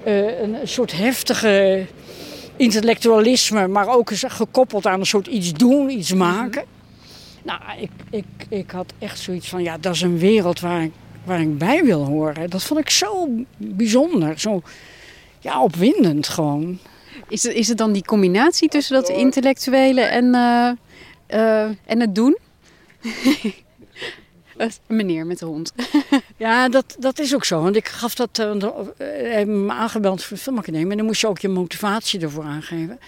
Eh, 0.05 0.41
een 0.41 0.57
soort 0.65 0.93
heftige 0.93 1.87
intellectualisme, 2.61 3.69
maar 3.69 3.89
ook 3.89 4.11
gekoppeld 4.15 4.87
aan 4.87 5.01
een 5.01 5.07
soort 5.07 5.27
iets 5.27 5.53
doen, 5.53 5.91
iets 5.91 6.15
maken. 6.15 6.65
Nou, 7.43 7.61
ik, 7.81 7.91
ik, 8.11 8.25
ik 8.49 8.71
had 8.71 8.93
echt 8.99 9.19
zoiets 9.19 9.49
van, 9.49 9.63
ja, 9.63 9.79
dat 9.79 9.95
is 9.95 10.01
een 10.01 10.19
wereld 10.19 10.61
waar 10.61 10.83
ik, 10.83 10.93
waar 11.25 11.41
ik 11.41 11.59
bij 11.59 11.85
wil 11.85 12.05
horen. 12.05 12.51
Dat 12.51 12.63
vond 12.63 12.81
ik 12.81 12.91
zo 12.91 13.29
bijzonder, 13.57 14.39
zo 14.41 14.63
ja, 15.39 15.63
opwindend 15.63 16.29
gewoon. 16.29 16.79
Is 17.29 17.43
het, 17.43 17.55
is 17.55 17.69
het 17.69 17.79
dan 17.79 17.93
die 17.93 18.05
combinatie 18.05 18.69
tussen 18.69 18.95
dat 18.95 19.09
intellectuele 19.09 20.01
en, 20.01 20.35
eh, 20.35 20.71
eh, 21.27 21.71
en 21.87 22.01
het 22.01 22.15
doen? 22.15 22.39
Een 24.61 24.73
meneer 24.87 25.27
met 25.27 25.39
de 25.39 25.45
hond. 25.45 25.73
Ja, 26.37 26.69
dat, 26.69 26.97
dat 26.99 27.19
is 27.19 27.35
ook 27.35 27.45
zo. 27.45 27.63
Want 27.63 27.77
ik 27.77 27.89
gaf 27.89 28.15
dat, 28.15 28.39
uh, 28.39 28.53
hebben 28.99 29.67
me 29.67 29.73
aangebeld 29.73 30.23
voor 30.23 30.37
de 30.37 30.43
filmacademie. 30.43 30.91
En 30.91 30.97
dan 30.97 31.07
moest 31.07 31.21
je 31.21 31.29
ook 31.29 31.39
je 31.39 31.49
motivatie 31.49 32.21
ervoor 32.21 32.45
aangeven. 32.45 32.99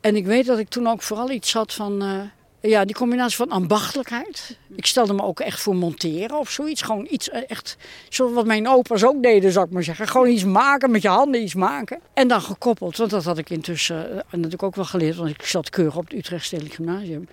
En 0.00 0.16
ik 0.16 0.26
weet 0.26 0.46
dat 0.46 0.58
ik 0.58 0.68
toen 0.68 0.86
ook 0.86 1.02
vooral 1.02 1.30
iets 1.30 1.52
had 1.52 1.72
van... 1.74 2.02
Uh, 2.02 2.20
ja, 2.70 2.84
die 2.84 2.94
combinatie 2.94 3.36
van 3.36 3.50
ambachtelijkheid. 3.50 4.58
Ik 4.74 4.86
stelde 4.86 5.12
me 5.12 5.22
ook 5.22 5.40
echt 5.40 5.60
voor 5.60 5.76
monteren 5.76 6.38
of 6.38 6.50
zoiets. 6.50 6.82
Gewoon 6.82 7.06
iets 7.10 7.30
echt, 7.30 7.76
zoals 8.08 8.32
wat 8.32 8.46
mijn 8.46 8.68
opa's 8.68 9.04
ook 9.04 9.22
deden, 9.22 9.52
zou 9.52 9.66
ik 9.66 9.72
maar 9.72 9.82
zeggen. 9.82 10.08
Gewoon 10.08 10.28
iets 10.28 10.44
maken, 10.44 10.90
met 10.90 11.02
je 11.02 11.08
handen 11.08 11.42
iets 11.42 11.54
maken. 11.54 12.00
En 12.14 12.28
dan 12.28 12.40
gekoppeld, 12.40 12.96
want 12.96 13.10
dat 13.10 13.24
had 13.24 13.38
ik 13.38 13.50
intussen 13.50 14.08
uh, 14.10 14.20
natuurlijk 14.30 14.62
ook 14.62 14.74
wel 14.74 14.84
geleerd. 14.84 15.16
Want 15.16 15.30
ik 15.30 15.42
zat 15.42 15.70
keurig 15.70 15.96
op 15.96 16.04
het 16.04 16.12
Utrecht 16.12 16.44
Stedelijk 16.44 16.74
Gymnasium. 16.74 17.28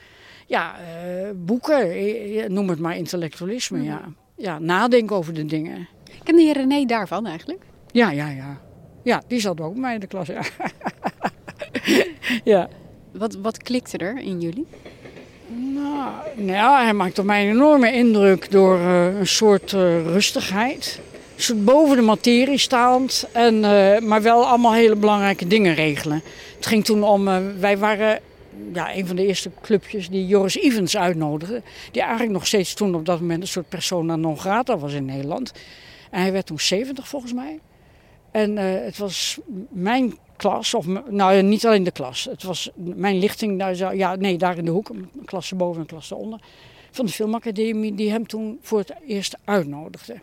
Ja, 0.51 0.75
uh, 0.79 1.29
boeken, 1.35 2.53
noem 2.53 2.69
het 2.69 2.79
maar 2.79 2.97
intellectualisme, 2.97 3.77
mm. 3.77 3.83
ja. 3.83 4.01
Ja, 4.37 4.59
nadenken 4.59 5.15
over 5.15 5.33
de 5.33 5.45
dingen. 5.45 5.87
Kende 6.23 6.41
je 6.41 6.53
René 6.53 6.85
daarvan 6.85 7.25
eigenlijk? 7.25 7.63
Ja, 7.91 8.11
ja, 8.11 8.29
ja. 8.29 8.61
Ja, 9.03 9.21
die 9.27 9.39
zat 9.39 9.61
ook 9.61 9.71
bij 9.71 9.81
mij 9.81 9.93
in 9.93 9.99
de 9.99 10.07
klas, 10.07 10.27
ja. 10.27 10.41
ja. 12.53 12.69
Wat, 13.11 13.35
wat 13.35 13.57
klikte 13.57 13.97
er 13.97 14.17
in 14.17 14.41
jullie? 14.41 14.67
Nou, 15.47 16.11
ja, 16.35 16.83
hij 16.83 16.93
maakt 16.93 17.19
op 17.19 17.25
mij 17.25 17.43
een 17.43 17.55
enorme 17.55 17.93
indruk 17.93 18.51
door 18.51 18.79
uh, 18.79 19.19
een 19.19 19.27
soort 19.27 19.71
uh, 19.71 20.05
rustigheid. 20.05 20.99
Een 21.35 21.43
soort 21.43 21.65
boven 21.65 21.95
de 21.95 22.01
materie 22.01 22.57
staand, 22.57 23.27
en, 23.31 23.55
uh, 23.55 23.99
maar 23.99 24.21
wel 24.21 24.47
allemaal 24.47 24.73
hele 24.73 24.95
belangrijke 24.95 25.47
dingen 25.47 25.75
regelen. 25.75 26.23
Het 26.55 26.65
ging 26.65 26.85
toen 26.85 27.03
om, 27.03 27.25
wij 27.59 27.77
waren 27.77 28.19
ja, 28.73 28.95
een 28.95 29.07
van 29.07 29.15
de 29.15 29.25
eerste 29.25 29.51
clubjes 29.61 30.09
die 30.09 30.27
Joris 30.27 30.57
Evans 30.57 30.97
uitnodigde. 30.97 31.61
Die 31.91 32.01
eigenlijk 32.01 32.31
nog 32.31 32.47
steeds 32.47 32.73
toen 32.73 32.95
op 32.95 33.05
dat 33.05 33.19
moment 33.19 33.41
een 33.41 33.47
soort 33.47 33.69
persona 33.69 34.15
non 34.15 34.39
grata 34.39 34.77
was 34.77 34.93
in 34.93 35.05
Nederland. 35.05 35.51
En 36.11 36.21
hij 36.21 36.31
werd 36.31 36.45
toen 36.45 36.59
70 36.59 37.07
volgens 37.07 37.33
mij. 37.33 37.59
En 38.31 38.57
het 38.57 38.97
was 38.97 39.39
mijn 39.69 40.17
klas, 40.35 40.73
of 40.73 40.85
nou 41.09 41.41
niet 41.41 41.65
alleen 41.65 41.83
de 41.83 41.91
klas. 41.91 42.23
Het 42.23 42.43
was 42.43 42.69
mijn 42.75 43.19
lichting, 43.19 43.59
daar, 43.59 43.95
ja, 43.95 44.15
nee, 44.15 44.37
daar 44.37 44.57
in 44.57 44.65
de 44.65 44.71
hoek, 44.71 44.89
een 44.89 45.09
klasse 45.25 45.55
boven 45.55 45.75
en 45.75 45.81
een 45.81 45.87
klasse 45.87 46.15
onder. 46.15 46.39
Van 46.91 47.05
de 47.05 47.11
filmacademie, 47.11 47.95
die 47.95 48.11
hem 48.11 48.27
toen 48.27 48.59
voor 48.61 48.79
het 48.79 48.93
eerst 49.07 49.37
uitnodigde. 49.43 50.13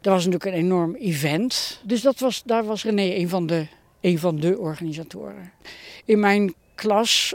Dat 0.00 0.12
was 0.12 0.24
natuurlijk 0.24 0.56
een 0.56 0.64
enorm 0.64 0.94
event. 0.94 1.80
Dus 1.84 2.00
dat 2.00 2.18
was, 2.18 2.42
daar 2.44 2.64
was 2.64 2.84
René 2.84 3.14
een 3.14 3.28
van 3.28 3.46
de, 3.46 3.66
een 4.00 4.18
van 4.18 4.40
de 4.40 4.58
organisatoren. 4.58 5.52
In 6.04 6.20
mijn 6.20 6.54
klas 6.74 7.34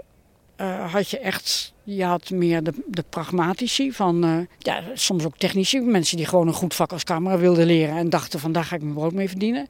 uh, 0.62 0.94
had 0.94 1.10
je 1.10 1.20
echt, 1.20 1.74
je 1.84 2.04
had 2.04 2.30
meer 2.30 2.64
de, 2.64 3.04
pragmatici 3.10 3.92
van, 3.92 4.26
uh, 4.26 4.38
ja, 4.60 4.84
soms 4.94 5.26
ook 5.26 5.38
technici. 5.38 5.80
Mensen 5.82 6.18
die 6.18 6.26
gewoon 6.26 6.48
een 6.48 6.54
goed 6.54 6.76
vak 6.76 6.92
als 6.92 7.04
camera 7.04 7.38
wilden 7.38 7.66
leren 7.66 7.98
en 7.98 8.10
dachten 8.10 8.40
van 8.40 8.52
daar 8.52 8.64
ga 8.64 8.76
ik 8.76 8.82
mijn 8.82 8.94
brood 8.94 9.14
mee 9.14 9.30
verdienen. 9.30 9.68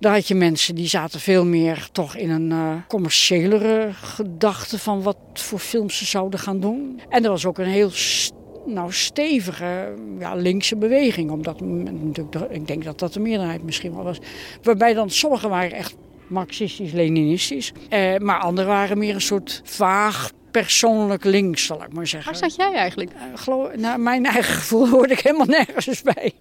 Daar 0.00 0.14
had 0.14 0.28
je 0.28 0.34
mensen 0.34 0.74
die 0.74 0.88
zaten 0.88 1.20
veel 1.20 1.44
meer 1.44 1.88
toch 1.92 2.16
in 2.16 2.30
een 2.30 2.50
uh, 2.50 2.72
commerciëlere 2.88 3.90
gedachte 3.92 4.78
van 4.78 5.02
wat 5.02 5.16
voor 5.32 5.58
films 5.58 5.98
ze 5.98 6.04
zouden 6.04 6.40
gaan 6.40 6.60
doen. 6.60 7.00
En 7.08 7.24
er 7.24 7.30
was 7.30 7.46
ook 7.46 7.58
een 7.58 7.64
heel 7.64 7.90
nou, 8.66 8.92
stevige 8.92 9.94
ja, 10.18 10.34
linkse 10.34 10.76
beweging. 10.76 11.30
Omdat, 11.30 11.60
ik 12.50 12.66
denk 12.66 12.84
dat 12.84 12.98
dat 12.98 13.12
de 13.12 13.20
meerderheid 13.20 13.62
misschien 13.62 13.94
wel 13.94 14.04
was. 14.04 14.18
Waarbij 14.62 14.94
dan 14.94 15.10
sommigen 15.10 15.48
waren 15.48 15.72
echt 15.72 15.94
marxistisch-leninistisch. 16.30 17.72
Eh, 17.88 18.16
maar 18.16 18.38
anderen 18.38 18.70
waren 18.70 18.98
meer 18.98 19.14
een 19.14 19.20
soort 19.20 19.60
vaag 19.64 20.30
persoonlijk 20.50 21.24
links, 21.24 21.64
zal 21.64 21.82
ik 21.82 21.92
maar 21.92 22.06
zeggen. 22.06 22.32
Waar 22.32 22.40
zat 22.40 22.54
jij 22.54 22.72
eigenlijk? 22.72 23.10
Uh, 23.10 23.18
geloof, 23.34 23.76
nou, 23.76 23.98
mijn 23.98 24.24
eigen 24.24 24.54
gevoel 24.60 24.88
hoorde 24.88 25.12
ik 25.12 25.20
helemaal 25.20 25.46
nergens 25.46 26.02
bij. 26.02 26.32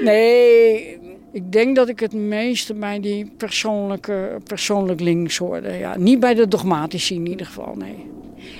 Nee, 0.00 0.98
ik 1.32 1.52
denk 1.52 1.76
dat 1.76 1.88
ik 1.88 2.00
het 2.00 2.12
meeste 2.12 2.74
bij 2.74 3.00
die 3.00 3.32
persoonlijke, 3.36 4.38
persoonlijk 4.44 5.00
links 5.00 5.36
hoorde. 5.36 5.72
Ja, 5.72 5.96
niet 5.98 6.20
bij 6.20 6.34
de 6.34 6.48
dogmatici 6.48 7.14
in 7.14 7.26
ieder 7.26 7.46
geval, 7.46 7.74
nee. 7.76 8.06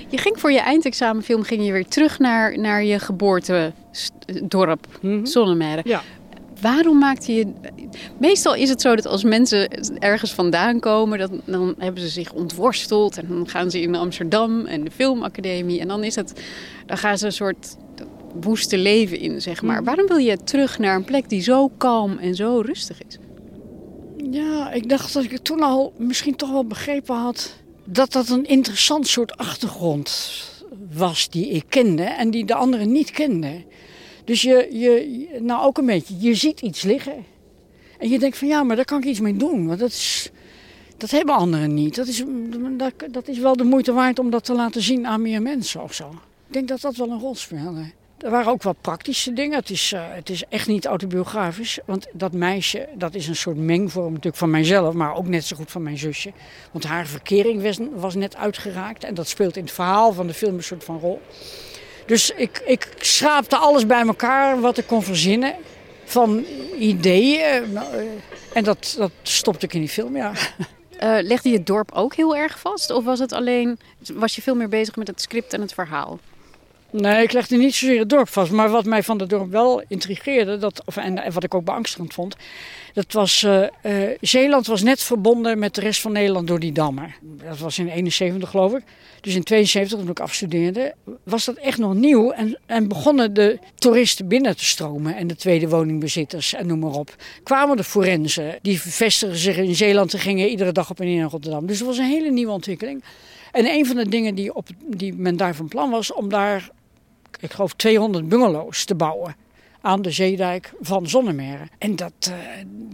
Je 0.07 0.17
ging 0.17 0.39
voor 0.39 0.51
je 0.51 0.59
eindexamenfilm 0.59 1.43
ging 1.43 1.65
je 1.65 1.71
weer 1.71 1.87
terug 1.87 2.19
naar, 2.19 2.59
naar 2.59 2.83
je 2.83 2.99
geboortedorp, 2.99 4.87
mm 5.01 5.23
-hmm. 5.23 5.81
Ja. 5.83 6.01
Waarom 6.61 6.97
maakte 6.97 7.33
je. 7.33 7.47
Meestal 8.17 8.55
is 8.55 8.69
het 8.69 8.81
zo 8.81 8.95
dat 8.95 9.05
als 9.05 9.23
mensen 9.23 9.69
ergens 9.99 10.33
vandaan 10.33 10.79
komen, 10.79 11.19
dat, 11.19 11.31
dan 11.45 11.75
hebben 11.77 12.01
ze 12.01 12.09
zich 12.09 12.33
ontworsteld. 12.33 13.17
En 13.17 13.27
dan 13.27 13.49
gaan 13.49 13.71
ze 13.71 13.81
in 13.81 13.95
Amsterdam 13.95 14.65
en 14.65 14.83
de 14.83 14.91
Filmacademie. 14.91 15.79
En 15.79 15.87
dan 15.87 16.03
is 16.03 16.15
het. 16.15 16.41
Dan 16.85 16.97
gaan 16.97 17.17
ze 17.17 17.25
een 17.25 17.31
soort 17.31 17.77
woeste 18.41 18.77
leven 18.77 19.19
in, 19.19 19.41
zeg 19.41 19.61
maar. 19.61 19.83
Waarom 19.83 20.07
wil 20.07 20.17
je 20.17 20.37
terug 20.43 20.79
naar 20.79 20.95
een 20.95 21.03
plek 21.03 21.29
die 21.29 21.41
zo 21.41 21.67
kalm 21.77 22.17
en 22.17 22.35
zo 22.35 22.61
rustig 22.65 23.01
is? 23.07 23.17
Ja, 24.31 24.71
ik 24.71 24.89
dacht 24.89 25.13
dat 25.13 25.23
ik 25.23 25.31
het 25.31 25.43
toen 25.43 25.61
al 25.61 25.93
misschien 25.97 26.35
toch 26.35 26.51
wel 26.51 26.65
begrepen 26.65 27.15
had 27.15 27.59
dat 27.91 28.11
dat 28.11 28.29
een 28.29 28.45
interessant 28.45 29.07
soort 29.07 29.37
achtergrond 29.37 30.43
was 30.93 31.29
die 31.29 31.49
ik 31.49 31.63
kende 31.69 32.03
en 32.03 32.31
die 32.31 32.45
de 32.45 32.53
anderen 32.53 32.91
niet 32.91 33.11
kenden. 33.11 33.63
Dus 34.31 34.41
je, 34.41 34.67
je, 34.71 35.27
nou 35.39 35.63
ook 35.63 35.77
een 35.77 35.85
beetje, 35.85 36.15
je 36.19 36.35
ziet 36.35 36.61
iets 36.61 36.81
liggen. 36.81 37.25
En 37.97 38.09
je 38.09 38.19
denkt 38.19 38.37
van 38.37 38.47
ja, 38.47 38.63
maar 38.63 38.75
daar 38.75 38.85
kan 38.85 38.99
ik 38.99 39.05
iets 39.05 39.19
mee 39.19 39.37
doen. 39.37 39.67
Want 39.67 39.79
dat, 39.79 39.89
is, 39.89 40.31
dat 40.97 41.11
hebben 41.11 41.35
anderen 41.35 41.73
niet. 41.73 41.95
Dat 41.95 42.07
is, 42.07 42.23
dat, 42.77 42.93
dat 43.11 43.27
is 43.27 43.39
wel 43.39 43.55
de 43.55 43.63
moeite 43.63 43.93
waard 43.93 44.19
om 44.19 44.29
dat 44.29 44.45
te 44.45 44.53
laten 44.53 44.81
zien 44.81 45.07
aan 45.07 45.21
meer 45.21 45.41
mensen 45.41 45.83
of 45.83 45.93
zo. 45.93 46.09
Ik 46.47 46.53
denk 46.53 46.67
dat 46.67 46.81
dat 46.81 46.95
wel 46.95 47.09
een 47.09 47.19
rol 47.19 47.35
speelde. 47.35 47.91
Er 48.17 48.29
waren 48.29 48.51
ook 48.51 48.63
wat 48.63 48.81
praktische 48.81 49.33
dingen. 49.33 49.57
Het 49.57 49.69
is, 49.69 49.91
uh, 49.93 50.01
het 50.05 50.29
is 50.29 50.43
echt 50.49 50.67
niet 50.67 50.85
autobiografisch. 50.85 51.79
Want 51.85 52.07
dat 52.13 52.33
meisje, 52.33 52.87
dat 52.95 53.15
is 53.15 53.27
een 53.27 53.35
soort 53.35 53.57
mengvorm 53.57 54.09
natuurlijk 54.09 54.35
van 54.35 54.49
mijzelf, 54.49 54.93
maar 54.93 55.15
ook 55.15 55.27
net 55.27 55.45
zo 55.45 55.55
goed 55.55 55.71
van 55.71 55.83
mijn 55.83 55.97
zusje. 55.97 56.31
Want 56.71 56.83
haar 56.83 57.07
verkering 57.07 57.61
was, 57.61 57.77
was 57.93 58.15
net 58.15 58.35
uitgeraakt. 58.35 59.03
En 59.03 59.13
dat 59.13 59.27
speelt 59.27 59.57
in 59.57 59.63
het 59.63 59.73
verhaal 59.73 60.13
van 60.13 60.27
de 60.27 60.33
film 60.33 60.55
een 60.55 60.63
soort 60.63 60.83
van 60.83 60.99
rol. 60.99 61.21
Dus 62.11 62.31
ik, 62.31 62.61
ik 62.65 62.87
schraapte 62.97 63.55
alles 63.57 63.85
bij 63.85 64.05
elkaar 64.05 64.59
wat 64.59 64.77
ik 64.77 64.87
kon 64.87 65.03
verzinnen. 65.03 65.55
Van 66.05 66.45
ideeën. 66.79 67.71
Nou, 67.71 67.95
eh, 67.95 68.03
en 68.53 68.63
dat, 68.63 68.95
dat 68.97 69.11
stopte 69.21 69.65
ik 69.65 69.73
in 69.73 69.79
die 69.79 69.89
film, 69.89 70.15
ja. 70.15 70.31
Uh, 71.03 71.17
legde 71.21 71.49
je 71.49 71.57
het 71.57 71.65
dorp 71.65 71.91
ook 71.91 72.15
heel 72.15 72.35
erg 72.35 72.59
vast? 72.59 72.89
Of 72.91 73.03
was 73.03 73.19
het 73.19 73.33
alleen, 73.33 73.79
was 74.13 74.35
je 74.35 74.41
veel 74.41 74.55
meer 74.55 74.69
bezig 74.69 74.95
met 74.95 75.07
het 75.07 75.21
script 75.21 75.53
en 75.53 75.61
het 75.61 75.73
verhaal? 75.73 76.19
Nee, 76.91 77.23
ik 77.23 77.31
legde 77.31 77.57
niet 77.57 77.75
zozeer 77.75 77.99
het 77.99 78.09
dorp 78.09 78.29
vast. 78.29 78.51
Maar 78.51 78.69
wat 78.69 78.85
mij 78.85 79.03
van 79.03 79.19
het 79.19 79.29
dorp 79.29 79.51
wel 79.51 79.83
intrigeerde, 79.87 80.57
dat, 80.57 80.81
of, 80.85 80.97
en, 80.97 81.33
wat 81.33 81.43
ik 81.43 81.53
ook 81.53 81.65
beangstigend 81.65 82.13
vond, 82.13 82.35
dat 82.93 83.13
was, 83.13 83.43
uh, 83.43 83.63
uh, 83.83 84.09
Zeeland 84.21 84.67
was 84.67 84.81
net 84.81 85.03
verbonden 85.03 85.59
met 85.59 85.75
de 85.75 85.81
rest 85.81 86.01
van 86.01 86.11
Nederland 86.11 86.47
door 86.47 86.59
die 86.59 86.71
dammen. 86.71 87.15
Dat 87.21 87.59
was 87.59 87.79
in 87.79 87.87
71 87.87 88.49
geloof 88.49 88.73
ik. 88.73 88.83
Dus 89.21 89.35
in 89.35 89.43
72, 89.43 89.99
toen 89.99 90.09
ik 90.09 90.19
afstudeerde, 90.19 90.93
was 91.23 91.45
dat 91.45 91.55
echt 91.55 91.77
nog 91.77 91.93
nieuw. 91.93 92.31
En, 92.31 92.57
en 92.65 92.87
begonnen 92.87 93.33
de 93.33 93.59
toeristen 93.75 94.27
binnen 94.27 94.57
te 94.57 94.65
stromen. 94.65 95.15
En 95.15 95.27
de 95.27 95.35
tweede 95.35 95.69
woningbezitters 95.69 96.53
en 96.53 96.67
noem 96.67 96.79
maar 96.79 96.91
op. 96.91 97.15
Kwamen 97.43 97.77
de 97.77 97.83
forensen, 97.83 98.59
die 98.61 98.81
vestigden 98.81 99.37
zich 99.37 99.57
in 99.57 99.75
Zeeland 99.75 100.13
en 100.13 100.19
gingen 100.19 100.49
iedere 100.49 100.71
dag 100.71 100.89
op 100.89 100.99
en 100.99 101.05
neer 101.05 101.19
naar 101.19 101.29
Rotterdam. 101.29 101.65
Dus 101.65 101.77
het 101.77 101.87
was 101.87 101.97
een 101.97 102.05
hele 102.05 102.31
nieuwe 102.31 102.51
ontwikkeling. 102.51 103.03
En 103.51 103.65
een 103.65 103.85
van 103.85 103.95
de 103.95 104.09
dingen 104.09 104.35
die, 104.35 104.53
op, 104.53 104.67
die 104.85 105.13
men 105.13 105.37
daar 105.37 105.55
van 105.55 105.67
plan 105.67 105.89
was, 105.89 106.13
om 106.13 106.29
daar 106.29 106.69
ik 107.39 107.51
geloof 107.51 107.73
200 107.73 108.29
bungalows 108.29 108.85
te 108.85 108.95
bouwen 108.95 109.35
aan 109.81 110.01
de 110.01 110.11
zeedijk 110.11 110.73
van 110.79 111.07
Zonnemeren. 111.07 111.69
En 111.77 111.95
dat, 111.95 112.13
uh, 112.29 112.35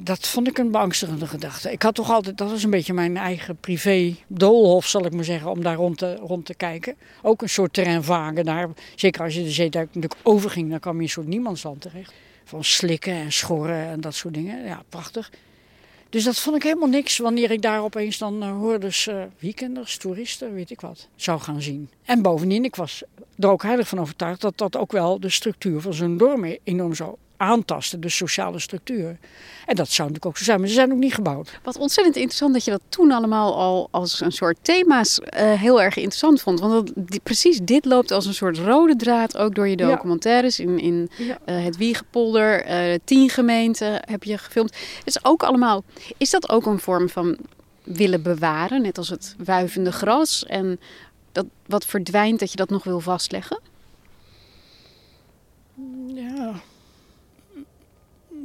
dat 0.01 0.27
vond 0.27 0.47
ik 0.47 0.57
een 0.57 0.71
beangstigende 0.71 1.27
gedachte. 1.27 1.71
Ik 1.71 1.81
had 1.81 1.95
toch 1.95 2.11
altijd, 2.11 2.37
dat 2.37 2.49
was 2.49 2.63
een 2.63 2.69
beetje 2.69 2.93
mijn 2.93 3.17
eigen 3.17 3.57
privé 3.57 4.15
doolhof, 4.27 4.87
zal 4.87 5.05
ik 5.05 5.13
maar 5.13 5.23
zeggen, 5.23 5.51
om 5.51 5.63
daar 5.63 5.75
rond 5.75 5.97
te, 5.97 6.15
rond 6.15 6.45
te 6.45 6.53
kijken. 6.53 6.95
Ook 7.21 7.41
een 7.41 7.49
soort 7.49 7.73
terreinwagen 7.73 8.45
daar. 8.45 8.69
Zeker 8.95 9.23
als 9.23 9.35
je 9.35 9.43
de 9.43 9.51
zeedijk 9.51 9.85
natuurlijk 9.85 10.21
overging, 10.23 10.69
dan 10.69 10.79
kwam 10.79 10.95
je 10.95 11.01
een 11.01 11.09
soort 11.09 11.27
niemandsland 11.27 11.81
terecht. 11.81 12.13
Van 12.43 12.63
slikken 12.63 13.13
en 13.13 13.31
schorren 13.31 13.87
en 13.87 14.01
dat 14.01 14.15
soort 14.15 14.33
dingen. 14.33 14.65
Ja, 14.65 14.83
prachtig. 14.89 15.31
Dus 16.09 16.23
dat 16.23 16.39
vond 16.39 16.55
ik 16.55 16.63
helemaal 16.63 16.87
niks 16.87 17.17
wanneer 17.17 17.51
ik 17.51 17.61
daar 17.61 17.83
opeens 17.83 18.17
dan 18.17 18.43
uh, 18.43 18.51
hoorders, 18.51 19.07
uh, 19.07 19.23
weekenders, 19.39 19.97
toeristen, 19.97 20.53
weet 20.53 20.69
ik 20.69 20.81
wat, 20.81 21.07
zou 21.15 21.39
gaan 21.39 21.61
zien. 21.61 21.89
En 22.05 22.21
bovendien, 22.21 22.63
ik 22.63 22.75
was 22.75 23.03
er 23.39 23.49
ook 23.49 23.63
heilig 23.63 23.87
van 23.87 23.99
overtuigd 23.99 24.41
dat 24.41 24.57
dat 24.57 24.77
ook 24.77 24.91
wel 24.91 25.19
de 25.19 25.29
structuur 25.29 25.81
van 25.81 25.93
zo'n 25.93 26.17
dorp 26.17 26.59
enorm 26.63 26.93
zou 26.93 27.15
aantasten, 27.37 28.01
de 28.01 28.09
sociale 28.09 28.59
structuur. 28.59 29.17
En 29.65 29.75
dat 29.75 29.89
zou 29.89 30.07
natuurlijk 30.07 30.25
ook 30.25 30.37
zo 30.37 30.43
zijn, 30.43 30.59
maar 30.59 30.67
ze 30.67 30.73
zijn 30.73 30.91
ook 30.91 30.97
niet 30.97 31.13
gebouwd. 31.13 31.59
Wat 31.63 31.77
ontzettend 31.77 32.15
interessant 32.15 32.53
dat 32.53 32.65
je 32.65 32.71
dat 32.71 32.81
toen 32.89 33.11
allemaal 33.11 33.55
al 33.55 33.87
als 33.91 34.21
een 34.21 34.31
soort 34.31 34.57
thema's 34.61 35.19
uh, 35.19 35.53
heel 35.53 35.81
erg 35.81 35.95
interessant 35.95 36.41
vond. 36.41 36.59
Want 36.59 36.73
dat, 36.73 37.07
die, 37.09 37.19
precies 37.19 37.59
dit 37.63 37.85
loopt 37.85 38.11
als 38.11 38.25
een 38.25 38.33
soort 38.33 38.57
rode 38.57 38.95
draad 38.95 39.37
ook 39.37 39.55
door 39.55 39.67
je 39.67 39.75
documentaires. 39.75 40.57
Ja. 40.57 40.63
In, 40.63 40.79
in 40.79 41.09
ja. 41.17 41.37
uh, 41.45 41.63
het 41.63 41.77
Wiegepolder, 41.77 42.69
uh, 42.69 42.95
tien 43.03 43.29
gemeenten 43.29 44.01
heb 44.05 44.23
je 44.23 44.37
gefilmd. 44.37 44.75
Is 45.03 45.25
ook 45.25 45.43
allemaal, 45.43 45.83
is 46.17 46.29
dat 46.29 46.49
ook 46.49 46.65
een 46.65 46.79
vorm 46.79 47.09
van 47.09 47.37
willen 47.83 48.21
bewaren, 48.21 48.81
net 48.81 48.97
als 48.97 49.09
het 49.09 49.35
wuivende 49.43 49.91
gras 49.91 50.45
en 50.45 50.79
dat 51.31 51.45
wat 51.65 51.85
verdwijnt, 51.85 52.39
dat 52.39 52.51
je 52.51 52.57
dat 52.57 52.69
nog 52.69 52.83
wil 52.83 52.99
vastleggen? 52.99 53.59
Ja, 56.07 56.53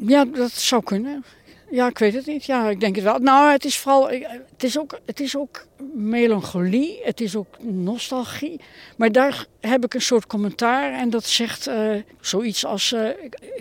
ja, 0.06 0.24
dat 0.24 0.52
zou 0.52 0.82
kunnen. 0.82 1.24
Ja, 1.70 1.88
ik 1.88 1.98
weet 1.98 2.14
het 2.14 2.26
niet. 2.26 2.44
Ja, 2.44 2.68
ik 2.68 2.80
denk 2.80 2.94
het 2.94 3.04
wel. 3.04 3.18
Nou, 3.18 3.52
het 3.52 3.64
is 3.64 3.78
vooral. 3.78 4.08
Het 4.08 4.64
is 4.64 4.78
ook, 4.78 4.98
het 5.06 5.20
is 5.20 5.36
ook 5.36 5.66
melancholie. 5.94 7.00
Het 7.02 7.20
is 7.20 7.36
ook 7.36 7.62
nostalgie. 7.62 8.60
Maar 8.96 9.12
daar 9.12 9.46
heb 9.60 9.84
ik 9.84 9.94
een 9.94 10.02
soort 10.02 10.26
commentaar. 10.26 10.92
En 10.92 11.10
dat 11.10 11.24
zegt 11.24 11.68
uh, 11.68 11.94
zoiets 12.20 12.64
als: 12.64 12.92
uh, 12.92 13.08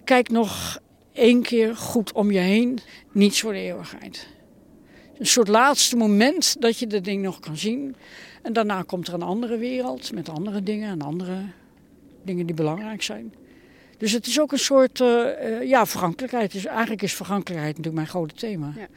kijk 0.04 0.30
nog 0.30 0.80
één 1.14 1.42
keer 1.42 1.76
goed 1.76 2.12
om 2.12 2.32
je 2.32 2.40
heen. 2.40 2.80
Niets 3.12 3.42
voor 3.42 3.54
de 3.54 3.60
eeuwigheid. 3.60 4.28
Een 5.18 5.26
soort 5.26 5.48
laatste 5.48 5.96
moment 5.96 6.62
dat 6.62 6.80
je 6.80 6.88
de 6.88 7.02
ding 7.02 7.24
nog 7.24 7.40
kan 7.40 7.58
zien. 7.58 7.96
En 8.42 8.54
daarna 8.54 8.82
komt 8.82 9.08
er 9.08 9.14
een 9.14 9.22
andere 9.22 9.58
wereld 9.58 10.14
met 10.14 10.30
andere 10.30 10.64
dingen 10.64 10.90
en 10.90 11.02
andere 11.02 11.38
dingen 12.24 12.46
die 12.46 12.56
belangrijk 12.56 13.02
zijn. 13.02 13.34
Dus 14.02 14.12
het 14.12 14.28
is 14.28 14.40
ook 14.40 14.52
een 14.52 14.60
soort 14.60 15.00
uh, 15.00 15.64
ja, 15.64 15.86
vergankelijkheid. 15.86 16.52
Dus 16.52 16.66
eigenlijk 16.66 17.02
is 17.02 17.14
vergankelijkheid 17.14 17.78
natuurlijk 17.78 17.96
mijn 17.96 18.08
grote 18.08 18.36
thema. 18.36 18.74
Ja. 18.78 18.88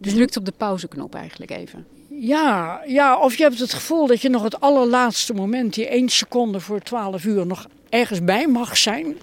Dus 0.00 0.12
drukt 0.12 0.36
op 0.36 0.44
de 0.44 0.52
pauzeknop 0.56 1.14
eigenlijk 1.14 1.50
even. 1.50 1.86
Ja, 2.08 2.82
ja, 2.86 3.18
of 3.18 3.36
je 3.36 3.42
hebt 3.42 3.58
het 3.58 3.72
gevoel 3.72 4.06
dat 4.06 4.20
je 4.20 4.28
nog 4.28 4.42
het 4.42 4.60
allerlaatste 4.60 5.34
moment, 5.34 5.74
die 5.74 5.88
één 5.88 6.08
seconde 6.08 6.60
voor 6.60 6.80
twaalf 6.80 7.24
uur, 7.24 7.46
nog 7.46 7.66
ergens 7.88 8.24
bij 8.24 8.46
mag 8.46 8.76
zijn. 8.76 9.16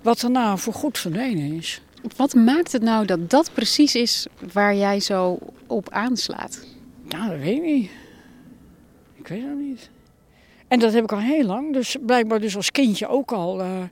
Wat 0.00 0.20
daarna 0.20 0.56
voor 0.56 0.72
goed 0.72 0.98
verdwenen 0.98 1.52
is. 1.52 1.82
Wat 2.16 2.34
maakt 2.34 2.72
het 2.72 2.82
nou 2.82 3.06
dat 3.06 3.30
dat 3.30 3.50
precies 3.52 3.94
is 3.94 4.26
waar 4.52 4.74
jij 4.74 5.00
zo 5.00 5.38
op 5.66 5.90
aanslaat? 5.90 6.66
Ja, 7.08 7.28
dat 7.28 7.38
weet 7.38 7.56
ik 7.56 7.62
niet. 7.62 7.90
Ik 9.14 9.28
weet 9.28 9.42
het 9.42 9.58
niet. 9.58 9.90
En 10.68 10.78
dat 10.78 10.92
heb 10.92 11.04
ik 11.04 11.12
al 11.12 11.18
heel 11.18 11.44
lang. 11.44 11.72
Dus 11.72 11.96
blijkbaar 12.00 12.40
dus 12.40 12.56
als 12.56 12.70
kindje 12.70 13.08
ook 13.08 13.32
al. 13.32 13.60
Uh, 13.60 13.82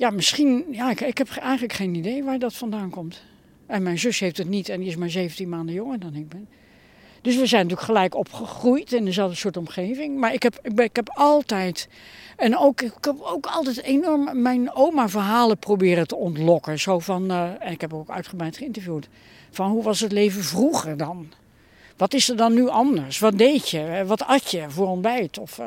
ja, 0.00 0.10
misschien. 0.10 0.64
Ja, 0.70 0.90
ik, 0.90 1.00
ik, 1.00 1.18
heb 1.18 1.28
eigenlijk 1.28 1.72
geen 1.72 1.94
idee 1.94 2.24
waar 2.24 2.38
dat 2.38 2.54
vandaan 2.54 2.90
komt. 2.90 3.22
En 3.66 3.82
mijn 3.82 3.98
zus 3.98 4.20
heeft 4.20 4.36
het 4.36 4.48
niet 4.48 4.68
en 4.68 4.80
die 4.80 4.88
is 4.88 4.96
maar 4.96 5.10
17 5.10 5.48
maanden 5.48 5.74
jonger 5.74 5.98
dan 5.98 6.14
ik 6.14 6.28
ben. 6.28 6.48
Dus 7.20 7.36
we 7.36 7.46
zijn 7.46 7.62
natuurlijk 7.62 7.88
gelijk 7.88 8.14
opgegroeid 8.14 8.92
in 8.92 9.04
dezelfde 9.04 9.36
soort 9.36 9.56
omgeving. 9.56 10.18
Maar 10.18 10.32
ik 10.32 10.42
heb, 10.42 10.58
ik, 10.62 10.80
ik 10.80 10.96
heb 10.96 11.10
altijd. 11.14 11.88
En 12.36 12.58
ook, 12.58 12.80
ik 12.80 12.92
heb 13.00 13.20
ook 13.20 13.46
altijd 13.46 13.82
enorm 13.82 14.42
mijn 14.42 14.74
oma 14.74 15.08
verhalen 15.08 15.58
proberen 15.58 16.06
te 16.06 16.16
ontlokken. 16.16 16.78
Zo 16.78 16.98
van. 16.98 17.30
Uh, 17.30 17.50
en 17.58 17.72
ik 17.72 17.80
heb 17.80 17.94
ook 17.94 18.10
uitgebreid 18.10 18.56
geïnterviewd. 18.56 19.08
Van 19.50 19.70
hoe 19.70 19.82
was 19.82 20.00
het 20.00 20.12
leven 20.12 20.44
vroeger 20.44 20.96
dan? 20.96 21.32
Wat 21.96 22.14
is 22.14 22.28
er 22.28 22.36
dan 22.36 22.54
nu 22.54 22.68
anders? 22.68 23.18
Wat 23.18 23.38
deed 23.38 23.68
je? 23.68 24.02
Wat 24.06 24.26
at 24.26 24.50
je 24.50 24.70
voor 24.70 24.88
ontbijt? 24.88 25.38
Of 25.38 25.58
uh, 25.58 25.66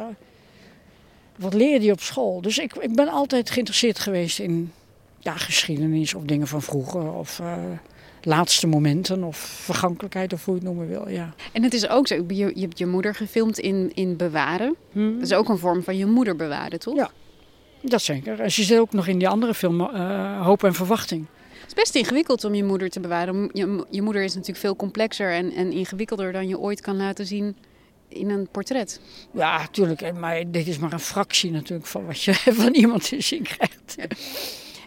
wat 1.36 1.54
leerde 1.54 1.86
je 1.86 1.92
op 1.92 2.02
school? 2.02 2.42
Dus 2.42 2.58
ik, 2.58 2.76
ik 2.76 2.96
ben 2.96 3.08
altijd 3.08 3.50
geïnteresseerd 3.50 4.00
geweest 4.00 4.40
in 4.40 4.72
ja, 5.20 5.38
geschiedenis 5.38 6.14
of 6.14 6.24
dingen 6.24 6.48
van 6.48 6.62
vroeger. 6.62 7.14
Of 7.14 7.40
uh, 7.40 7.54
laatste 8.22 8.68
momenten 8.68 9.24
of 9.24 9.38
vergankelijkheid 9.38 10.34
of 10.34 10.46
hoe 10.46 10.54
je 10.54 10.60
het 10.60 10.70
noemen 10.70 10.88
wil. 10.88 11.10
Ja. 11.10 11.34
En 11.52 11.64
het 11.64 11.74
is 11.74 11.88
ook 11.88 12.08
zo, 12.08 12.16
je, 12.28 12.36
je 12.36 12.62
hebt 12.62 12.78
je 12.78 12.86
moeder 12.86 13.16
gefilmd 13.16 13.60
in, 13.60 13.92
in 13.94 14.18
Bewaren. 14.18 14.76
Hmm. 14.92 15.14
Dat 15.14 15.24
is 15.24 15.34
ook 15.34 15.50
een 15.50 15.58
vorm 15.58 15.84
van 15.84 15.98
je 15.98 16.06
moeder 16.06 16.36
bewaren, 16.36 16.80
toch? 16.80 16.96
Ja, 16.96 17.12
dat 17.82 18.02
zeker. 18.02 18.40
En 18.40 18.52
ze 18.52 18.64
zit 18.64 18.80
ook 18.80 18.94
nog 18.94 19.08
in 19.08 19.18
die 19.18 19.28
andere 19.28 19.54
film 19.54 19.82
uh, 19.82 20.46
Hoop 20.46 20.64
en 20.64 20.74
Verwachting. 20.74 21.26
Het 21.62 21.68
is 21.68 21.74
best 21.74 21.96
ingewikkeld 21.96 22.44
om 22.44 22.54
je 22.54 22.64
moeder 22.64 22.90
te 22.90 23.00
bewaren. 23.00 23.50
Je, 23.54 23.86
je 23.90 24.02
moeder 24.02 24.24
is 24.24 24.34
natuurlijk 24.34 24.60
veel 24.60 24.76
complexer 24.76 25.32
en, 25.32 25.52
en 25.52 25.72
ingewikkelder 25.72 26.32
dan 26.32 26.48
je 26.48 26.60
ooit 26.60 26.82
kan 26.82 26.98
laten 26.98 27.26
zien 27.26 27.56
in 28.14 28.30
een 28.30 28.48
portret. 28.52 29.00
Ja, 29.34 29.58
natuurlijk. 29.58 30.14
Maar 30.14 30.52
dit 30.52 30.68
is 30.68 30.78
maar 30.78 30.94
een 30.94 31.00
fractie 31.00 31.52
natuurlijk 31.52 31.88
van 31.88 32.06
wat 32.06 32.22
je 32.22 32.34
van 32.64 32.74
iemand 32.74 33.10
te 33.10 33.22
zien 33.22 33.44
krijgt. 33.44 33.96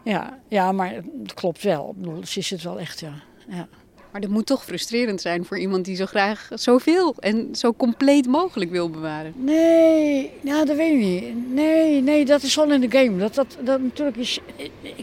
Ja, 0.05 0.39
ja, 0.49 0.73
maar 0.73 0.95
het 1.23 1.35
klopt 1.35 1.62
wel. 1.62 1.91
Ik 1.91 1.97
bedoel, 1.97 2.27
ze 2.27 2.39
is 2.39 2.51
het 2.51 2.62
wel 2.62 2.79
echt, 2.79 3.01
ja. 3.01 3.12
ja. 3.49 3.69
Maar 4.17 4.25
dat 4.25 4.35
moet 4.35 4.47
toch 4.47 4.65
frustrerend 4.65 5.21
zijn 5.21 5.45
voor 5.45 5.59
iemand 5.59 5.85
die 5.85 5.97
zo 5.97 6.07
graag 6.07 6.49
zoveel 6.55 7.15
en 7.19 7.49
zo 7.53 7.75
compleet 7.75 8.27
mogelijk 8.27 8.71
wil 8.71 8.91
bewaren. 8.91 9.33
Nee, 9.37 10.31
ja, 10.41 10.65
dat 10.65 10.77
weet 10.77 10.93
ik 10.93 10.99
niet. 10.99 11.55
Nee, 11.55 12.03
nee, 12.03 12.25
dat 12.25 12.43
is 12.43 12.55
wel 12.55 12.73
in 12.73 12.81
de 12.81 12.99
game. 12.99 13.19
Dat, 13.19 13.35
dat, 13.35 13.57
dat 13.61 13.81
natuurlijk 13.81 14.17
is. 14.17 14.39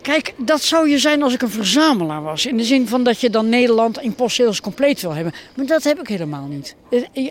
Kijk, 0.01 0.33
dat 0.37 0.61
zou 0.61 0.89
je 0.89 0.97
zijn 0.97 1.23
als 1.23 1.33
ik 1.33 1.41
een 1.41 1.49
verzamelaar 1.49 2.21
was. 2.21 2.45
In 2.45 2.57
de 2.57 2.63
zin 2.63 2.87
van 2.87 3.03
dat 3.03 3.21
je 3.21 3.29
dan 3.29 3.49
Nederland 3.49 4.01
in 4.01 4.15
postzeels 4.15 4.61
compleet 4.61 5.01
wil 5.01 5.13
hebben. 5.13 5.33
Maar 5.55 5.65
dat 5.65 5.83
heb 5.83 5.99
ik 5.99 6.07
helemaal 6.07 6.47
niet. 6.47 6.75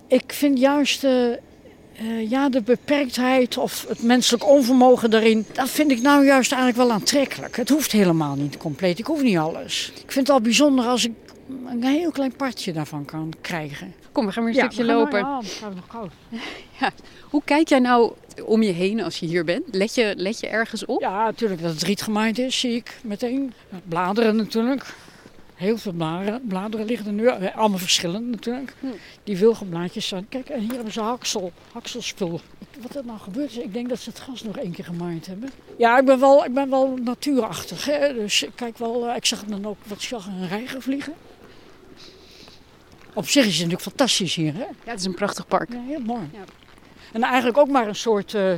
Ik 0.08 0.32
vind 0.32 0.58
juist. 0.58 1.04
Uh, 1.04 2.30
ja, 2.30 2.48
de 2.48 2.62
beperktheid 2.62 3.56
of 3.56 3.84
het 3.88 4.02
menselijk 4.02 4.46
onvermogen 4.46 5.10
daarin, 5.10 5.46
dat 5.52 5.70
vind 5.70 5.90
ik 5.90 6.02
nou 6.02 6.24
juist 6.24 6.52
eigenlijk 6.52 6.82
wel 6.82 6.96
aantrekkelijk. 6.96 7.56
Het 7.56 7.68
hoeft 7.68 7.92
helemaal 7.92 8.34
niet 8.34 8.56
compleet, 8.56 8.98
ik 8.98 9.06
hoef 9.06 9.22
niet 9.22 9.36
alles. 9.36 9.92
Ik 9.94 10.12
vind 10.12 10.26
het 10.26 10.36
al 10.36 10.42
bijzonder 10.42 10.84
als 10.84 11.04
ik 11.04 11.12
een 11.66 11.82
heel 11.84 12.10
klein 12.10 12.36
partje 12.36 12.72
daarvan 12.72 13.04
kan 13.04 13.32
krijgen. 13.40 13.94
Kom, 14.12 14.26
we 14.26 14.32
gaan 14.32 14.44
weer 14.44 14.54
een 14.54 14.60
stukje 14.60 14.84
lopen. 14.84 15.18
ja, 15.18 15.38
het 15.38 15.50
gaat 15.50 15.74
nog 15.74 15.86
koud. 15.86 16.12
ja. 16.80 16.90
Hoe 17.22 17.42
kijk 17.44 17.68
jij 17.68 17.78
nou 17.78 18.12
om 18.44 18.62
je 18.62 18.72
heen 18.72 19.02
als 19.02 19.18
je 19.18 19.26
hier 19.26 19.44
bent? 19.44 19.74
Let 19.74 19.94
je, 19.94 20.14
let 20.16 20.40
je 20.40 20.46
ergens 20.46 20.84
op? 20.84 21.00
Ja, 21.00 21.24
natuurlijk 21.24 21.62
dat 21.62 21.72
het 21.72 21.82
riet 21.82 22.02
gemaaid 22.02 22.38
is, 22.38 22.60
zie 22.60 22.74
ik 22.74 22.98
meteen. 23.02 23.52
Bladeren 23.84 24.36
natuurlijk. 24.36 24.94
Heel 25.54 25.78
veel 25.78 25.92
bladeren, 25.92 26.40
bladeren 26.46 26.86
liggen 26.86 27.06
er 27.06 27.12
nu. 27.12 27.28
Allemaal 27.54 27.78
verschillend 27.78 28.30
natuurlijk. 28.30 28.74
Hm. 28.80 28.86
Die 29.24 29.36
wilgenblaadjes 29.36 30.08
zijn. 30.08 30.26
Kijk, 30.28 30.48
en 30.48 30.60
hier 30.60 30.72
hebben 30.72 30.92
ze 30.92 31.00
haksel, 31.00 31.52
hakselspul. 31.72 32.40
Wat 32.80 32.96
er 32.96 33.04
nou 33.04 33.18
gebeurt 33.18 33.50
is, 33.50 33.56
ik 33.56 33.72
denk 33.72 33.88
dat 33.88 33.98
ze 33.98 34.10
het 34.10 34.18
gas 34.18 34.42
nog 34.42 34.56
één 34.56 34.72
keer 34.72 34.84
gemaaid 34.84 35.26
hebben. 35.26 35.50
Ja, 35.78 35.98
ik 35.98 36.04
ben 36.04 36.20
wel, 36.20 36.44
ik 36.44 36.54
ben 36.54 36.70
wel 36.70 36.96
natuurachtig. 37.04 37.84
Hè? 37.84 38.14
Dus 38.14 38.42
ik 38.42 38.50
kijk 38.54 38.78
wel, 38.78 39.08
eh, 39.08 39.16
ik 39.16 39.26
zag 39.26 39.44
dan 39.44 39.66
ook 39.66 39.76
wat 39.86 40.10
een 40.10 40.48
reiger 40.48 40.82
vliegen. 40.82 41.14
Op 43.14 43.28
zich 43.28 43.46
is 43.46 43.58
het 43.58 43.68
natuurlijk 43.68 43.82
fantastisch 43.82 44.34
hier. 44.34 44.52
Hè? 44.54 44.58
Ja, 44.60 44.66
het 44.84 44.98
is 44.98 45.04
een 45.04 45.14
prachtig 45.14 45.46
park. 45.46 45.72
Ja, 45.72 45.80
heel 45.86 46.00
mooi. 46.00 46.28
Ja. 46.32 46.44
En 47.12 47.22
eigenlijk 47.22 47.58
ook 47.58 47.68
maar 47.68 47.88
een 47.88 47.94
soort 47.94 48.32
uh, 48.32 48.52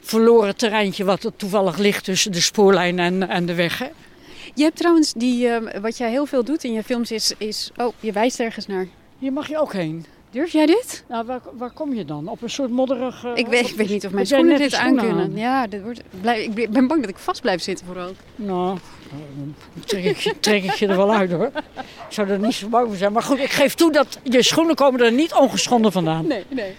verloren 0.00 0.56
terreintje 0.56 1.04
wat 1.04 1.24
er 1.24 1.36
toevallig 1.36 1.78
ligt 1.78 2.04
tussen 2.04 2.32
de 2.32 2.40
spoorlijn 2.40 2.98
en, 2.98 3.28
en 3.28 3.46
de 3.46 3.54
weg. 3.54 3.78
Hè? 3.78 3.88
Je 4.54 4.62
hebt 4.62 4.76
trouwens, 4.76 5.12
die, 5.12 5.46
uh, 5.46 5.56
wat 5.80 5.96
jij 5.96 6.10
heel 6.10 6.26
veel 6.26 6.44
doet 6.44 6.64
in 6.64 6.72
je 6.72 6.82
films 6.82 7.10
is, 7.10 7.34
is... 7.38 7.70
Oh, 7.76 7.92
je 8.00 8.12
wijst 8.12 8.40
ergens 8.40 8.66
naar. 8.66 8.86
Hier 9.18 9.32
mag 9.32 9.48
je 9.48 9.58
ook 9.58 9.72
heen. 9.72 10.06
Durf 10.32 10.52
jij 10.52 10.66
dit? 10.66 11.04
Nou, 11.08 11.26
waar, 11.26 11.40
waar 11.52 11.70
kom 11.70 11.94
je 11.94 12.04
dan? 12.04 12.28
Op 12.28 12.42
een 12.42 12.50
soort 12.50 12.70
modderig... 12.70 13.24
ik, 13.34 13.46
weet, 13.46 13.68
ik 13.68 13.76
weet 13.76 13.88
niet 13.88 14.06
of 14.06 14.12
mijn 14.12 14.26
schoenen 14.26 14.58
dit 14.58 14.74
aankunnen. 14.74 15.36
Ja, 15.36 15.66
dit 15.66 15.82
wordt, 15.82 16.02
blijf, 16.20 16.56
ik 16.56 16.70
ben 16.70 16.86
bang 16.86 17.00
dat 17.00 17.10
ik 17.10 17.16
vast 17.16 17.40
blijf 17.40 17.62
zitten 17.62 17.86
vooral. 17.86 18.12
Nou, 18.36 18.78
trek 19.84 20.04
ik, 20.04 20.34
trek 20.40 20.64
ik 20.64 20.72
je 20.72 20.86
er 20.86 20.96
wel 20.96 21.12
uit 21.12 21.32
hoor. 21.32 21.50
Ik 21.76 22.08
zou 22.08 22.28
er 22.28 22.38
niet 22.38 22.54
zo 22.54 22.68
bang 22.68 22.86
voor 22.86 22.96
zijn. 22.96 23.12
Maar 23.12 23.22
goed, 23.22 23.38
ik 23.38 23.50
geef 23.50 23.74
toe 23.74 23.92
dat 23.92 24.18
je 24.22 24.42
schoenen 24.42 24.74
komen 24.74 25.00
er 25.00 25.12
niet 25.12 25.34
ongeschonden 25.34 25.92
vandaan. 25.92 26.26
Nee, 26.26 26.44
nee. 26.48 26.74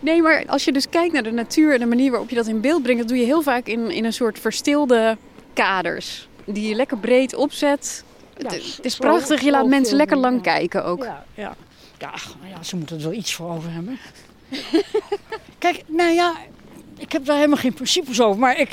Nee, 0.00 0.22
maar 0.22 0.44
als 0.46 0.64
je 0.64 0.72
dus 0.72 0.88
kijkt 0.88 1.12
naar 1.12 1.22
de 1.22 1.30
natuur 1.30 1.72
en 1.72 1.80
de 1.80 1.86
manier 1.86 2.10
waarop 2.10 2.28
je 2.30 2.36
dat 2.36 2.46
in 2.46 2.60
beeld 2.60 2.82
brengt... 2.82 3.00
dat 3.00 3.08
doe 3.08 3.18
je 3.18 3.24
heel 3.24 3.42
vaak 3.42 3.66
in, 3.66 3.90
in 3.90 4.04
een 4.04 4.12
soort 4.12 4.38
verstilde 4.38 5.16
kaders. 5.52 6.28
Die 6.44 6.68
je 6.68 6.74
lekker 6.74 6.98
breed 6.98 7.34
opzet. 7.34 8.04
het, 8.36 8.78
is 8.82 8.96
prachtig, 8.96 9.40
je 9.40 9.50
laat 9.50 9.66
mensen 9.66 9.96
lekker 9.96 10.16
lang 10.16 10.42
kijken 10.42 10.84
ook. 10.84 11.04
Ja, 11.04 11.24
ja. 11.34 11.56
Ja, 12.04 12.48
ja, 12.48 12.62
ze 12.62 12.76
moeten 12.76 12.96
er 12.96 13.02
wel 13.02 13.12
iets 13.12 13.34
voor 13.34 13.50
over 13.50 13.72
hebben. 13.72 13.98
Kijk, 15.58 15.82
nou 15.86 16.12
ja, 16.12 16.34
ik 16.98 17.12
heb 17.12 17.24
daar 17.24 17.36
helemaal 17.36 17.58
geen 17.58 17.74
principes 17.74 18.20
over. 18.20 18.40
Maar 18.40 18.60
ik, 18.60 18.70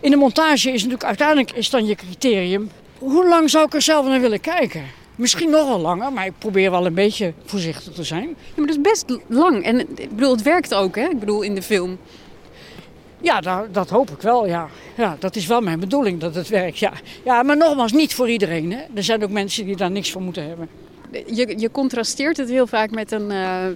in 0.00 0.10
de 0.10 0.16
montage 0.16 0.68
is 0.68 0.74
natuurlijk 0.74 1.04
uiteindelijk 1.04 1.52
is 1.52 1.70
dan 1.70 1.86
je 1.86 1.94
criterium. 1.94 2.70
Hoe 2.98 3.28
lang 3.28 3.50
zou 3.50 3.64
ik 3.64 3.74
er 3.74 3.82
zelf 3.82 4.06
naar 4.06 4.20
willen 4.20 4.40
kijken? 4.40 4.84
Misschien 5.16 5.50
nogal 5.50 5.80
langer, 5.80 6.12
maar 6.12 6.26
ik 6.26 6.38
probeer 6.38 6.70
wel 6.70 6.86
een 6.86 6.94
beetje 6.94 7.32
voorzichtig 7.44 7.92
te 7.92 8.04
zijn. 8.04 8.28
Ja, 8.28 8.34
maar 8.56 8.66
dat 8.66 8.76
is 8.76 8.82
best 8.82 9.18
lang. 9.26 9.64
En 9.64 9.80
ik 9.80 10.16
bedoel, 10.16 10.30
het 10.30 10.42
werkt 10.42 10.74
ook, 10.74 10.96
hè? 10.96 11.08
Ik 11.08 11.18
bedoel, 11.18 11.42
in 11.42 11.54
de 11.54 11.62
film. 11.62 11.98
Ja, 13.20 13.40
dat, 13.40 13.74
dat 13.74 13.90
hoop 13.90 14.10
ik 14.10 14.20
wel, 14.20 14.46
ja. 14.46 14.68
ja. 14.96 15.16
Dat 15.18 15.36
is 15.36 15.46
wel 15.46 15.60
mijn 15.60 15.80
bedoeling, 15.80 16.20
dat 16.20 16.34
het 16.34 16.48
werkt, 16.48 16.78
ja. 16.78 16.92
Ja, 17.24 17.42
maar 17.42 17.56
nogmaals, 17.56 17.92
niet 17.92 18.14
voor 18.14 18.28
iedereen, 18.28 18.72
hè. 18.72 18.80
Er 18.94 19.04
zijn 19.04 19.24
ook 19.24 19.30
mensen 19.30 19.64
die 19.64 19.76
daar 19.76 19.90
niks 19.90 20.12
van 20.12 20.22
moeten 20.22 20.48
hebben 20.48 20.83
je, 21.26 21.54
je 21.58 21.70
contrasteert 21.70 22.36
het 22.36 22.48
heel 22.48 22.66
vaak 22.66 22.90
met 22.90 23.12
een, 23.12 23.30
uh, 23.30 23.66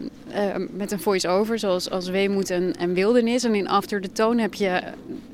met 0.70 0.92
een 0.92 1.00
voice-over, 1.00 1.58
zoals 1.58 1.90
als 1.90 2.08
Weemoed 2.08 2.50
en, 2.50 2.74
en 2.78 2.94
Wildernis. 2.94 3.44
En 3.44 3.54
in 3.54 3.68
After 3.68 4.00
the 4.00 4.12
Tone 4.12 4.40
heb 4.40 4.54
je... 4.54 4.82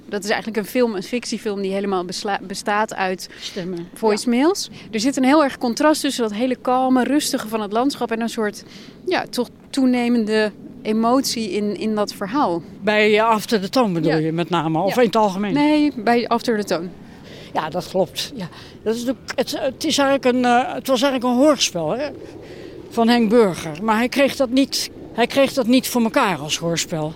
Dat 0.09 0.25
is 0.25 0.31
eigenlijk 0.31 0.59
een 0.59 0.71
film, 0.71 0.95
een 0.95 1.03
fictiefilm 1.03 1.63
die 1.63 1.73
helemaal 1.73 2.05
bestaat 2.41 2.95
uit 2.95 3.29
Stemmen. 3.41 3.89
voicemails. 3.95 4.71
Er 4.91 5.01
zit 5.01 5.17
een 5.17 5.25
heel 5.25 5.45
erg 5.45 5.59
contrast 5.59 6.01
tussen 6.01 6.23
dat 6.23 6.33
hele 6.33 6.57
kalme, 6.57 7.05
rustige 7.05 7.49
van 7.49 7.61
het 7.61 7.73
landschap... 7.73 8.11
en 8.11 8.21
een 8.21 8.29
soort, 8.29 8.65
ja, 9.07 9.25
toch 9.31 9.49
toenemende 9.71 10.53
emotie 10.83 11.51
in, 11.51 11.77
in 11.77 11.95
dat 11.95 12.15
verhaal. 12.15 12.63
Bij 12.81 13.23
After 13.23 13.61
the 13.61 13.69
Tone 13.69 13.93
bedoel 13.93 14.17
je 14.19 14.33
met 14.33 14.51
name, 14.51 14.79
of 14.79 14.97
in 14.97 15.07
het 15.07 15.17
algemeen? 15.17 15.55
Nee, 15.55 15.93
bij 15.97 16.29
After 16.29 16.59
the 16.59 16.65
Tone. 16.65 16.89
Ja, 17.55 17.71
dat 17.71 17.89
klopt. 17.89 18.33
Ja. 18.35 18.49
Dat 18.83 18.95
is 18.95 19.03
het, 19.35 19.59
het, 19.61 19.85
is 19.85 19.99
eigenlijk 19.99 20.37
een, 20.37 20.45
uh, 20.45 20.75
het 20.75 20.87
was 20.87 21.03
eigenlijk 21.03 21.35
een 21.35 21.45
hoorspel 21.47 21.91
hè? 21.91 22.09
van 22.91 23.09
Henk 23.09 23.29
Burger. 23.29 23.83
Maar 23.83 23.97
hij 23.97 24.09
kreeg, 24.09 24.37
dat 24.37 24.51
niet, 24.51 24.91
hij 25.13 25.27
kreeg 25.27 25.53
dat 25.53 25.67
niet 25.67 25.89
voor 25.89 26.03
elkaar 26.03 26.39
als 26.39 26.59
hoorspel. 26.59 27.15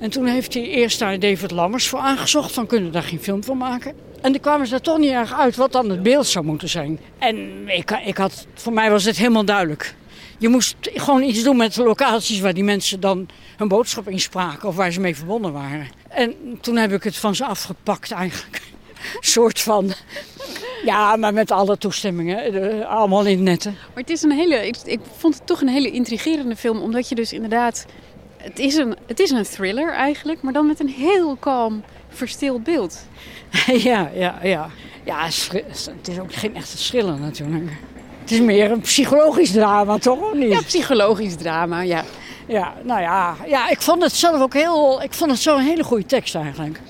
En 0.00 0.10
toen 0.10 0.26
heeft 0.26 0.54
hij 0.54 0.62
eerst 0.62 0.98
daar 0.98 1.18
David 1.18 1.50
Lammers 1.50 1.88
voor 1.88 1.98
aangezocht. 1.98 2.52
Van 2.52 2.66
kunnen 2.66 2.92
daar 2.92 3.02
geen 3.02 3.20
film 3.20 3.44
van 3.44 3.56
maken? 3.56 3.94
En 4.20 4.32
toen 4.32 4.40
kwamen 4.40 4.66
ze 4.66 4.74
er 4.74 4.80
toch 4.80 4.98
niet 4.98 5.10
erg 5.10 5.32
uit 5.32 5.56
wat 5.56 5.72
dan 5.72 5.90
het 5.90 6.02
beeld 6.02 6.26
zou 6.26 6.44
moeten 6.44 6.68
zijn. 6.68 6.98
En 7.18 7.68
ik, 7.68 7.90
ik 7.90 8.16
had, 8.16 8.46
voor 8.54 8.72
mij 8.72 8.90
was 8.90 9.04
het 9.04 9.16
helemaal 9.16 9.44
duidelijk. 9.44 9.94
Je 10.38 10.48
moest 10.48 10.76
gewoon 10.80 11.22
iets 11.22 11.42
doen 11.42 11.56
met 11.56 11.74
de 11.74 11.82
locaties 11.82 12.40
waar 12.40 12.54
die 12.54 12.64
mensen 12.64 13.00
dan 13.00 13.28
hun 13.56 13.68
boodschap 13.68 14.08
in 14.08 14.20
spraken 14.20 14.68
of 14.68 14.76
waar 14.76 14.92
ze 14.92 15.00
mee 15.00 15.16
verbonden 15.16 15.52
waren. 15.52 15.86
En 16.08 16.34
toen 16.60 16.76
heb 16.76 16.92
ik 16.92 17.02
het 17.02 17.16
van 17.16 17.34
ze 17.34 17.44
afgepakt 17.44 18.10
eigenlijk 18.10 18.62
soort 19.20 19.60
van. 19.60 19.92
Ja, 20.84 21.16
maar 21.16 21.32
met 21.32 21.50
alle 21.50 21.78
toestemmingen. 21.78 22.86
Allemaal 22.88 23.24
in 23.26 23.42
netten. 23.42 23.72
Maar 23.72 24.02
het 24.02 24.10
is 24.10 24.22
een 24.22 24.32
hele. 24.32 24.66
Ik, 24.66 24.76
ik 24.84 25.00
vond 25.16 25.34
het 25.34 25.46
toch 25.46 25.60
een 25.60 25.68
hele 25.68 25.90
intrigerende 25.90 26.56
film. 26.56 26.80
Omdat 26.80 27.08
je 27.08 27.14
dus 27.14 27.32
inderdaad. 27.32 27.86
Het 28.36 28.58
is, 28.58 28.74
een, 28.74 28.96
het 29.06 29.20
is 29.20 29.30
een 29.30 29.42
thriller 29.44 29.92
eigenlijk, 29.92 30.42
maar 30.42 30.52
dan 30.52 30.66
met 30.66 30.80
een 30.80 30.88
heel 30.88 31.36
kalm, 31.36 31.82
verstild 32.08 32.64
beeld. 32.64 33.06
Ja, 33.66 34.10
ja, 34.14 34.38
ja. 34.42 34.70
Ja, 35.04 35.24
het 35.24 36.08
is 36.08 36.18
ook 36.18 36.34
geen 36.34 36.54
echte 36.54 36.76
thriller 36.76 37.18
natuurlijk. 37.18 37.70
Het 38.20 38.30
is 38.30 38.40
meer 38.40 38.70
een 38.70 38.80
psychologisch 38.80 39.50
drama, 39.50 39.98
toch? 39.98 40.20
Of 40.20 40.34
niet? 40.34 40.52
Ja, 40.52 40.60
psychologisch 40.60 41.36
drama, 41.36 41.80
ja. 41.80 42.04
Ja, 42.46 42.74
nou 42.82 43.00
ja, 43.00 43.36
ja, 43.46 43.68
ik 43.68 43.80
vond 43.80 44.02
het 44.02 44.12
zelf 44.12 44.40
ook 44.40 44.54
heel. 44.54 45.02
Ik 45.02 45.12
vond 45.12 45.30
het 45.30 45.40
zo 45.40 45.56
een 45.56 45.64
hele 45.64 45.84
goede 45.84 46.06
tekst 46.06 46.34
eigenlijk. 46.34 46.80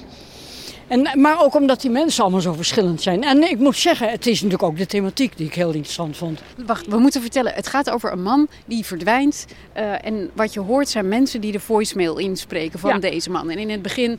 En, 0.88 1.08
maar 1.14 1.42
ook 1.42 1.54
omdat 1.54 1.80
die 1.80 1.90
mensen 1.90 2.22
allemaal 2.22 2.40
zo 2.40 2.52
verschillend 2.52 3.02
zijn. 3.02 3.24
En 3.24 3.42
ik 3.50 3.58
moet 3.58 3.76
zeggen, 3.76 4.10
het 4.10 4.26
is 4.26 4.34
natuurlijk 4.34 4.62
ook 4.62 4.78
de 4.78 4.86
thematiek 4.86 5.36
die 5.36 5.46
ik 5.46 5.54
heel 5.54 5.72
interessant 5.72 6.16
vond. 6.16 6.40
Wacht, 6.66 6.86
we 6.86 6.98
moeten 6.98 7.20
vertellen. 7.20 7.52
Het 7.54 7.66
gaat 7.66 7.90
over 7.90 8.12
een 8.12 8.22
man 8.22 8.48
die 8.66 8.84
verdwijnt. 8.84 9.46
Uh, 9.76 10.06
en 10.06 10.30
wat 10.34 10.52
je 10.52 10.60
hoort 10.60 10.88
zijn 10.88 11.08
mensen 11.08 11.40
die 11.40 11.52
de 11.52 11.60
voicemail 11.60 12.18
inspreken 12.18 12.78
van 12.78 13.00
deze 13.00 13.30
man. 13.30 13.50
En 13.50 13.58
in 13.58 13.70
het 13.70 13.82
begin... 13.82 14.10
Uh, 14.10 14.18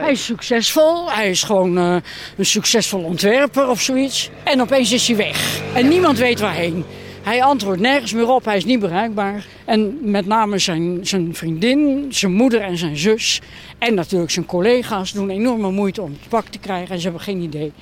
hij 0.00 0.10
is 0.10 0.24
succesvol. 0.24 1.12
Hij 1.12 1.30
is 1.30 1.42
gewoon 1.42 1.78
uh, 1.78 1.96
een 2.36 2.46
succesvol 2.46 3.02
ontwerper 3.02 3.68
of 3.68 3.80
zoiets. 3.80 4.30
En 4.44 4.60
opeens 4.60 4.92
is 4.92 5.06
hij 5.06 5.16
weg. 5.16 5.60
En 5.74 5.88
niemand 5.88 6.18
weet 6.18 6.40
waarheen. 6.40 6.84
Hij 7.24 7.42
antwoordt 7.42 7.80
nergens 7.80 8.12
meer 8.12 8.28
op, 8.28 8.44
hij 8.44 8.56
is 8.56 8.64
niet 8.64 8.80
bereikbaar. 8.80 9.46
En 9.64 10.10
met 10.10 10.26
name 10.26 10.58
zijn, 10.58 11.06
zijn 11.06 11.34
vriendin, 11.34 12.06
zijn 12.08 12.32
moeder 12.32 12.60
en 12.60 12.76
zijn 12.76 12.96
zus... 12.96 13.40
en 13.78 13.94
natuurlijk 13.94 14.30
zijn 14.30 14.46
collega's 14.46 15.12
doen 15.12 15.30
enorme 15.30 15.70
moeite 15.70 16.02
om 16.02 16.10
het 16.10 16.28
pak 16.28 16.46
te 16.46 16.58
krijgen... 16.58 16.94
en 16.94 16.96
ze 16.96 17.02
hebben 17.02 17.22
geen 17.22 17.40
idee. 17.40 17.72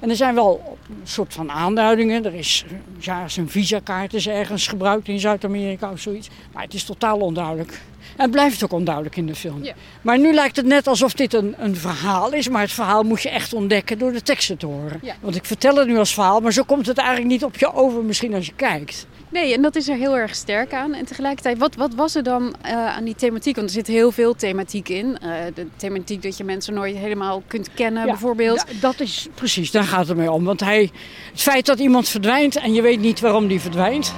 En 0.00 0.10
er 0.10 0.16
zijn 0.16 0.34
wel 0.34 0.78
een 0.88 0.96
soort 1.08 1.34
van 1.34 1.50
aanduidingen. 1.50 2.24
Er 2.24 2.34
is 2.34 2.64
ja, 2.98 3.28
zijn 3.28 3.48
visakaart 3.48 4.14
is 4.14 4.28
ergens 4.28 4.66
gebruikt 4.66 5.08
in 5.08 5.20
Zuid-Amerika 5.20 5.90
of 5.90 6.00
zoiets. 6.00 6.28
Maar 6.52 6.62
het 6.62 6.74
is 6.74 6.84
totaal 6.84 7.18
onduidelijk. 7.18 7.80
En 8.16 8.30
blijft 8.30 8.64
ook 8.64 8.72
onduidelijk 8.72 9.16
in 9.16 9.26
de 9.26 9.34
film. 9.34 9.64
Ja. 9.64 9.74
Maar 10.02 10.18
nu 10.18 10.34
lijkt 10.34 10.56
het 10.56 10.66
net 10.66 10.86
alsof 10.86 11.12
dit 11.12 11.34
een, 11.34 11.54
een 11.58 11.76
verhaal 11.76 12.32
is. 12.32 12.48
Maar 12.48 12.62
het 12.62 12.72
verhaal 12.72 13.02
moet 13.02 13.22
je 13.22 13.30
echt 13.30 13.54
ontdekken 13.54 13.98
door 13.98 14.12
de 14.12 14.22
teksten 14.22 14.56
te 14.56 14.66
horen. 14.66 14.98
Ja. 15.02 15.14
Want 15.20 15.36
ik 15.36 15.44
vertel 15.44 15.76
het 15.76 15.86
nu 15.86 15.98
als 15.98 16.14
verhaal, 16.14 16.40
maar 16.40 16.52
zo 16.52 16.62
komt 16.62 16.86
het 16.86 16.98
eigenlijk 16.98 17.28
niet 17.28 17.44
op 17.44 17.56
je 17.56 17.72
over 17.72 18.04
misschien 18.04 18.34
als 18.34 18.46
je 18.46 18.52
kijkt. 18.56 19.06
Nee, 19.28 19.54
en 19.54 19.62
dat 19.62 19.76
is 19.76 19.88
er 19.88 19.96
heel 19.96 20.16
erg 20.16 20.34
sterk 20.34 20.72
aan. 20.72 20.94
En 20.94 21.04
tegelijkertijd, 21.04 21.58
wat, 21.58 21.74
wat 21.74 21.94
was 21.94 22.14
er 22.14 22.22
dan 22.22 22.54
uh, 22.66 22.86
aan 22.86 23.04
die 23.04 23.14
thematiek? 23.14 23.56
Want 23.56 23.68
er 23.68 23.74
zit 23.74 23.86
heel 23.86 24.12
veel 24.12 24.34
thematiek 24.34 24.88
in. 24.88 25.06
Uh, 25.06 25.30
de 25.54 25.66
thematiek 25.76 26.22
dat 26.22 26.36
je 26.36 26.44
mensen 26.44 26.74
nooit 26.74 26.96
helemaal 26.96 27.42
kunt 27.46 27.68
kennen, 27.74 28.06
bijvoorbeeld. 28.06 28.64
Dat 28.80 29.00
is 29.00 29.28
precies, 29.34 29.70
daar 29.70 29.84
gaat 29.84 30.08
het 30.08 30.16
mee 30.16 30.30
om. 30.30 30.44
Want 30.44 30.60
hij, 30.60 30.90
het 31.30 31.42
feit 31.42 31.66
dat 31.66 31.78
iemand 31.78 32.08
verdwijnt 32.08 32.56
en 32.56 32.74
je 32.74 32.82
weet 32.82 33.00
niet 33.00 33.20
waarom 33.20 33.46
die 33.46 33.60
verdwijnt 33.60 34.14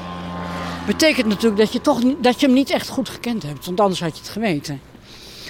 betekent 0.89 1.27
natuurlijk 1.27 1.61
dat 1.61 1.73
je, 1.73 1.81
toch, 1.81 2.01
dat 2.21 2.41
je 2.41 2.47
hem 2.47 2.55
niet 2.55 2.71
echt 2.71 2.89
goed 2.89 3.09
gekend 3.09 3.43
hebt. 3.43 3.67
Want 3.67 3.81
anders 3.81 4.01
had 4.01 4.17
je 4.17 4.23
het 4.23 4.31
geweten. 4.31 4.81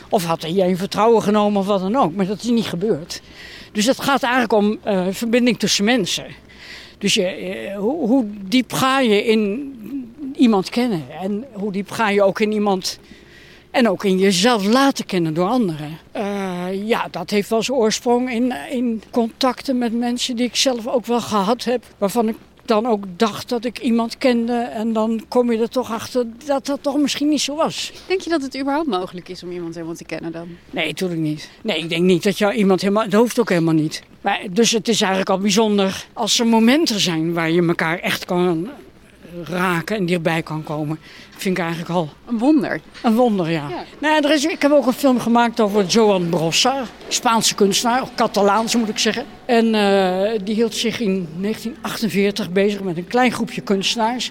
Of 0.09 0.25
had 0.25 0.43
hij 0.43 0.53
je 0.53 0.63
in 0.63 0.77
vertrouwen 0.77 1.23
genomen 1.23 1.61
of 1.61 1.67
wat 1.67 1.81
dan 1.81 1.97
ook. 1.97 2.15
Maar 2.15 2.27
dat 2.27 2.43
is 2.43 2.49
niet 2.49 2.67
gebeurd. 2.67 3.21
Dus 3.73 3.87
het 3.87 4.01
gaat 4.01 4.23
eigenlijk 4.23 4.53
om 4.53 4.79
uh, 4.87 5.07
verbinding 5.11 5.59
tussen 5.59 5.85
mensen. 5.85 6.27
Dus 6.99 7.15
je, 7.15 7.25
eh, 7.25 7.77
hoe, 7.77 8.07
hoe 8.07 8.25
diep 8.49 8.73
ga 8.73 9.01
je 9.01 9.25
in 9.25 9.75
iemand 10.37 10.69
kennen? 10.69 11.03
En 11.21 11.45
hoe 11.53 11.73
diep 11.73 11.91
ga 11.91 12.09
je 12.09 12.23
ook 12.23 12.41
in 12.41 12.53
iemand 12.53 12.99
en 13.71 13.89
ook 13.89 14.05
in 14.05 14.19
jezelf 14.19 14.65
laten 14.65 15.07
kennen 15.07 15.35
door 15.35 15.49
anderen. 15.49 15.99
Uh, 16.17 16.87
ja, 16.87 17.09
dat 17.11 17.31
heeft 17.31 17.49
wel 17.49 17.63
zijn 17.63 17.79
oorsprong 17.79 18.31
in, 18.31 18.55
in 18.71 19.03
contacten 19.11 19.79
met 19.79 19.93
mensen 19.93 20.37
die 20.37 20.47
ik 20.47 20.57
zelf 20.57 20.87
ook 20.87 21.07
wel 21.07 21.21
gehad 21.21 21.65
heb. 21.65 21.85
Waarvan 21.99 22.29
ik 22.29 22.37
dan 22.69 22.87
ook 22.87 23.05
dacht 23.17 23.49
dat 23.49 23.65
ik 23.65 23.79
iemand 23.79 24.19
kende. 24.19 24.53
En 24.53 24.93
dan 24.93 25.25
kom 25.29 25.53
je 25.53 25.59
er 25.59 25.69
toch 25.69 25.93
achter 25.93 26.27
dat 26.47 26.67
dat 26.67 26.83
toch 26.83 26.97
misschien 26.99 27.29
niet 27.29 27.41
zo 27.41 27.57
was. 27.57 27.93
Denk 28.07 28.21
je 28.21 28.31
dat 28.31 28.43
het 28.43 28.59
überhaupt 28.59 28.89
mogelijk 28.89 29.29
is 29.29 29.43
om 29.43 29.51
iemand 29.51 29.75
helemaal 29.75 29.95
te 29.97 30.05
kennen 30.05 30.33
dan? 30.33 30.49
Nee, 30.71 30.87
natuurlijk 30.87 31.21
niet. 31.21 31.51
Nee, 31.63 31.79
ik 31.79 31.89
denk 31.89 32.03
niet 32.03 32.23
dat 32.23 32.39
jou 32.39 32.53
iemand 32.53 32.81
helemaal... 32.81 33.09
Dat 33.09 33.21
hoeft 33.21 33.41
ook 33.41 33.49
helemaal 33.49 33.75
niet. 33.75 34.03
Maar, 34.21 34.41
dus 34.51 34.71
het 34.71 34.89
is 34.89 35.01
eigenlijk 35.01 35.31
al 35.31 35.39
bijzonder 35.39 36.07
als 36.13 36.39
er 36.39 36.47
momenten 36.47 37.01
zijn 37.01 37.33
waar 37.33 37.51
je 37.51 37.67
elkaar 37.67 37.99
echt 37.99 38.25
kan 38.25 38.69
raken 39.45 39.97
en 39.97 40.07
dichtbij 40.07 40.43
kan 40.43 40.63
komen. 40.63 40.99
Vind 41.37 41.59
ik 41.59 41.65
eigenlijk 41.65 41.91
al... 41.95 42.09
Een 42.27 42.39
wonder. 42.39 42.81
Een 43.03 43.15
wonder, 43.15 43.51
ja. 43.51 43.69
Nou, 43.99 44.25
er 44.25 44.33
is, 44.33 44.45
ik 44.45 44.63
heb 44.63 44.73
ook 44.73 44.87
een 44.87 44.93
film 44.93 45.21
gemaakt 45.21 45.61
over 45.61 45.85
Joan 45.85 46.29
Brossa, 46.29 46.83
Spaanse 47.09 47.55
kunstenaar, 47.55 48.03
of 48.03 48.15
Catalaans 48.15 48.77
moet 48.77 48.89
ik 48.89 48.99
zeggen. 48.99 49.25
En 49.45 49.75
uh, 49.75 50.39
die 50.45 50.55
hield 50.55 50.75
zich 50.75 51.01
in 51.01 51.29
1948 51.41 52.51
bezig 52.51 52.83
met 52.83 52.97
een 52.97 53.07
klein 53.07 53.33
groepje 53.33 53.61
kunstenaars. 53.61 54.31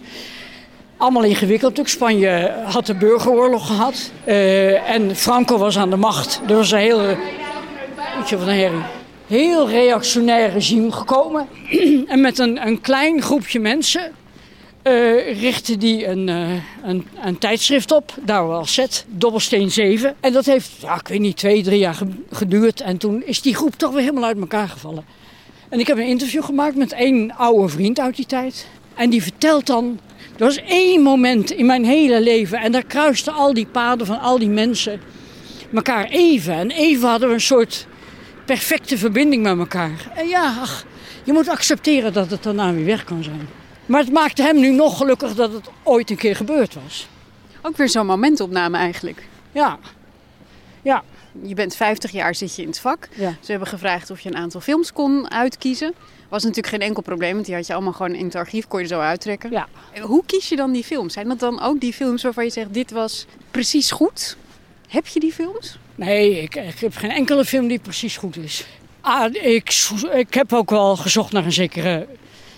Allemaal 0.98 1.24
ingewikkeld 1.24 1.78
natuurlijk. 1.78 1.96
Spanje 1.96 2.54
had 2.66 2.86
de 2.86 2.96
burgeroorlog 2.96 3.68
gehad. 3.68 4.12
Uh, 4.26 4.90
en 4.90 5.16
Franco 5.16 5.58
was 5.58 5.78
aan 5.78 5.90
de 5.90 5.96
macht. 5.96 6.42
Er 6.48 6.56
was 6.56 6.72
een 6.72 6.80
heel... 6.80 7.00
Weet 8.18 8.30
je 8.30 8.38
wat 8.38 8.48
een 8.48 8.54
herrie 8.54 8.84
heel 9.28 9.70
reactionair 9.70 10.52
regime 10.52 10.92
gekomen. 10.92 11.48
en 12.08 12.22
met 12.22 12.40
een, 12.40 12.68
een 12.68 12.82
klein 12.82 13.22
groepje 13.22 13.60
mensen 13.60 14.12
uh, 14.88 15.42
richtte 15.42 15.78
die 15.78 16.08
een, 16.08 16.28
uh, 16.28 16.52
een, 16.84 17.08
een, 17.24 17.38
tijdschrift 17.38 17.92
op, 17.92 18.14
daar 18.22 18.48
was 18.48 18.74
zet, 18.74 19.06
Dobbelsteen 19.08 19.72
7. 19.72 20.16
En 20.20 20.34
dat 20.34 20.46
heeft, 20.46 20.72
ja, 20.82 20.96
ik 20.96 21.08
weet 21.08 21.20
niet, 21.20 21.38
twee, 21.38 21.64
drie 21.64 21.80
jaar 21.80 21.98
geduurd. 22.32 22.82
En 22.82 22.98
toen 22.98 23.24
is 23.26 23.42
die 23.42 23.56
groep 23.56 23.76
toch 23.76 23.92
weer 23.92 24.02
helemaal 24.02 24.24
uit 24.24 24.40
elkaar 24.40 24.70
gevallen. 24.70 25.06
En 25.70 25.80
ik 25.80 25.88
heb 25.88 25.98
een 25.98 26.08
interview 26.08 26.44
gemaakt 26.44 26.76
met 26.76 26.94
één 26.94 27.36
oude 27.36 27.68
vriend 27.68 28.00
uit 28.00 28.16
die 28.16 28.26
tijd. 28.26 28.68
En 28.96 29.10
die 29.10 29.24
vertelt 29.24 29.66
dan, 29.66 30.00
er 30.38 30.46
was 30.46 30.58
één 30.58 31.02
moment 31.02 31.52
in 31.52 31.66
mijn 31.66 31.86
hele 31.86 32.22
leven... 32.22 32.60
en 32.60 32.72
daar 32.72 32.86
kruisten 32.86 33.34
al 33.34 33.54
die 33.54 33.68
paden 33.68 34.08
van 34.08 34.20
al 34.20 34.40
die 34.40 34.50
mensen 34.50 35.02
elkaar 35.74 36.06
even. 36.06 36.54
En 36.54 36.72
even 36.72 37.10
hadden 37.10 37.28
we 37.28 37.34
een 37.34 37.42
soort 37.42 37.88
perfecte 38.46 38.98
verbinding 38.98 39.44
met 39.44 39.58
elkaar. 39.58 40.12
En 40.16 40.28
ja, 40.28 40.56
ach, 40.60 40.86
je 41.24 41.34
moet 41.34 41.50
accepteren 41.50 42.14
dat 42.14 42.30
het 42.30 42.44
daarna 42.44 42.74
weer 42.74 42.86
weg 42.86 43.04
kan 43.04 43.24
zijn. 43.24 43.48
Maar 43.88 44.02
het 44.02 44.12
maakte 44.12 44.42
hem 44.42 44.60
nu 44.60 44.72
nog 44.72 44.98
gelukkig 44.98 45.36
dat 45.36 45.54
het 45.54 45.70
ooit 45.84 46.10
een 46.10 46.18
keer 46.18 46.36
gebeurd 46.36 46.74
was. 46.84 47.08
Ook 47.62 47.78
weer 47.78 47.90
zo'n 47.90 48.06
momentopname 48.06 48.78
eigenlijk. 48.78 49.28
Ja. 49.52 49.80
Ja. 50.82 51.04
Je 51.42 51.54
bent 51.54 51.76
50 51.76 52.12
jaar, 52.12 52.36
zit 52.36 52.56
je 52.56 52.62
in 52.62 52.68
het 52.68 52.80
vak. 52.80 53.10
Ja. 53.14 53.36
Ze 53.42 53.52
hebben 53.52 53.68
gevraagd 53.68 54.10
of 54.12 54.20
je 54.20 54.30
een 54.30 54.36
aantal 54.36 54.62
films 54.62 54.94
kon 54.94 55.32
uitkiezen. 55.32 55.94
Was 56.30 56.44
natuurlijk 56.44 56.74
geen 56.74 56.82
enkel 56.82 57.02
probleem, 57.02 57.34
want 57.34 57.46
die 57.46 57.56
had 57.56 57.68
je 57.68 57.74
allemaal 57.74 57.94
gewoon 57.94 58.14
in 58.14 58.26
het 58.26 58.36
archief, 58.36 58.68
kon 58.68 58.80
je 58.80 58.88
zo 58.88 59.00
uittrekken. 59.00 59.52
Ja. 59.52 59.68
Hoe 60.02 60.24
kies 60.26 60.50
je 60.50 60.56
dan 60.56 60.72
die 60.72 60.84
films? 60.84 61.14
Zijn 61.14 61.28
dat 61.28 61.40
dan 61.40 61.62
ook 61.62 61.80
die 61.80 61.94
films 61.94 62.24
waarvan 62.24 62.44
je 62.44 62.50
zegt, 62.50 62.74
dit 62.74 62.92
was 62.92 63.26
precies 63.52 63.92
goed? 63.92 64.38
Heb 64.88 65.08
je 65.08 65.20
die 65.20 65.34
films? 65.34 65.78
Nee, 65.96 66.42
ik, 66.42 66.56
ik 66.56 66.80
heb 66.80 66.96
geen 66.96 67.12
enkele 67.12 67.46
film 67.46 67.68
die 67.68 67.80
precies 67.80 68.18
goed 68.18 68.38
is. 68.38 68.66
Ah, 69.02 69.34
ik, 69.34 69.90
ik 70.14 70.34
heb 70.34 70.54
ook 70.54 70.70
wel 70.70 70.96
gezocht 70.96 71.32
naar 71.32 71.46
een 71.46 71.52
zekere 71.52 72.08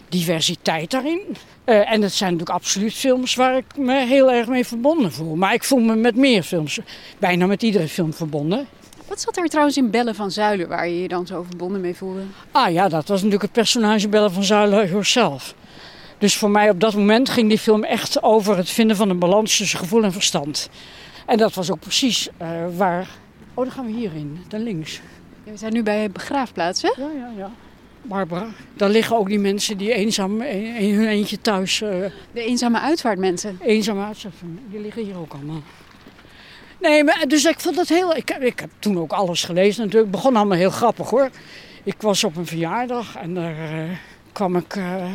diversiteit 0.10 0.92
daarin. 0.92 1.22
Uh, 1.66 1.92
en 1.92 2.02
dat 2.02 2.12
zijn 2.12 2.32
natuurlijk 2.32 2.58
absoluut 2.58 2.94
films 2.94 3.36
waar 3.36 3.58
ik 3.58 3.78
me 3.78 4.06
heel 4.06 4.32
erg 4.32 4.48
mee 4.48 4.66
verbonden 4.66 5.12
voel. 5.12 5.36
Maar 5.36 5.54
ik 5.54 5.64
voel 5.64 5.80
me 5.80 5.96
met 5.96 6.16
meer 6.16 6.44
films, 6.44 6.80
bijna 7.20 7.46
met 7.46 7.64
iedere 7.64 7.88
film 7.88 8.14
verbonden. 8.14 8.68
Wat 9.08 9.22
zat 9.22 9.38
er 9.38 9.48
trouwens 9.48 9.78
in 9.78 9.90
Bellen 9.90 10.16
van 10.16 10.32
Zuilen 10.32 10.68
waar 10.68 10.88
je 10.88 11.02
je 11.02 11.08
dan 11.08 11.28
zo 11.28 11.44
verbonden 11.44 11.82
mee 11.82 11.96
voelde? 11.96 12.22
Ah 12.52 12.72
ja, 12.72 12.90
dat 12.90 13.08
was 13.08 13.18
natuurlijk 13.18 13.42
het 13.42 13.52
personage 13.52 14.10
Bellen 14.10 14.32
van 14.32 14.44
Zuilen 14.44 15.06
zelf. 15.06 15.56
Dus 16.18 16.38
voor 16.38 16.50
mij 16.50 16.70
op 16.70 16.80
dat 16.80 16.96
moment 16.96 17.30
ging 17.30 17.50
die 17.50 17.58
film 17.58 17.84
echt 17.84 18.24
over 18.24 18.58
het 18.58 18.70
vinden 18.70 18.96
van 18.96 19.10
een 19.10 19.20
balans 19.20 19.58
tussen 19.58 19.80
gevoel 19.80 20.04
en 20.04 20.12
verstand. 20.12 20.70
En 21.26 21.38
dat 21.38 21.54
was 21.54 21.72
ook 21.72 21.80
precies 21.80 22.30
uh, 22.42 22.48
waar... 22.78 23.08
Oh, 23.54 23.64
dan 23.64 23.74
gaan 23.74 23.86
we 23.86 23.92
hierin, 23.92 24.40
dan 24.48 24.64
links. 24.64 25.02
Ja, 25.44 25.52
we 25.52 25.58
zijn 25.58 25.74
nu 25.74 25.84
bij 25.84 26.12
begraafplaats, 26.12 26.82
hè? 26.82 26.92
Ja, 26.98 27.10
ja, 27.18 27.32
ja. 27.38 27.52
Barbara. 28.02 28.48
Daar 28.74 28.90
liggen 28.90 29.18
ook 29.18 29.28
die 29.28 29.40
mensen 29.40 29.78
die 29.78 29.94
eenzaam 29.94 30.42
in 30.42 30.94
hun 30.94 31.08
eentje 31.08 31.42
thuis... 31.42 31.82
Uh, 31.82 31.90
de 32.32 32.44
eenzame 32.44 32.80
uitvaartmensen? 32.80 33.60
Eenzame 33.62 34.04
uitvaartmensen, 34.04 34.60
die 34.70 34.80
liggen 34.82 35.04
hier 35.04 35.18
ook 35.18 35.34
allemaal. 35.34 35.62
Nee, 36.80 37.04
maar, 37.04 37.26
dus 37.28 37.46
ik 37.46 37.60
vond 37.60 37.76
het 37.76 37.90
heel... 37.90 38.16
Ik, 38.16 38.30
ik 38.30 38.60
heb 38.60 38.70
toen 38.80 39.00
ook 39.00 39.12
alles 39.12 39.44
gelezen 39.44 39.84
natuurlijk. 39.84 40.12
Het 40.12 40.22
begon 40.22 40.36
allemaal 40.36 40.58
heel 40.58 40.70
grappig 40.70 41.10
hoor. 41.10 41.30
Ik 41.84 42.02
was 42.02 42.24
op 42.24 42.36
een 42.36 42.46
verjaardag 42.46 43.16
en 43.16 43.34
daar... 43.34 43.74
Uh, 43.74 43.90
kwam 44.40 44.56
ik 44.56 44.76
uh, 44.76 45.06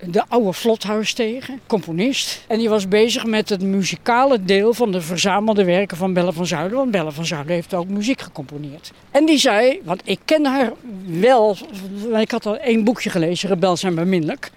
de 0.00 0.24
oude 0.28 0.52
Vlothuis 0.52 1.12
tegen, 1.12 1.60
componist. 1.66 2.44
En 2.46 2.58
die 2.58 2.68
was 2.68 2.88
bezig 2.88 3.24
met 3.26 3.48
het 3.48 3.62
muzikale 3.62 4.44
deel 4.44 4.74
van 4.74 4.92
de 4.92 5.00
verzamelde 5.00 5.64
werken 5.64 5.96
van 5.96 6.12
Belle 6.12 6.32
van 6.32 6.46
Zuiden. 6.46 6.78
Want 6.78 6.90
Belle 6.90 7.12
van 7.12 7.26
Zuiden 7.26 7.52
heeft 7.54 7.74
ook 7.74 7.88
muziek 7.88 8.20
gecomponeerd. 8.20 8.92
En 9.10 9.26
die 9.26 9.38
zei, 9.38 9.80
want 9.84 10.02
ik 10.04 10.18
ken 10.24 10.44
haar 10.44 10.72
wel, 11.06 11.56
ik 12.20 12.30
had 12.30 12.46
al 12.46 12.56
één 12.56 12.84
boekje 12.84 13.10
gelezen, 13.10 13.48
Rebel 13.48 13.76
zijn 13.76 13.94
beminnelijk. 13.94 14.50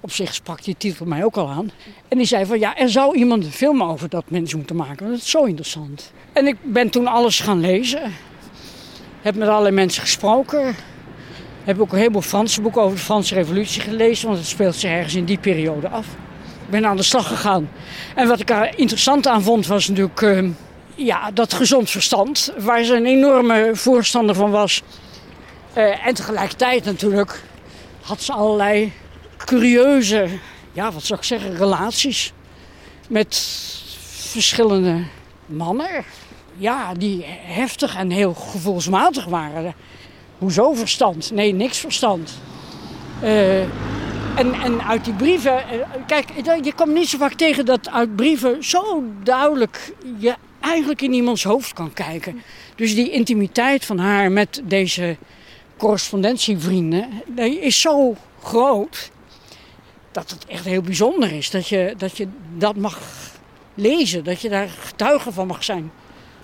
Op 0.00 0.10
zich 0.12 0.34
sprak 0.34 0.64
die 0.64 0.76
titel 0.78 1.06
mij 1.06 1.24
ook 1.24 1.36
al 1.36 1.48
aan. 1.48 1.70
En 2.08 2.18
die 2.18 2.26
zei 2.26 2.46
van 2.46 2.58
ja, 2.58 2.76
er 2.76 2.90
zou 2.90 3.16
iemand 3.16 3.44
een 3.44 3.52
film 3.52 3.82
over 3.82 4.08
dat 4.08 4.24
mens 4.28 4.54
moeten 4.54 4.76
maken. 4.76 4.98
Want 4.98 5.10
dat 5.10 5.20
is 5.20 5.30
zo 5.30 5.44
interessant. 5.44 6.12
En 6.32 6.46
ik 6.46 6.56
ben 6.62 6.90
toen 6.90 7.06
alles 7.06 7.40
gaan 7.40 7.60
lezen. 7.60 8.12
Heb 9.22 9.34
met 9.34 9.48
allerlei 9.48 9.74
mensen 9.74 10.02
gesproken 10.02 10.74
heb 11.64 11.80
ook 11.80 11.92
een 11.92 11.98
heleboel 11.98 12.22
Franse 12.22 12.60
boeken 12.60 12.82
over 12.82 12.96
de 12.96 13.02
Franse 13.02 13.34
revolutie 13.34 13.82
gelezen, 13.82 14.26
want 14.26 14.38
het 14.38 14.48
speelt 14.48 14.74
zich 14.74 14.90
ergens 14.90 15.14
in 15.14 15.24
die 15.24 15.38
periode 15.38 15.88
af. 15.88 16.06
Ik 16.64 16.70
ben 16.70 16.86
aan 16.86 16.96
de 16.96 17.02
slag 17.02 17.28
gegaan. 17.28 17.70
En 18.14 18.28
wat 18.28 18.40
ik 18.40 18.50
er 18.50 18.78
interessant 18.78 19.26
aan 19.26 19.42
vond 19.42 19.66
was 19.66 19.88
natuurlijk 19.88 20.20
uh, 20.20 20.50
ja, 20.94 21.30
dat 21.30 21.54
gezond 21.54 21.90
verstand, 21.90 22.52
waar 22.58 22.84
ze 22.84 22.94
een 22.94 23.06
enorme 23.06 23.70
voorstander 23.72 24.34
van 24.34 24.50
was. 24.50 24.82
Uh, 25.76 26.06
en 26.06 26.14
tegelijkertijd 26.14 26.84
natuurlijk 26.84 27.42
had 28.00 28.22
ze 28.22 28.32
allerlei 28.32 28.92
curieuze, 29.36 30.28
ja 30.72 30.92
wat 30.92 31.02
zou 31.02 31.18
ik 31.18 31.24
zeggen, 31.24 31.56
relaties 31.56 32.32
met 33.08 33.44
verschillende 34.06 35.04
mannen. 35.46 36.04
Ja, 36.56 36.94
die 36.94 37.24
heftig 37.42 37.96
en 37.96 38.10
heel 38.10 38.34
gevoelsmatig 38.34 39.24
waren. 39.24 39.74
Hoezo 40.38 40.74
verstand? 40.74 41.30
Nee, 41.30 41.52
niks 41.52 41.78
verstand. 41.78 42.34
Uh, 43.22 43.60
en, 44.38 44.52
en 44.62 44.82
uit 44.82 45.04
die 45.04 45.14
brieven, 45.14 45.52
uh, 45.72 45.86
kijk, 46.06 46.28
je 46.62 46.72
komt 46.74 46.94
niet 46.94 47.08
zo 47.08 47.18
vaak 47.18 47.32
tegen 47.32 47.64
dat 47.64 47.90
uit 47.90 48.16
brieven 48.16 48.64
zo 48.64 49.04
duidelijk 49.22 49.92
je 50.18 50.34
eigenlijk 50.60 51.02
in 51.02 51.12
iemands 51.12 51.44
hoofd 51.44 51.72
kan 51.72 51.92
kijken. 51.92 52.42
Dus 52.74 52.94
die 52.94 53.10
intimiteit 53.10 53.84
van 53.84 53.98
haar 53.98 54.32
met 54.32 54.62
deze 54.64 55.16
correspondentievrienden 55.76 57.08
die 57.26 57.60
is 57.60 57.80
zo 57.80 58.16
groot 58.42 59.10
dat 60.12 60.30
het 60.30 60.46
echt 60.46 60.64
heel 60.64 60.82
bijzonder 60.82 61.32
is 61.32 61.50
dat 61.50 61.68
je 61.68 61.94
dat, 61.96 62.16
je 62.16 62.28
dat 62.56 62.76
mag 62.76 63.00
lezen, 63.74 64.24
dat 64.24 64.40
je 64.40 64.48
daar 64.48 64.68
getuige 64.68 65.32
van 65.32 65.46
mag 65.46 65.64
zijn 65.64 65.90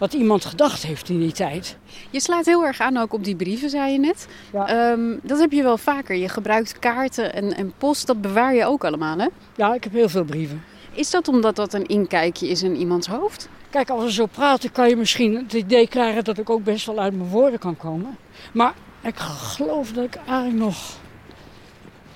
wat 0.01 0.13
iemand 0.13 0.45
gedacht 0.45 0.83
heeft 0.83 1.09
in 1.09 1.19
die 1.19 1.33
tijd. 1.33 1.77
Je 2.11 2.21
slaat 2.21 2.47
heel 2.47 2.65
erg 2.65 2.81
aan 2.81 2.97
ook 2.97 3.13
op 3.13 3.25
die 3.25 3.37
brieven, 3.37 3.71
zei 3.71 3.93
je 3.93 3.99
net. 3.99 4.27
Ja. 4.53 4.91
Um, 4.91 5.21
dat 5.23 5.39
heb 5.39 5.53
je 5.53 5.63
wel 5.63 5.79
vaker. 5.79 6.17
Je 6.17 6.29
gebruikt 6.29 6.79
kaarten 6.79 7.35
en, 7.35 7.57
en 7.57 7.73
post, 7.79 8.07
dat 8.07 8.21
bewaar 8.21 8.55
je 8.55 8.65
ook 8.65 8.85
allemaal, 8.85 9.19
hè? 9.19 9.27
Ja, 9.57 9.75
ik 9.75 9.85
heb 9.85 9.93
heel 9.93 10.09
veel 10.09 10.25
brieven. 10.25 10.65
Is 10.93 11.11
dat 11.11 11.29
omdat 11.29 11.57
dat 11.57 11.75
een 11.75 11.87
inkijkje 11.87 12.49
is 12.49 12.63
in 12.63 12.77
iemands 12.77 13.07
hoofd? 13.07 13.49
Kijk, 13.71 13.91
als 13.91 14.05
we 14.05 14.13
zo 14.13 14.27
praten 14.27 14.73
kan 14.73 14.89
je 14.89 14.97
misschien 14.97 15.37
het 15.37 15.53
idee 15.53 15.89
krijgen 15.89 16.25
dat 16.25 16.39
ik 16.39 16.51
ook 16.51 16.65
best 16.65 16.87
wel 16.87 16.99
uit 16.99 17.17
mijn 17.17 17.29
woorden 17.29 17.59
kan 17.59 17.77
komen. 17.77 18.17
Maar 18.53 18.75
ik 19.03 19.17
geloof 19.17 19.93
dat 19.93 20.05
ik 20.05 20.15
eigenlijk 20.15 20.59
nog 20.59 20.77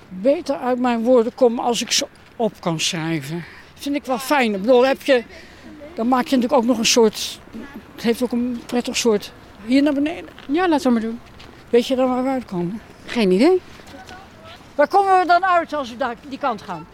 beter 0.09 0.55
uit 0.55 0.79
mijn 0.79 1.03
woorden 1.03 1.35
kom 1.35 1.59
als 1.59 1.81
ik 1.81 1.91
ze 1.91 2.07
op 2.35 2.53
kan 2.59 2.79
schrijven. 2.79 3.43
Vind 3.73 3.95
ik 3.95 4.05
wel 4.05 4.19
fijn. 4.19 4.53
Ik 4.53 4.61
bedoel, 4.61 4.85
heb 4.85 5.01
je, 5.01 5.23
dan 5.95 6.07
maak 6.07 6.27
je 6.27 6.35
natuurlijk 6.35 6.61
ook 6.61 6.67
nog 6.67 6.77
een 6.77 6.85
soort 6.85 7.39
het 7.95 8.03
heeft 8.03 8.23
ook 8.23 8.31
een 8.31 8.61
prettig 8.65 8.97
soort. 8.97 9.31
Hier 9.65 9.83
naar 9.83 9.93
beneden? 9.93 10.29
Ja, 10.47 10.67
laat 10.67 10.83
het 10.83 10.91
maar 10.93 11.01
doen. 11.01 11.19
Weet 11.69 11.87
je 11.87 11.95
dan 11.95 12.09
waar 12.09 12.23
we 12.23 12.29
uitkomen? 12.29 12.81
Geen 13.05 13.31
idee. 13.31 13.61
Waar 14.75 14.87
komen 14.87 15.19
we 15.19 15.25
dan 15.25 15.45
uit 15.45 15.73
als 15.73 15.89
we 15.89 15.97
daar 15.97 16.15
die 16.29 16.37
kant 16.37 16.61
gaan? 16.61 16.87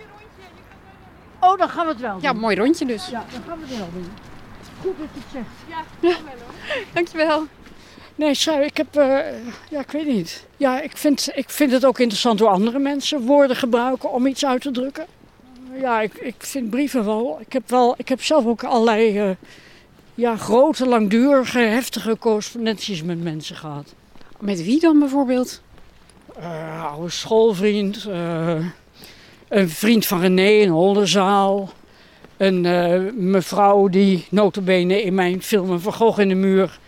Oh, 1.39 1.57
dan 1.57 1.69
gaan 1.69 1.85
we 1.85 1.91
het 1.91 2.01
wel 2.01 2.11
doen. 2.13 2.21
Ja, 2.21 2.33
mooi 2.33 2.55
rondje 2.55 2.85
dus. 2.85 3.07
Ja, 3.07 3.25
dan 3.31 3.41
gaan 3.47 3.59
we 3.59 3.65
het 3.67 3.77
wel 3.77 3.89
doen. 3.93 4.11
Goed 4.81 4.97
dat 4.97 5.07
je 5.13 5.19
het 5.19 5.31
zegt. 5.31 5.83
Ja, 6.01 6.09
ja. 6.09 6.15
dankjewel. 6.93 7.47
Nee, 8.15 8.33
schrijven. 8.33 8.65
Ik 8.65 8.77
heb. 8.77 8.95
eh, 8.95 9.17
ja, 9.69 9.79
ik 9.79 9.91
weet 9.91 10.07
niet. 10.07 10.45
Ja, 10.57 10.81
ik 10.81 10.97
vind, 10.97 11.29
ik 11.33 11.49
vind 11.49 11.71
het 11.71 11.85
ook 11.85 11.99
interessant 11.99 12.39
hoe 12.39 12.49
andere 12.49 12.79
mensen 12.79 13.21
woorden 13.21 13.55
gebruiken 13.55 14.11
om 14.11 14.25
iets 14.25 14.45
uit 14.45 14.61
te 14.61 14.71
drukken. 14.71 15.05
Ja, 15.79 16.01
ik, 16.01 16.13
ik 16.13 16.35
vind 16.37 16.69
brieven 16.69 17.05
wel. 17.05 17.37
Ik 17.41 17.53
heb, 17.53 17.69
wel, 17.69 17.93
ik 17.97 18.09
heb 18.09 18.23
zelf 18.23 18.45
ook 18.45 18.63
allerlei 18.63 19.19
eh, 19.19 19.29
ja, 20.15 20.37
grote, 20.37 20.87
langdurige, 20.87 21.59
heftige 21.59 22.17
correspondenties 22.17 23.03
met 23.03 23.23
mensen 23.23 23.55
gehad. 23.55 23.93
Met 24.39 24.63
wie 24.63 24.79
dan 24.79 24.99
bijvoorbeeld? 24.99 25.61
Eh 26.39 26.85
oude 26.91 27.09
schoolvriend, 27.09 28.05
eh, 28.05 28.65
een 29.47 29.69
vriend 29.69 30.05
van 30.05 30.19
René 30.19 30.49
in 30.49 30.71
Oldenzaal. 30.71 31.69
Een 32.37 32.61
mevrouw 33.31 33.87
die 33.87 34.25
notabene 34.29 35.03
in 35.03 35.13
mijn 35.13 35.41
film 35.41 35.69
Een 35.69 35.81
Van 35.81 35.93
Gogh 35.93 36.19
in 36.19 36.29
de 36.29 36.35
muur 36.35 36.79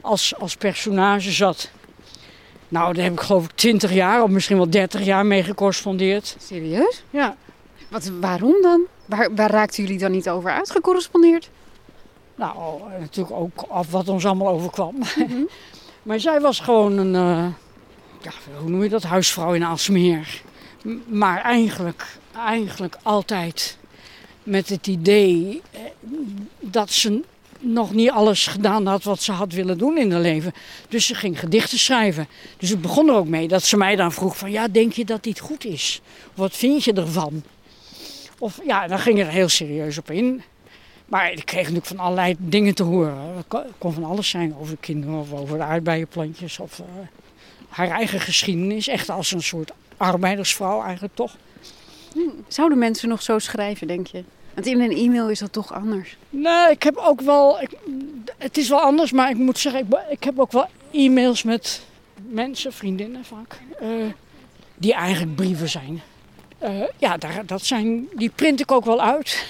als, 0.00 0.34
als 0.38 0.56
personage 0.56 1.30
zat. 1.30 1.70
Nou, 2.68 2.94
daar 2.94 3.04
heb 3.04 3.12
ik 3.12 3.20
geloof 3.20 3.44
ik 3.44 3.50
20 3.54 3.92
jaar 3.92 4.22
of 4.22 4.30
misschien 4.30 4.56
wel 4.56 4.70
30 4.70 5.04
jaar 5.04 5.26
mee 5.26 5.42
gecorrespondeerd. 5.42 6.36
Serieus? 6.38 7.02
Ja. 7.10 7.36
Wat, 7.90 8.10
waarom 8.20 8.62
dan? 8.62 8.80
Waar, 9.06 9.34
waar 9.34 9.50
raakten 9.50 9.82
jullie 9.82 9.98
dan 9.98 10.10
niet 10.10 10.28
over 10.28 10.50
uitgecorrespondeerd? 10.50 11.50
Nou, 12.34 12.80
natuurlijk 13.00 13.36
ook 13.36 13.64
af 13.68 13.90
wat 13.90 14.08
ons 14.08 14.26
allemaal 14.26 14.48
overkwam. 14.48 14.94
maar 16.02 16.20
zij 16.20 16.40
was 16.40 16.60
gewoon 16.60 16.98
een, 16.98 17.14
eh, 17.14 17.46
ja, 18.22 18.30
hoe 18.60 18.70
noem 18.70 18.82
je 18.82 18.88
dat, 18.88 19.02
huisvrouw 19.02 19.54
in 19.54 19.64
Aalsmeer. 19.64 20.42
M- 20.82 20.96
Maar 21.06 21.40
eigenlijk, 21.42 22.06
eigenlijk 22.36 22.96
altijd 23.02 23.78
met 24.42 24.68
het 24.68 24.86
idee 24.86 25.62
eh, 25.70 25.80
dat 26.60 26.90
ze 26.90 27.20
nog 27.60 27.92
niet 27.92 28.10
alles 28.10 28.46
gedaan 28.46 28.86
had 28.86 29.02
wat 29.04 29.22
ze 29.22 29.32
had 29.32 29.52
willen 29.52 29.78
doen 29.78 29.98
in 29.98 30.12
haar 30.12 30.20
leven. 30.20 30.52
Dus 30.88 31.06
ze 31.06 31.14
ging 31.14 31.38
gedichten 31.38 31.78
schrijven. 31.78 32.28
Dus 32.58 32.68
het 32.68 32.80
begon 32.82 33.08
er 33.08 33.14
ook 33.14 33.28
mee 33.28 33.48
dat 33.48 33.62
ze 33.62 33.76
mij 33.76 33.96
dan 33.96 34.12
vroeg 34.12 34.36
van, 34.36 34.50
ja, 34.50 34.68
denk 34.68 34.92
je 34.92 35.04
dat 35.04 35.22
dit 35.22 35.38
goed 35.40 35.64
is? 35.64 36.00
Wat 36.34 36.56
vind 36.56 36.84
je 36.84 36.92
ervan? 36.92 37.42
Of 38.42 38.60
ja, 38.66 38.86
dan 38.86 38.98
ging 38.98 39.18
er 39.18 39.26
heel 39.28 39.48
serieus 39.48 39.98
op 39.98 40.10
in. 40.10 40.42
Maar 41.06 41.32
ik 41.32 41.44
kreeg 41.44 41.60
natuurlijk 41.62 41.86
van 41.86 41.98
allerlei 41.98 42.34
dingen 42.38 42.74
te 42.74 42.82
horen. 42.82 43.36
Het 43.36 43.44
kon- 43.78 43.92
van 43.92 44.04
alles 44.04 44.28
zijn 44.28 44.54
over 44.60 44.74
de 44.74 44.80
kinderen 44.80 45.18
of 45.20 45.32
over 45.32 45.56
de 45.58 45.64
aardbeienplantjes. 45.64 46.58
Of 46.58 46.78
eh, 46.78 46.84
haar 47.68 47.88
eigen 47.88 48.20
geschiedenis. 48.20 48.88
Echt 48.88 49.08
als 49.08 49.32
een 49.32 49.42
soort 49.42 49.70
arbeidersvrouw 49.96 50.82
eigenlijk 50.82 51.14
toch. 51.14 51.36
Zouden 52.48 52.78
mensen 52.78 53.08
nog 53.08 53.22
zo 53.22 53.38
schrijven, 53.38 53.86
denk 53.86 54.06
je? 54.06 54.24
Want 54.54 54.66
in 54.66 54.80
een 54.80 54.96
e-mail 54.96 55.28
is 55.30 55.38
dat 55.38 55.52
toch 55.52 55.72
anders? 55.72 56.16
Nee, 56.30 56.70
ik 56.70 56.82
heb 56.82 56.96
ook 56.96 57.20
wel... 57.20 57.60
Ik, 57.60 57.70
het 58.38 58.56
is 58.56 58.68
wel 58.68 58.80
anders, 58.80 59.12
maar 59.12 59.30
ik 59.30 59.36
moet 59.36 59.58
zeggen... 59.58 59.80
Ik, 59.80 59.86
ik 60.10 60.24
heb 60.24 60.38
ook 60.38 60.52
wel 60.52 60.66
e-mails 60.92 61.42
met 61.42 61.82
mensen, 62.28 62.72
vriendinnen 62.72 63.24
vaak. 63.24 63.58
eh, 63.80 63.88
die 64.74 64.94
eigenlijk 64.94 65.34
brieven 65.36 65.68
zijn. 65.68 66.00
Eh, 66.60 66.70
ja, 66.98 67.16
daar, 67.16 67.42
dat 67.46 67.64
zijn, 67.64 68.08
die 68.14 68.30
print 68.34 68.60
ik 68.60 68.72
ook 68.72 68.84
wel 68.84 69.00
uit. 69.00 69.46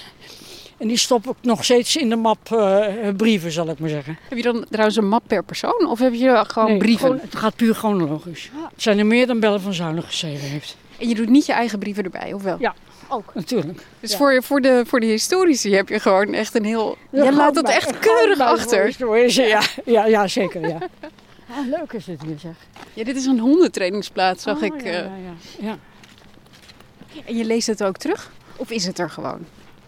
En 0.79 0.89
die 0.89 0.97
stop 0.97 1.27
ik 1.27 1.35
nog 1.41 1.65
steeds 1.65 1.97
in 1.97 2.09
de 2.09 2.17
map 2.17 2.53
eh, 2.53 2.85
brieven, 3.17 3.53
zal 3.53 3.69
ik 3.69 3.79
maar 3.79 3.89
zeggen. 3.89 4.19
Heb 4.29 4.39
je 4.39 4.45
dan 4.45 4.65
trouwens 4.71 4.97
een 4.97 5.09
map 5.09 5.23
per 5.27 5.43
persoon? 5.43 5.87
Of 5.87 5.99
heb 5.99 6.15
je 6.15 6.45
gewoon 6.47 6.69
Nee, 6.69 6.79
brieven? 6.79 7.07
gewoon- 7.07 7.21
het 7.23 7.37
gaat 7.37 7.57
puur 7.57 7.75
chronologisch. 7.75 8.51
Het 8.73 8.83
zijn 8.83 8.99
er 8.99 9.07
meer 9.07 9.27
dan 9.27 9.41
Bellen 9.41 9.61
van 9.61 9.75
Zuilen 9.75 10.03
geschreven 10.03 10.49
heeft. 10.49 10.77
En 10.99 11.09
je 11.09 11.15
doet 11.15 11.29
niet 11.29 11.47
je 11.47 11.53
eigen 11.53 11.79
brieven 11.79 12.05
erbij, 12.05 12.33
of 12.33 12.43
wel? 12.43 12.57
Ja, 12.61 12.75
ook. 13.09 13.35
Natuurlijk. 13.35 13.87
Dus 14.01 14.11
Ja. 14.11 14.17
voor, 14.17 14.43
voor, 14.43 14.61
de, 14.61 14.83
voor 14.87 15.01
de 15.01 15.07
historici 15.07 15.75
heb 15.75 15.89
je 15.89 16.01
gewoon 16.01 16.35
echt 16.35 16.55
een 16.55 16.65
heel... 16.65 16.97
Je 17.11 17.33
laat 17.33 17.55
dat 17.55 17.69
echt 17.69 17.99
keurig 17.99 18.39
achter. 18.41 18.95
Ja, 19.47 19.61
ja, 19.85 20.07
ja 20.07 20.27
zeker. 20.29 20.69
Ja. 20.69 20.79
Ah, 21.53 21.67
leuk 21.69 21.93
is 21.93 22.05
dit 22.05 22.23
hier 22.23 22.39
zeg. 22.39 22.53
Ja, 22.95 23.05
dit 23.05 23.17
is 23.17 23.27
een 23.27 23.39
hondentrainingsplaats, 23.39 24.43
zag 24.43 24.57
Oh, 24.57 24.63
ik. 24.63 24.83
ja, 24.83 24.91
eh. 24.91 24.95
ja, 24.99 25.33
ja. 25.61 25.79
En 27.25 27.37
je 27.37 27.45
leest 27.45 27.67
het 27.67 27.83
ook 27.83 27.97
terug? 27.97 28.31
Of 28.57 28.71
is 28.71 28.87
het 28.87 28.99
er 28.99 29.11
gewoon? 29.11 29.47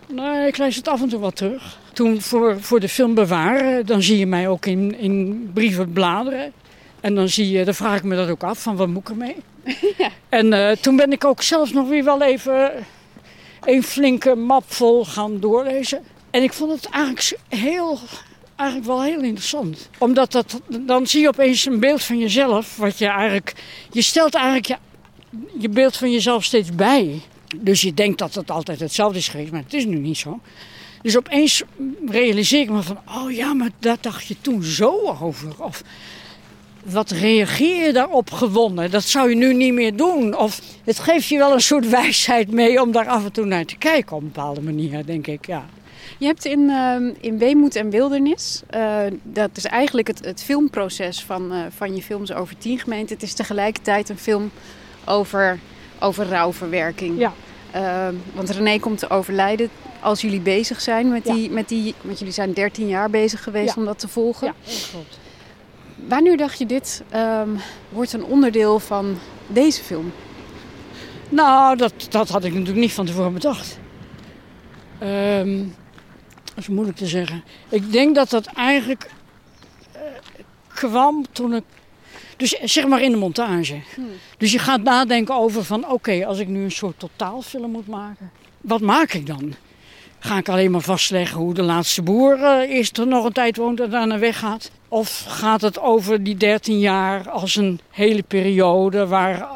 Nee, 0.08 0.46
ik 0.46 0.56
lees 0.56 0.76
het 0.76 0.88
af 0.88 1.02
en 1.02 1.08
toe 1.08 1.20
wel 1.20 1.30
terug. 1.30 1.78
Toen 1.92 2.20
voor, 2.20 2.60
voor 2.60 2.80
de 2.80 2.88
film 2.88 3.14
bewaren, 3.14 3.86
dan 3.86 4.02
zie 4.02 4.18
je 4.18 4.26
mij 4.26 4.48
ook 4.48 4.66
in, 4.66 4.98
in 4.98 5.50
brieven 5.54 5.92
bladeren. 5.92 6.52
En 7.00 7.14
dan, 7.14 7.28
zie 7.28 7.50
je, 7.50 7.64
dan 7.64 7.74
vraag 7.74 7.96
ik 7.96 8.02
me 8.02 8.16
dat 8.16 8.28
ook 8.28 8.42
af, 8.42 8.62
van 8.62 8.76
wat 8.76 8.88
moet 8.88 9.02
ik 9.02 9.08
ermee? 9.08 9.36
En 10.28 10.52
eh, 10.52 10.76
toen 10.76 10.96
ben 10.96 11.12
ik 11.12 11.24
ook 11.24 11.42
zelfs 11.42 11.72
nog 11.72 11.88
weer 11.88 12.04
wel 12.04 12.22
even 12.22 12.72
een 13.64 13.82
flinke 13.82 14.34
map 14.34 14.72
vol 14.72 15.04
gaan 15.04 15.40
doorlezen. 15.40 16.02
En 16.30 16.42
ik 16.42 16.52
vond 16.52 16.72
het 16.72 16.90
eigenlijk 16.90 17.38
heel, 17.48 17.98
eigenlijk 18.56 18.88
wel 18.88 19.02
heel 19.02 19.20
interessant. 19.20 19.88
Omdat 19.98 20.32
dat, 20.32 20.60
dan 20.80 21.06
zie 21.06 21.20
je 21.20 21.28
opeens 21.28 21.66
een 21.66 21.80
beeld 21.80 22.02
van 22.02 22.18
jezelf, 22.18 22.76
wat 22.76 22.98
je 22.98 23.06
eigenlijk, 23.06 23.54
je 23.90 24.02
stelt 24.02 24.34
eigenlijk 24.34 24.66
je, 24.66 24.76
je 25.58 25.68
beeld 25.68 25.96
van 25.96 26.12
jezelf 26.12 26.44
steeds 26.44 26.74
bij. 26.74 27.20
Dus 27.56 27.80
je 27.80 27.94
denkt 27.94 28.18
dat 28.18 28.34
het 28.34 28.50
altijd 28.50 28.80
hetzelfde 28.80 29.18
is 29.18 29.28
geweest, 29.28 29.52
maar 29.52 29.62
het 29.62 29.74
is 29.74 29.84
nu 29.84 29.98
niet 29.98 30.18
zo. 30.18 30.40
Dus 31.02 31.16
opeens 31.16 31.62
realiseer 32.06 32.60
ik 32.60 32.70
me 32.70 32.82
van, 32.82 32.98
oh 33.16 33.32
ja, 33.32 33.54
maar 33.54 33.70
daar 33.78 33.96
dacht 34.00 34.26
je 34.26 34.36
toen 34.40 34.62
zo 34.62 35.16
over. 35.20 35.52
Of 35.58 35.82
wat 36.84 37.10
reageer 37.10 37.86
je 37.86 37.92
daarop 37.92 38.30
gewonnen? 38.30 38.90
Dat 38.90 39.04
zou 39.04 39.28
je 39.28 39.36
nu 39.36 39.54
niet 39.54 39.72
meer 39.72 39.96
doen. 39.96 40.36
Of 40.36 40.60
het 40.84 40.98
geeft 40.98 41.28
je 41.28 41.38
wel 41.38 41.52
een 41.52 41.60
soort 41.60 41.88
wijsheid 41.88 42.50
mee 42.50 42.82
om 42.82 42.92
daar 42.92 43.08
af 43.08 43.24
en 43.24 43.32
toe 43.32 43.44
naar 43.44 43.64
te 43.64 43.76
kijken 43.76 44.16
op 44.16 44.22
een 44.22 44.32
bepaalde 44.32 44.62
manier, 44.62 45.06
denk 45.06 45.26
ik. 45.26 45.46
Ja. 45.46 45.66
Je 46.18 46.26
hebt 46.26 46.44
in, 46.44 46.70
ehm, 46.70 47.10
in 47.20 47.38
Weemoed 47.38 47.76
en 47.76 47.90
Wildernis, 47.90 48.62
eh, 48.70 49.00
dat 49.22 49.50
is 49.54 49.64
eigenlijk 49.64 50.06
het, 50.06 50.24
het 50.24 50.42
filmproces 50.42 51.22
van, 51.22 51.52
eh, 51.52 51.58
van 51.76 51.94
je 51.94 52.02
films 52.02 52.32
over 52.32 52.58
tien 52.58 52.78
gemeenten. 52.78 53.14
Het 53.14 53.24
is 53.24 53.34
tegelijkertijd 53.34 54.08
een 54.08 54.18
film 54.18 54.50
over, 55.04 55.58
over 56.00 56.26
rouwverwerking. 56.28 57.18
Ja. 57.18 57.32
Ehm, 57.70 58.14
want 58.34 58.50
René 58.50 58.78
komt 58.78 58.98
te 58.98 59.10
overlijden 59.10 59.68
als 60.00 60.20
jullie 60.20 60.40
bezig 60.40 60.80
zijn 60.80 61.08
met 61.10 61.24
die, 61.24 61.50
met 61.50 61.68
die... 61.68 61.94
Want 62.02 62.18
jullie 62.18 62.34
zijn 62.34 62.52
13 62.52 62.88
jaar 62.88 63.10
bezig 63.10 63.42
geweest 63.42 63.74
Ja. 63.74 63.80
om 63.80 63.84
dat 63.86 63.98
te 63.98 64.08
volgen. 64.08 64.46
Ja, 64.46 64.54
dat 64.64 64.88
klopt. 64.90 65.18
Wanneer 66.08 66.36
dacht 66.36 66.58
je 66.58 66.66
dit 66.66 67.02
ehm, 67.08 67.48
wordt 67.88 68.12
een 68.12 68.24
onderdeel 68.24 68.78
van 68.78 69.18
deze 69.46 69.82
film? 69.82 70.12
Nou, 71.28 71.76
dat, 71.76 71.92
dat 72.10 72.28
had 72.28 72.44
ik 72.44 72.52
natuurlijk 72.52 72.78
niet 72.80 72.92
van 72.92 73.06
tevoren 73.06 73.32
bedacht. 73.32 73.78
Ehm, 74.98 75.58
dat 76.44 76.56
is 76.56 76.68
moeilijk 76.68 76.96
te 76.96 77.06
zeggen. 77.06 77.44
Ik 77.68 77.92
denk 77.92 78.14
dat 78.14 78.30
dat 78.30 78.46
eigenlijk 78.46 79.10
eh, 79.92 80.00
kwam 80.68 81.24
toen 81.32 81.54
ik. 81.54 81.64
Dus 82.42 82.58
zeg 82.62 82.86
maar 82.86 83.02
in 83.02 83.10
de 83.10 83.16
montage. 83.16 83.80
Dus 84.36 84.52
je 84.52 84.58
gaat 84.58 84.82
nadenken 84.82 85.34
over 85.34 85.64
van 85.64 85.88
oké, 85.88 86.26
als 86.26 86.38
ik 86.38 86.48
nu 86.48 86.64
een 86.64 86.70
soort 86.70 86.98
totaalfilm 86.98 87.70
moet 87.70 87.86
maken. 87.86 88.30
Wat 88.60 88.80
maak 88.80 89.12
ik 89.12 89.26
dan? 89.26 89.54
Ga 90.18 90.36
ik 90.36 90.48
alleen 90.48 90.70
maar 90.70 90.80
vastleggen 90.80 91.38
hoe 91.38 91.54
de 91.54 91.62
laatste 91.62 92.02
boer 92.02 92.42
eh, 92.42 92.74
eerst 92.76 92.98
er 92.98 93.06
nog 93.06 93.24
een 93.24 93.32
tijd 93.32 93.56
woont 93.56 93.80
en 93.80 93.90
daarna 93.90 94.18
weggaat? 94.18 94.70
Of 94.88 95.24
gaat 95.28 95.60
het 95.60 95.80
over 95.80 96.22
die 96.22 96.36
13 96.36 96.78
jaar 96.78 97.30
als 97.30 97.56
een 97.56 97.80
hele 97.90 98.22
periode 98.22 99.06
waar 99.06 99.48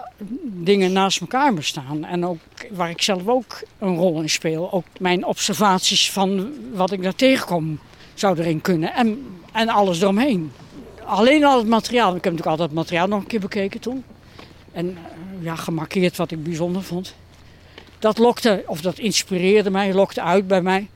dingen 0.42 0.92
naast 0.92 1.20
elkaar 1.20 1.54
bestaan? 1.54 2.04
En 2.04 2.26
ook 2.26 2.38
waar 2.70 2.90
ik 2.90 3.02
zelf 3.02 3.26
ook 3.26 3.62
een 3.78 3.96
rol 3.96 4.20
in 4.20 4.30
speel. 4.30 4.72
Ook 4.72 4.86
mijn 4.98 5.24
observaties 5.24 6.10
van 6.10 6.52
wat 6.72 6.92
ik 6.92 7.02
daar 7.02 7.14
tegenkom 7.14 7.78
zou 8.14 8.38
erin 8.38 8.60
kunnen. 8.60 8.94
En, 8.94 9.26
en 9.52 9.68
alles 9.68 10.00
eromheen. 10.00 10.52
Alleen 11.06 11.44
al 11.44 11.58
het 11.58 11.66
materiaal. 11.66 12.08
Ik 12.08 12.24
heb 12.24 12.32
natuurlijk 12.32 12.48
altijd 12.48 12.68
het 12.68 12.78
materiaal 12.78 13.06
nog 13.06 13.20
een 13.20 13.26
keer 13.26 13.40
bekeken 13.40 13.80
toen. 13.80 14.04
En 14.72 14.88
eh, 14.88 15.44
ja, 15.44 15.56
gemarkeerd 15.56 16.16
wat 16.16 16.30
ik 16.30 16.42
bijzonder 16.42 16.82
vond. 16.82 17.14
Dat 17.98 18.18
lokte, 18.18 18.62
of 18.66 18.80
dat 18.80 18.98
inspireerde 18.98 19.70
mij, 19.70 19.94
lokte 19.94 20.22
uit 20.22 20.46
bij 20.46 20.62
mij. 20.62 20.88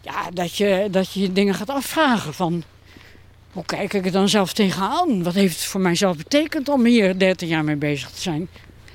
Ja, 0.00 0.30
dat 0.32 0.56
je 0.56 0.88
dat 0.90 1.12
je 1.12 1.32
dingen 1.32 1.54
gaat 1.54 1.70
afvragen 1.70 2.34
van... 2.34 2.62
Hoe 3.52 3.64
kijk 3.64 3.92
ik 3.92 4.04
er 4.04 4.12
dan 4.12 4.28
zelf 4.28 4.52
tegenaan? 4.52 5.22
Wat 5.22 5.34
heeft 5.34 5.54
het 5.54 5.64
voor 5.64 5.80
mijzelf 5.80 6.16
betekend 6.16 6.68
om 6.68 6.84
hier 6.84 7.18
13 7.18 7.48
jaar 7.48 7.64
mee 7.64 7.76
bezig 7.76 8.10
te 8.10 8.20
zijn? 8.20 8.48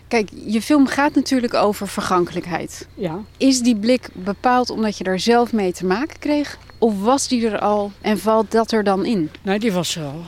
Kijk, 0.09 0.29
je 0.45 0.61
film 0.61 0.87
gaat 0.87 1.15
natuurlijk 1.15 1.53
over 1.53 1.87
vergankelijkheid. 1.87 2.87
Ja. 2.95 3.19
Is 3.37 3.59
die 3.61 3.75
blik 3.75 4.09
bepaald 4.13 4.69
omdat 4.69 4.97
je 4.97 5.03
daar 5.03 5.19
zelf 5.19 5.53
mee 5.53 5.71
te 5.73 5.85
maken 5.85 6.19
kreeg? 6.19 6.57
Of 6.77 7.01
was 7.01 7.27
die 7.27 7.49
er 7.49 7.59
al 7.59 7.91
en 8.01 8.19
valt 8.19 8.51
dat 8.51 8.71
er 8.71 8.83
dan 8.83 9.05
in? 9.05 9.29
Nee, 9.41 9.59
die 9.59 9.71
was 9.71 9.95
er 9.95 10.03
al. 10.03 10.21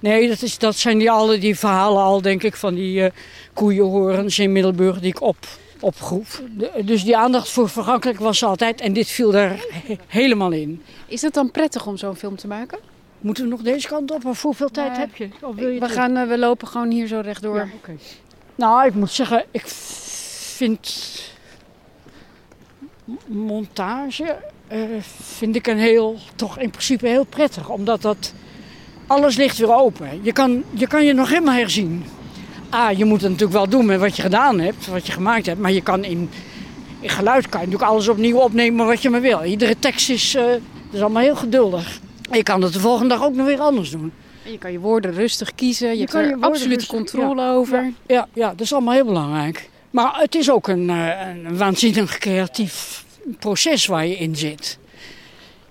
Nee, 0.00 0.28
dat, 0.28 0.42
is, 0.42 0.58
dat 0.58 0.76
zijn 0.76 0.98
die, 0.98 1.10
alle 1.10 1.38
die 1.38 1.58
verhalen 1.58 2.02
al, 2.02 2.22
denk 2.22 2.42
ik, 2.42 2.56
van 2.56 2.74
die 2.74 3.02
eh 3.04 3.10
koeienhorens 3.54 4.38
in 4.38 4.52
Middelburg 4.52 5.00
die 5.00 5.08
ik 5.10 5.20
op, 5.20 5.36
opgroef. 5.80 6.42
De- 6.56 6.82
dus 6.84 7.04
die 7.04 7.16
aandacht 7.16 7.48
voor 7.48 7.68
vergankelijk 7.68 8.18
was 8.18 8.42
er 8.42 8.48
altijd 8.48 8.80
en 8.80 8.92
dit 8.92 9.08
viel 9.08 9.30
daar 9.30 9.58
he- 9.86 9.96
helemaal 10.06 10.52
in. 10.52 10.82
Is 11.06 11.22
het 11.22 11.34
dan 11.34 11.50
prettig 11.50 11.86
om 11.86 11.96
zo'n 11.96 12.16
film 12.16 12.36
te 12.36 12.46
maken? 12.46 12.78
Moeten 13.20 13.44
we 13.44 13.50
nog 13.50 13.60
deze 13.62 13.88
kant 13.88 14.10
op 14.10 14.24
of 14.24 14.42
hoeveel 14.42 14.68
tijd 14.70 14.90
Nee. 14.90 14.98
heb 15.00 15.16
je? 15.16 15.28
Of 15.40 15.54
wil 15.54 15.68
je 15.68 15.80
We, 15.80 15.88
gaan, 15.88 16.16
eh, 16.16 16.28
we 16.28 16.38
lopen 16.38 16.68
gewoon 16.68 16.90
hier 16.90 17.06
zo 17.06 17.20
rechtdoor. 17.24 17.56
Ja, 17.56 17.66
oké. 17.76 17.96
Nou, 18.56 18.86
ik 18.86 18.94
moet 18.94 19.10
zeggen, 19.10 19.44
ik 19.50 19.64
vind 20.56 21.12
montage 23.26 24.36
eh, 24.68 24.80
vind 25.22 25.56
ik 25.56 25.66
een 25.66 25.78
heel, 25.78 26.18
toch 26.36 26.58
in 26.58 26.70
principe 26.70 27.08
heel 27.08 27.24
prettig. 27.24 27.68
Omdat 27.68 28.02
dat 28.02 28.32
Alles 29.06 29.36
ligt 29.36 29.58
weer 29.58 29.74
open. 29.74 30.20
Je 30.22 30.32
kan 30.32 30.64
je, 30.70 30.86
kan 30.86 31.04
je 31.04 31.12
nog 31.12 31.28
helemaal 31.28 31.54
herzien. 31.54 32.04
Ah, 32.70 32.98
je 32.98 33.04
moet 33.04 33.20
het 33.20 33.30
natuurlijk 33.30 33.58
wel 33.58 33.68
doen 33.68 33.86
met 33.86 34.00
wat 34.00 34.16
je 34.16 34.22
gedaan 34.22 34.60
hebt, 34.60 34.86
wat 34.86 35.06
je 35.06 35.12
gemaakt 35.12 35.46
hebt. 35.46 35.60
Maar 35.60 35.72
je 35.72 35.82
kan 35.82 36.04
in, 36.04 36.30
in 37.00 37.08
geluid 37.08 37.48
kan 37.48 37.60
je 37.60 37.66
natuurlijk 37.66 37.92
alles 37.92 38.08
opnieuw 38.08 38.36
opnemen 38.36 38.86
wat 38.86 39.02
je 39.02 39.10
maar 39.10 39.20
wil. 39.20 39.44
Iedere 39.44 39.78
tekst 39.78 40.10
is, 40.10 40.34
uh, 40.34 40.42
is 40.90 41.00
allemaal 41.00 41.22
heel 41.22 41.36
geduldig. 41.36 42.00
En 42.30 42.36
je 42.36 42.42
kan 42.42 42.62
het 42.62 42.72
de 42.72 42.80
volgende 42.80 43.14
dag 43.14 43.24
ook 43.24 43.34
nog 43.34 43.46
weer 43.46 43.60
anders 43.60 43.90
doen. 43.90 44.12
En 44.46 44.52
je 44.52 44.58
kan 44.58 44.72
je 44.72 44.80
woorden 44.80 45.12
rustig 45.12 45.54
kiezen. 45.54 45.88
Je, 45.88 45.94
je 45.94 46.00
hebt 46.00 46.14
er 46.14 46.36
absolute 46.40 46.86
controle 46.86 47.42
ja, 47.42 47.52
over. 47.52 47.82
Ja, 47.82 47.92
ja, 48.06 48.28
ja, 48.32 48.50
dat 48.50 48.60
is 48.60 48.72
allemaal 48.72 48.94
heel 48.94 49.04
belangrijk. 49.04 49.70
Maar 49.90 50.20
het 50.20 50.34
is 50.34 50.50
ook 50.50 50.68
een, 50.68 50.88
een 50.88 51.56
waanzinnig 51.56 52.18
creatief 52.18 53.04
proces 53.38 53.86
waar 53.86 54.06
je 54.06 54.16
in 54.16 54.36
zit. 54.36 54.78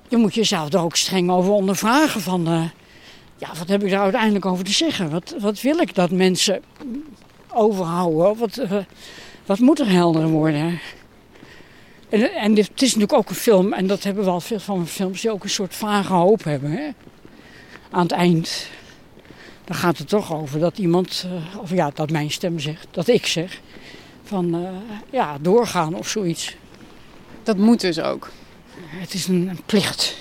Je 0.08 0.18
moet 0.18 0.34
jezelf 0.34 0.74
er 0.74 0.80
ook 0.80 0.96
streng 0.96 1.30
over 1.30 1.52
ondervragen 1.52 2.22
van... 2.22 2.50
Uh, 2.50 2.64
ja, 3.38 3.48
wat 3.58 3.68
heb 3.68 3.84
ik 3.84 3.90
daar 3.90 4.02
uiteindelijk 4.02 4.46
over 4.46 4.66
te 4.66 4.72
zeggen? 4.72 5.10
Wat, 5.10 5.36
wat 5.40 5.62
wil 5.62 5.78
ik 5.78 5.96
dat 5.96 6.12
mensen 6.12 6.62
overhouden? 7.54 8.38
Wat, 8.38 8.58
uh, 8.58 8.78
wat 9.46 9.60
moet 9.60 9.80
er 9.80 9.90
helder 9.90 10.28
worden? 10.28 10.80
En, 12.10 12.32
en 12.34 12.54
dit, 12.54 12.68
het 12.68 12.82
is 12.82 12.96
natuurlijk 12.96 13.20
ook 13.20 13.30
een 13.30 13.36
film, 13.36 13.74
en 13.74 13.88
dat 13.88 14.04
hebben 14.04 14.24
we 14.24 14.30
al 14.30 14.42
veel 14.42 14.60
van 14.60 14.88
films, 14.88 15.22
die 15.22 15.32
ook 15.32 15.44
een 15.44 15.50
soort 15.50 15.76
vage 15.76 16.14
hoop 16.14 16.44
hebben. 16.44 16.72
Hè? 16.72 16.90
Aan 17.92 18.02
het 18.02 18.12
eind. 18.12 18.68
Dan 19.66 19.76
gaat 19.76 19.98
het 19.98 20.08
toch 20.08 20.34
over 20.34 20.60
dat 20.60 20.78
iemand, 20.78 21.26
uh, 21.28 21.60
of 21.60 21.70
ja, 21.70 21.92
dat 21.94 22.10
mijn 22.10 22.32
stem 22.32 22.60
zegt, 22.60 22.88
dat 22.92 23.08
ik 23.08 23.26
zeg, 23.26 23.62
van 24.24 24.56
uh, 24.56 24.70
ja, 25.10 25.38
doorgaan 25.42 25.96
of 25.96 26.08
zoiets. 26.08 26.56
Dat 27.44 27.58
moet 27.58 27.82
dus 27.82 28.00
ook. 28.00 28.32
Het 28.76 29.14
is 29.14 29.28
een, 29.28 29.48
een 29.48 29.62
plicht. 29.66 30.16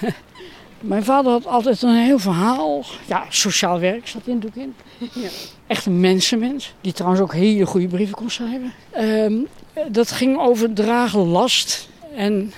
Mijn 0.80 1.04
vader 1.04 1.32
had 1.32 1.46
altijd 1.46 1.82
een 1.82 2.04
heel 2.04 2.18
verhaal. 2.18 2.84
Ja, 3.06 3.24
sociaal 3.28 3.80
werk 3.80 4.08
zat 4.08 4.22
in 4.24 4.38
natuurlijk 4.38 4.62
in. 4.62 4.74
Ja. 5.22 5.28
Echt 5.66 5.86
een 5.86 6.00
mensenmens. 6.00 6.74
Die 6.80 6.92
trouwens 6.92 7.22
ook 7.22 7.32
hele 7.32 7.66
goede 7.66 7.86
brieven 7.86 8.14
kon 8.14 8.30
schrijven. 8.30 8.72
Um, 9.00 9.46
dat 9.88 10.10
ging 10.10 10.38
over 10.38 10.72
dragen 10.72 11.20
last 11.20 11.88
en 12.14 12.52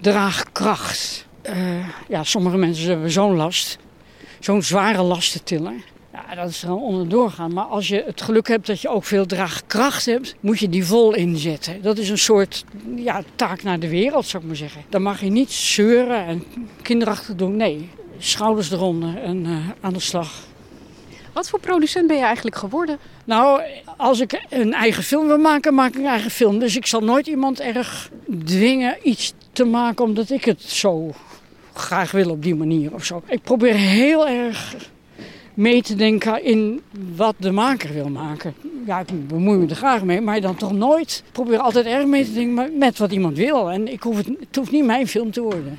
draagkracht. 0.00 1.26
Uh, 1.50 1.88
ja, 2.08 2.24
sommige 2.24 2.56
mensen 2.56 2.88
hebben 2.88 3.10
zo'n 3.10 3.36
last. 3.36 3.78
Zo'n 4.40 4.62
zware 4.62 5.02
last 5.02 5.32
te 5.32 5.42
tillen. 5.42 5.82
Ja, 6.12 6.34
dat 6.34 6.48
is 6.48 6.62
er 6.62 6.74
onderdoor 6.74 7.30
gaan. 7.30 7.52
Maar 7.52 7.64
als 7.64 7.88
je 7.88 8.02
het 8.06 8.22
geluk 8.22 8.48
hebt 8.48 8.66
dat 8.66 8.80
je 8.80 8.88
ook 8.88 9.04
veel 9.04 9.26
draagkracht 9.26 10.06
hebt, 10.06 10.34
moet 10.40 10.58
je 10.58 10.68
die 10.68 10.84
vol 10.84 11.14
inzetten. 11.14 11.82
Dat 11.82 11.98
is 11.98 12.10
een 12.10 12.18
soort 12.18 12.64
ja, 12.96 13.22
taak 13.34 13.62
naar 13.62 13.78
de 13.78 13.88
wereld, 13.88 14.26
zou 14.26 14.42
ik 14.42 14.48
maar 14.48 14.58
zeggen. 14.58 14.82
Dan 14.88 15.02
mag 15.02 15.20
je 15.20 15.30
niet 15.30 15.52
zeuren 15.52 16.26
en 16.26 16.44
kinderachtig 16.82 17.34
doen. 17.34 17.56
Nee, 17.56 17.88
schouders 18.18 18.70
eronder 18.70 19.22
en 19.22 19.44
uh, 19.44 19.56
aan 19.80 19.92
de 19.92 20.00
slag. 20.00 20.32
Wat 21.32 21.48
voor 21.48 21.60
producent 21.60 22.06
ben 22.06 22.16
je 22.16 22.24
eigenlijk 22.24 22.56
geworden? 22.56 22.98
Nou, 23.24 23.62
als 23.96 24.20
ik 24.20 24.46
een 24.48 24.72
eigen 24.72 25.02
film 25.02 25.26
wil 25.26 25.38
maken, 25.38 25.74
maak 25.74 25.88
ik 25.88 25.98
een 25.98 26.06
eigen 26.06 26.30
film. 26.30 26.58
Dus 26.58 26.76
ik 26.76 26.86
zal 26.86 27.00
nooit 27.00 27.26
iemand 27.26 27.60
erg 27.60 28.10
dwingen 28.44 28.96
iets 29.02 29.32
te 29.54 29.64
maken 29.64 30.04
omdat 30.04 30.30
ik 30.30 30.44
het 30.44 30.62
zo 30.62 31.10
graag 31.72 32.10
wil 32.10 32.30
op 32.30 32.42
die 32.42 32.54
manier 32.54 32.94
of 32.94 33.04
zo. 33.04 33.22
Ik 33.26 33.42
probeer 33.42 33.74
heel 33.74 34.28
erg 34.28 34.74
mee 35.54 35.82
te 35.82 35.94
denken 35.94 36.44
in 36.44 36.82
wat 37.16 37.34
de 37.38 37.50
maker 37.50 37.92
wil 37.92 38.08
maken. 38.08 38.54
Ja, 38.86 39.00
ik 39.00 39.28
bemoei 39.28 39.58
me 39.58 39.66
er 39.68 39.76
graag 39.76 40.04
mee, 40.04 40.20
maar 40.20 40.40
dan 40.40 40.56
toch 40.56 40.72
nooit. 40.72 41.22
Ik 41.26 41.32
probeer 41.32 41.58
altijd 41.58 41.86
erg 41.86 42.06
mee 42.06 42.24
te 42.24 42.32
denken 42.32 42.78
met 42.78 42.98
wat 42.98 43.12
iemand 43.12 43.36
wil. 43.36 43.70
En 43.70 43.92
ik 43.92 44.02
hoef 44.02 44.16
het, 44.16 44.26
het 44.26 44.56
hoeft 44.56 44.70
niet 44.70 44.84
mijn 44.84 45.08
film 45.08 45.30
te 45.30 45.40
worden. 45.40 45.78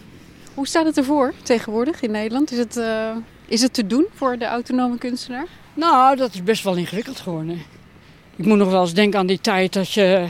Hoe 0.53 0.67
staat 0.67 0.85
het 0.85 0.97
ervoor 0.97 1.33
tegenwoordig 1.43 2.01
in 2.01 2.11
Nederland? 2.11 2.51
Is 2.51 2.57
het, 2.57 2.77
uh, 2.77 3.09
is 3.47 3.61
het 3.61 3.73
te 3.73 3.87
doen 3.87 4.05
voor 4.13 4.37
de 4.37 4.45
autonome 4.45 4.97
kunstenaar? 4.97 5.47
Nou, 5.73 6.15
dat 6.15 6.33
is 6.33 6.43
best 6.43 6.63
wel 6.63 6.75
ingewikkeld 6.75 7.19
geworden. 7.19 7.61
Ik 8.35 8.45
moet 8.45 8.57
nog 8.57 8.69
wel 8.69 8.81
eens 8.81 8.93
denken 8.93 9.19
aan 9.19 9.27
die 9.27 9.41
tijd 9.41 9.73
dat 9.73 9.91
je 9.91 10.27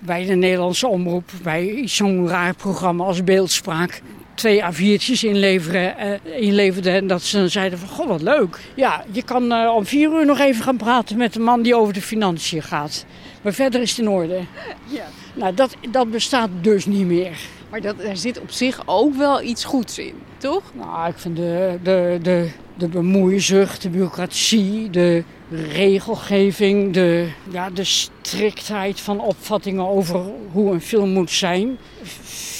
bij 0.00 0.26
de 0.26 0.34
Nederlandse 0.34 0.88
omroep, 0.88 1.30
bij 1.42 1.82
zo'n 1.84 2.28
raar 2.28 2.54
programma 2.54 3.04
als 3.04 3.24
Beeldspraak, 3.24 4.02
twee 4.34 4.62
A4'tjes 4.62 5.20
inleveren, 5.20 5.94
uh, 6.24 6.42
inleverde. 6.42 6.90
En 6.90 7.06
dat 7.06 7.22
ze 7.22 7.48
zeiden 7.48 7.78
van, 7.78 7.88
goh, 7.88 8.08
wat 8.08 8.22
leuk. 8.22 8.60
Ja, 8.74 9.04
je 9.10 9.22
kan 9.22 9.52
uh, 9.52 9.72
om 9.74 9.86
vier 9.86 10.12
uur 10.12 10.26
nog 10.26 10.38
even 10.38 10.62
gaan 10.62 10.76
praten 10.76 11.16
met 11.16 11.32
de 11.32 11.40
man 11.40 11.62
die 11.62 11.76
over 11.76 11.94
de 11.94 12.02
financiën 12.02 12.62
gaat. 12.62 13.04
Maar 13.42 13.52
verder 13.52 13.80
is 13.80 13.90
het 13.90 13.98
in 13.98 14.08
orde. 14.08 14.40
Ja. 14.86 15.04
Nou, 15.34 15.54
dat, 15.54 15.76
dat 15.90 16.10
bestaat 16.10 16.50
dus 16.60 16.86
niet 16.86 17.06
meer. 17.06 17.38
Maar 17.70 17.80
dat, 17.80 17.94
er 17.98 18.16
zit 18.16 18.40
op 18.40 18.50
zich 18.50 18.82
ook 18.84 19.14
wel 19.14 19.42
iets 19.42 19.64
goeds 19.64 19.98
in, 19.98 20.14
toch? 20.38 20.62
Nou, 20.74 21.08
ik 21.08 21.18
vind 21.18 21.36
de, 21.36 21.78
de, 21.82 22.18
de, 22.22 22.48
de 22.76 22.88
bemoeizucht, 22.88 23.82
de 23.82 23.88
bureaucratie, 23.88 24.90
de 24.90 25.24
regelgeving, 25.50 26.92
de, 26.92 27.28
ja, 27.50 27.70
de 27.70 27.84
striktheid 27.84 29.00
van 29.00 29.20
opvattingen 29.20 29.86
over 29.86 30.20
hoe 30.52 30.72
een 30.72 30.80
film 30.80 31.10
moet 31.10 31.30
zijn, 31.30 31.78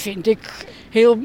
vind 0.03 0.26
ik 0.26 0.66
heel 0.91 1.18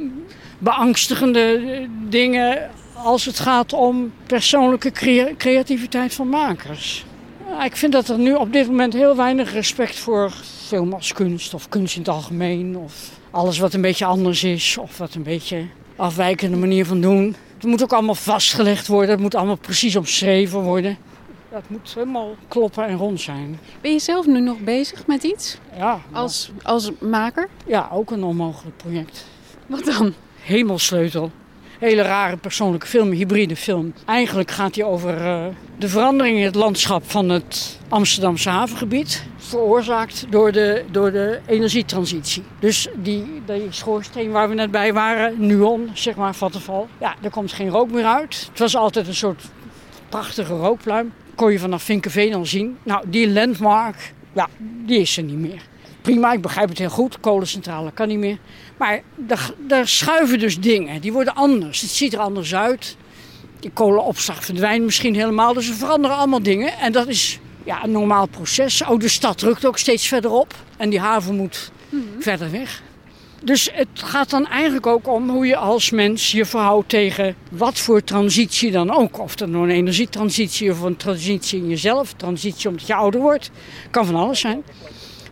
beangstigende 0.58 1.62
dingen 2.10 2.70
als 2.94 3.26
het 3.26 3.40
gaat 3.40 3.74
om 3.74 4.14
persoonlijke 4.26 4.92
creativiteit 5.38 6.14
van 6.14 6.30
makers. 6.30 7.06
Ik 7.64 7.76
vind 7.76 7.92
dat 7.92 8.08
er 8.08 8.18
nu 8.18 8.34
op 8.34 8.54
dit 8.54 8.68
moment 8.68 8.94
heel 8.94 9.16
weinig 9.16 9.54
respect 9.54 9.96
voor 9.96 10.32
film 10.68 10.94
als 10.94 11.14
kunst 11.14 11.54
of 11.54 11.70
kunst 11.70 11.96
in 11.96 12.02
het 12.02 12.10
algemeen 12.10 12.78
of 12.78 13.10
alles 13.32 13.60
wat 13.60 13.74
een 13.74 13.82
beetje 13.82 14.06
anders 14.06 14.44
is 14.44 14.78
of 14.78 14.98
wat 14.98 15.14
een 15.14 15.24
beetje 15.24 15.66
afwijkende 15.96 16.58
manier 16.58 16.86
van 16.86 17.02
doen. 17.02 17.36
Het 17.56 17.64
moet 17.64 17.84
ook 17.84 17.94
allemaal 17.94 18.16
vastgelegd 18.16 18.88
worden, 18.88 19.10
het 19.10 19.20
moet 19.20 19.36
allemaal 19.36 19.56
precies 19.56 19.96
omschreven 19.96 20.62
worden. 20.62 20.98
Dat 21.56 21.70
moet 21.70 21.94
helemaal 21.94 22.36
kloppen 22.48 22.88
en 22.88 22.98
rond 22.98 23.22
zijn. 23.22 23.60
Ben 23.82 23.92
je 23.92 24.00
zelf 24.00 24.26
nu 24.26 24.40
nog 24.40 24.60
bezig 24.60 25.08
met 25.08 25.24
iets? 25.24 25.58
Ja. 25.78 26.02
Als, 26.12 26.52
als 26.64 26.92
maker? 27.00 27.48
Ja, 27.66 27.90
ook 27.92 28.12
een 28.12 28.24
onmogelijk 28.24 28.78
project. 28.78 29.26
Wat 29.68 29.86
dan? 29.86 30.14
Hemelsleutel. 30.42 31.32
Hele 31.80 32.02
rare 32.02 32.38
persoonlijke 32.38 32.88
film, 32.88 33.12
hybride 33.12 33.56
film. 33.56 33.94
Eigenlijk 34.06 34.52
gaat 34.52 34.76
hij 34.76 34.86
over 34.86 35.22
uh, 35.22 35.46
de 35.78 35.88
verandering 35.90 36.38
in 36.38 36.46
het 36.46 36.56
landschap 36.56 37.10
van 37.10 37.30
het 37.30 37.80
Amsterdamse 37.90 38.50
havengebied. 38.50 39.24
Veroorzaakt 39.38 40.26
door 40.30 40.52
de, 40.52 40.86
door 40.92 41.12
de 41.12 41.40
energietransitie. 41.46 42.44
Dus 42.60 42.88
die, 42.96 43.42
die 43.46 43.68
schoorsteen 43.70 44.32
waar 44.32 44.50
we 44.50 44.56
net 44.56 44.72
bij 44.72 44.94
waren, 44.94 45.48
Nuon, 45.48 45.90
zeg 45.94 46.16
maar, 46.16 46.36
Vattenval. 46.36 46.88
Ja, 47.00 47.16
er 47.22 47.30
komt 47.30 47.52
geen 47.54 47.70
rook 47.70 47.92
meer 47.92 48.06
uit. 48.06 48.48
Het 48.50 48.60
was 48.60 48.76
altijd 48.76 49.08
een 49.08 49.16
soort 49.16 49.44
prachtige 50.10 50.54
rookpluim. 50.54 51.14
Kon 51.36 51.52
je 51.52 51.60
vanaf 51.60 51.84
Vinkenveen 51.84 52.34
al 52.34 52.46
zien. 52.46 52.78
Nou, 52.84 53.04
die 53.08 53.32
landmark, 53.32 54.14
ja, 54.34 54.50
die 54.86 55.00
is 55.00 55.18
er 55.18 55.24
niet 55.24 55.38
meer. 55.38 55.62
Prima, 56.02 56.34
ik 56.34 56.42
begrijp 56.42 56.70
het 56.70 56.78
heel 56.78 56.90
goed. 56.90 57.20
Kolencentrale 57.20 57.92
kan 57.92 58.08
niet 58.08 58.18
meer. 58.18 58.38
Maar 58.78 59.02
daar, 59.16 59.52
daar 59.58 59.88
schuiven 59.88 60.40
dus 60.40 60.60
dingen. 60.60 61.02
Die 61.02 61.14
worden 61.14 61.36
anders. 61.36 61.82
Het 61.82 61.90
ziet 61.90 62.14
er 62.14 62.20
anders 62.20 62.56
uit. 62.56 62.98
Die 63.60 63.72
kolenopslag 63.72 64.46
verdwijnt 64.46 64.86
misschien 64.86 65.16
helemaal. 65.16 65.54
Dus 65.54 65.70
er 65.70 65.76
veranderen 65.76 66.18
allemaal 66.18 66.42
dingen. 66.44 66.78
En 66.78 66.92
dat 66.92 67.08
is 67.08 67.40
ja, 67.64 67.84
een 67.84 67.92
normaal 67.92 68.26
proces. 68.26 68.84
Oh, 68.84 69.00
de 69.00 69.08
stad 69.08 69.42
rukt 69.42 69.66
ook 69.66 69.78
steeds 69.78 70.08
verder 70.08 70.32
op. 70.32 70.54
En 70.78 70.90
die 70.90 71.00
haven 71.00 71.36
moet 71.36 71.72
mm-hmm. 71.90 72.22
verder 72.22 72.52
weg. 72.52 72.82
Dus 73.44 73.70
het 73.74 73.88
gaat 73.94 74.30
dan 74.30 74.48
eigenlijk 74.48 74.88
ook 74.88 75.08
om 75.08 75.30
hoe 75.30 75.46
je 75.46 75.56
als 75.56 75.90
mens 75.90 76.32
je 76.32 76.46
verhoudt 76.46 76.90
tegen 76.90 77.36
wat 77.52 77.80
voor 77.80 78.04
transitie 78.04 78.72
dan 78.72 78.96
ook. 78.96 79.20
Of 79.20 79.36
dat 79.36 79.50
nou 79.50 79.64
een 79.64 79.76
energietransitie 79.76 80.72
of 80.72 80.82
een 80.82 80.98
transitie 80.98 81.60
in 81.60 81.70
jezelf, 81.70 82.14
transitie 82.14 82.70
omdat 82.70 82.88
je 82.88 82.94
ouder 82.94 83.22
wordt. 83.22 83.52
Kan 83.92 84.06
van 84.06 84.16
alles 84.16 84.40
zijn. 84.40 84.64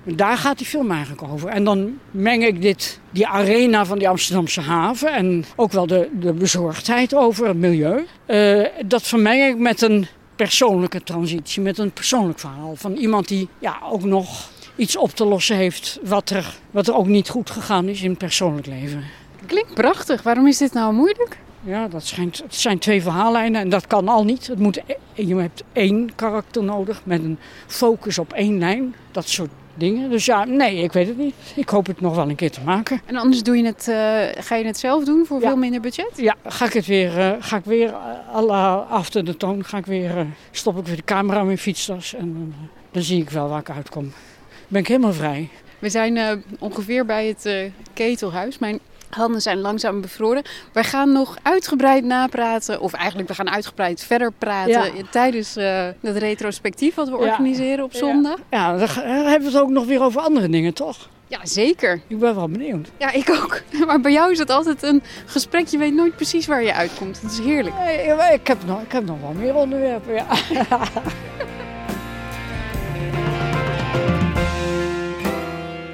Daar 0.06 0.38
gaat 0.38 0.58
die 0.58 0.68
film 0.68 0.92
eigenlijk 0.92 1.24
over. 1.24 1.50
En 1.50 1.64
dan 1.64 2.00
meng 2.12 2.46
ik 2.46 2.62
dit, 2.62 3.00
die 3.12 3.28
arena 3.28 3.86
van 3.86 3.98
die 3.98 4.10
Amsterdamse 4.10 4.62
haven 4.62 5.14
en 5.14 5.46
ook 5.56 5.72
wel 5.72 5.88
de, 5.88 6.10
de 6.20 6.34
bezorgdheid 6.34 7.16
over 7.16 7.48
het 7.48 7.58
milieu. 7.58 8.06
Uh, 8.28 8.66
dat 8.86 9.02
vermeng 9.02 9.44
ik 9.44 9.58
met 9.58 9.82
een 9.82 10.08
persoonlijke 10.36 11.04
transitie, 11.04 11.62
met 11.62 11.78
een 11.78 11.92
persoonlijk 11.92 12.40
verhaal. 12.40 12.76
Van 12.76 12.94
iemand 12.94 13.28
die 13.28 13.48
ja, 13.60 13.78
ook 13.84 14.04
nog 14.04 14.50
iets 14.76 14.98
op 14.98 15.10
te 15.10 15.26
lossen 15.26 15.56
heeft 15.56 16.00
wat 16.04 16.30
er, 16.30 16.56
wat 16.72 16.88
er 16.88 16.96
ook 16.96 17.08
niet 17.08 17.30
goed 17.30 17.50
gegaan 17.50 17.88
is 17.88 18.02
in 18.02 18.10
het 18.10 18.18
persoonlijk 18.18 18.68
leven. 18.68 19.04
Klinkt 19.46 19.74
prachtig. 19.74 20.24
Waarom 20.24 20.48
is 20.48 20.58
dit 20.58 20.74
nou 20.74 20.94
moeilijk? 20.94 21.38
Ja, 21.66 21.88
dat 21.88 22.06
schijnt, 22.06 22.38
het 22.38 22.56
zijn 22.56 22.80
twee 22.80 23.02
verhaallijnen 23.02 23.62
en 23.62 23.70
dat 23.70 23.88
kan 23.88 24.08
al 24.08 24.24
niet. 24.24 24.48
Het 24.48 24.60
moet, 24.60 24.82
je 25.14 25.36
hebt 25.36 25.64
één 25.74 26.16
karakter 26.16 26.64
nodig 26.64 27.02
met 27.04 27.24
een 27.24 27.38
focus 27.68 28.18
op 28.18 28.34
één 28.34 28.60
lijn. 28.60 28.96
Dat 29.12 29.30
soort 29.30 29.50
dingen. 29.74 30.10
Dus 30.10 30.26
ja, 30.26 30.46
nee, 30.46 30.78
ik 30.78 30.92
weet 30.92 31.08
het 31.08 31.18
niet. 31.18 31.36
Ik 31.56 31.70
hoop 31.70 31.86
het 31.86 32.02
nog 32.02 32.16
wel 32.16 32.30
een 32.30 32.36
keer 32.36 32.52
te 32.52 32.62
maken. 32.62 33.02
En 33.06 33.16
anders 33.16 33.44
doe 33.44 33.58
je 33.58 33.66
het, 33.66 33.88
uh, 33.90 33.96
ga 34.44 34.56
je 34.56 34.66
het 34.66 34.78
zelf 34.78 35.04
doen 35.04 35.26
voor 35.26 35.42
ja. 35.42 35.48
veel 35.48 35.58
minder 35.58 35.82
budget? 35.82 36.12
Ja, 36.16 36.36
ga 36.46 36.66
ik 36.66 36.74
het 36.74 36.86
weer, 36.86 37.18
uh, 37.18 37.32
ga 37.40 37.58
ik 37.58 37.66
weer 37.66 37.90
uh, 37.90 38.90
after 38.90 39.26
de 39.26 39.38
toon, 39.38 39.64
ga 39.64 39.78
ik 39.78 39.86
weer, 39.86 40.26
stop 40.52 40.78
ik 40.78 40.86
weer 40.86 40.96
de 40.96 41.04
camera 41.04 41.40
in 41.40 41.46
mijn 41.46 41.58
fietstas 41.58 42.14
en 42.14 42.56
dan 42.92 43.04
zie 43.04 43.22
ik 43.22 43.30
wel 43.30 43.50
waar 43.50 43.60
ik 43.60 43.70
uitkom. 43.70 44.12
Ben 44.74 44.82
ik 44.82 44.88
helemaal 44.88 45.14
vrij. 45.14 45.50
We 45.80 45.90
zijn 45.90 46.44
ongeveer 46.60 47.06
bij 47.06 47.28
het 47.28 47.72
ketelhuis. 47.94 48.58
Mijn 48.60 48.80
Handen 49.10 49.42
zijn 49.42 49.58
langzaam 49.60 50.02
bevroren. 50.02 50.44
Wij 50.72 50.84
gaan 50.84 51.12
nog 51.12 51.38
uitgebreid 51.42 52.04
napraten, 52.04 52.82
of 52.82 52.94
eigenlijk 52.94 53.28
we 53.28 53.36
gaan 53.36 53.50
uitgebreid 53.50 54.04
verder 54.04 54.32
praten 54.38 54.72
Ja. 54.72 55.04
tijdens 55.12 55.56
eh, 55.56 55.88
het 56.02 56.18
retrospectief 56.18 56.96
wat 56.96 57.10
we 57.10 57.16
organiseren 57.18 57.84
op 57.84 57.94
zondag. 57.94 58.38
Ja, 58.50 58.78
dan 58.78 58.88
ga- 58.90 59.02
dan 59.02 59.12
hebben 59.26 59.50
we 59.52 59.54
het 59.56 59.64
ook 59.64 59.70
nog 59.70 59.86
weer 59.86 60.02
over 60.02 60.22
andere 60.22 60.50
dingen, 60.50 60.74
toch? 60.74 61.10
Ja, 61.28 61.40
zeker. 61.44 62.02
Ik 62.08 62.20
ben 62.20 62.36
wel 62.36 62.50
benieuwd. 62.50 62.90
Ja, 62.98 63.12
ik 63.12 63.30
ook. 63.30 63.62
Maar 63.88 64.02
bij 64.02 64.12
jou 64.12 64.32
is 64.32 64.40
het 64.40 64.50
altijd 64.50 64.84
een 64.84 65.04
gesprek. 65.26 65.68
Je 65.68 65.78
weet 65.78 65.94
nooit 65.94 66.16
precies 66.16 66.46
waar 66.48 66.64
je 66.64 66.74
uitkomt. 66.74 67.22
Het 67.22 67.32
is 67.32 67.40
heerlijk. 67.40 67.76
Ik, 68.34 68.48
heb 68.48 68.58
nog, 68.66 68.82
ik 68.82 68.92
heb 68.92 69.06
nog 69.06 69.20
wel 69.22 69.32
meer 69.34 69.56
onderwerpen, 69.56 70.14
ja. 70.14 70.26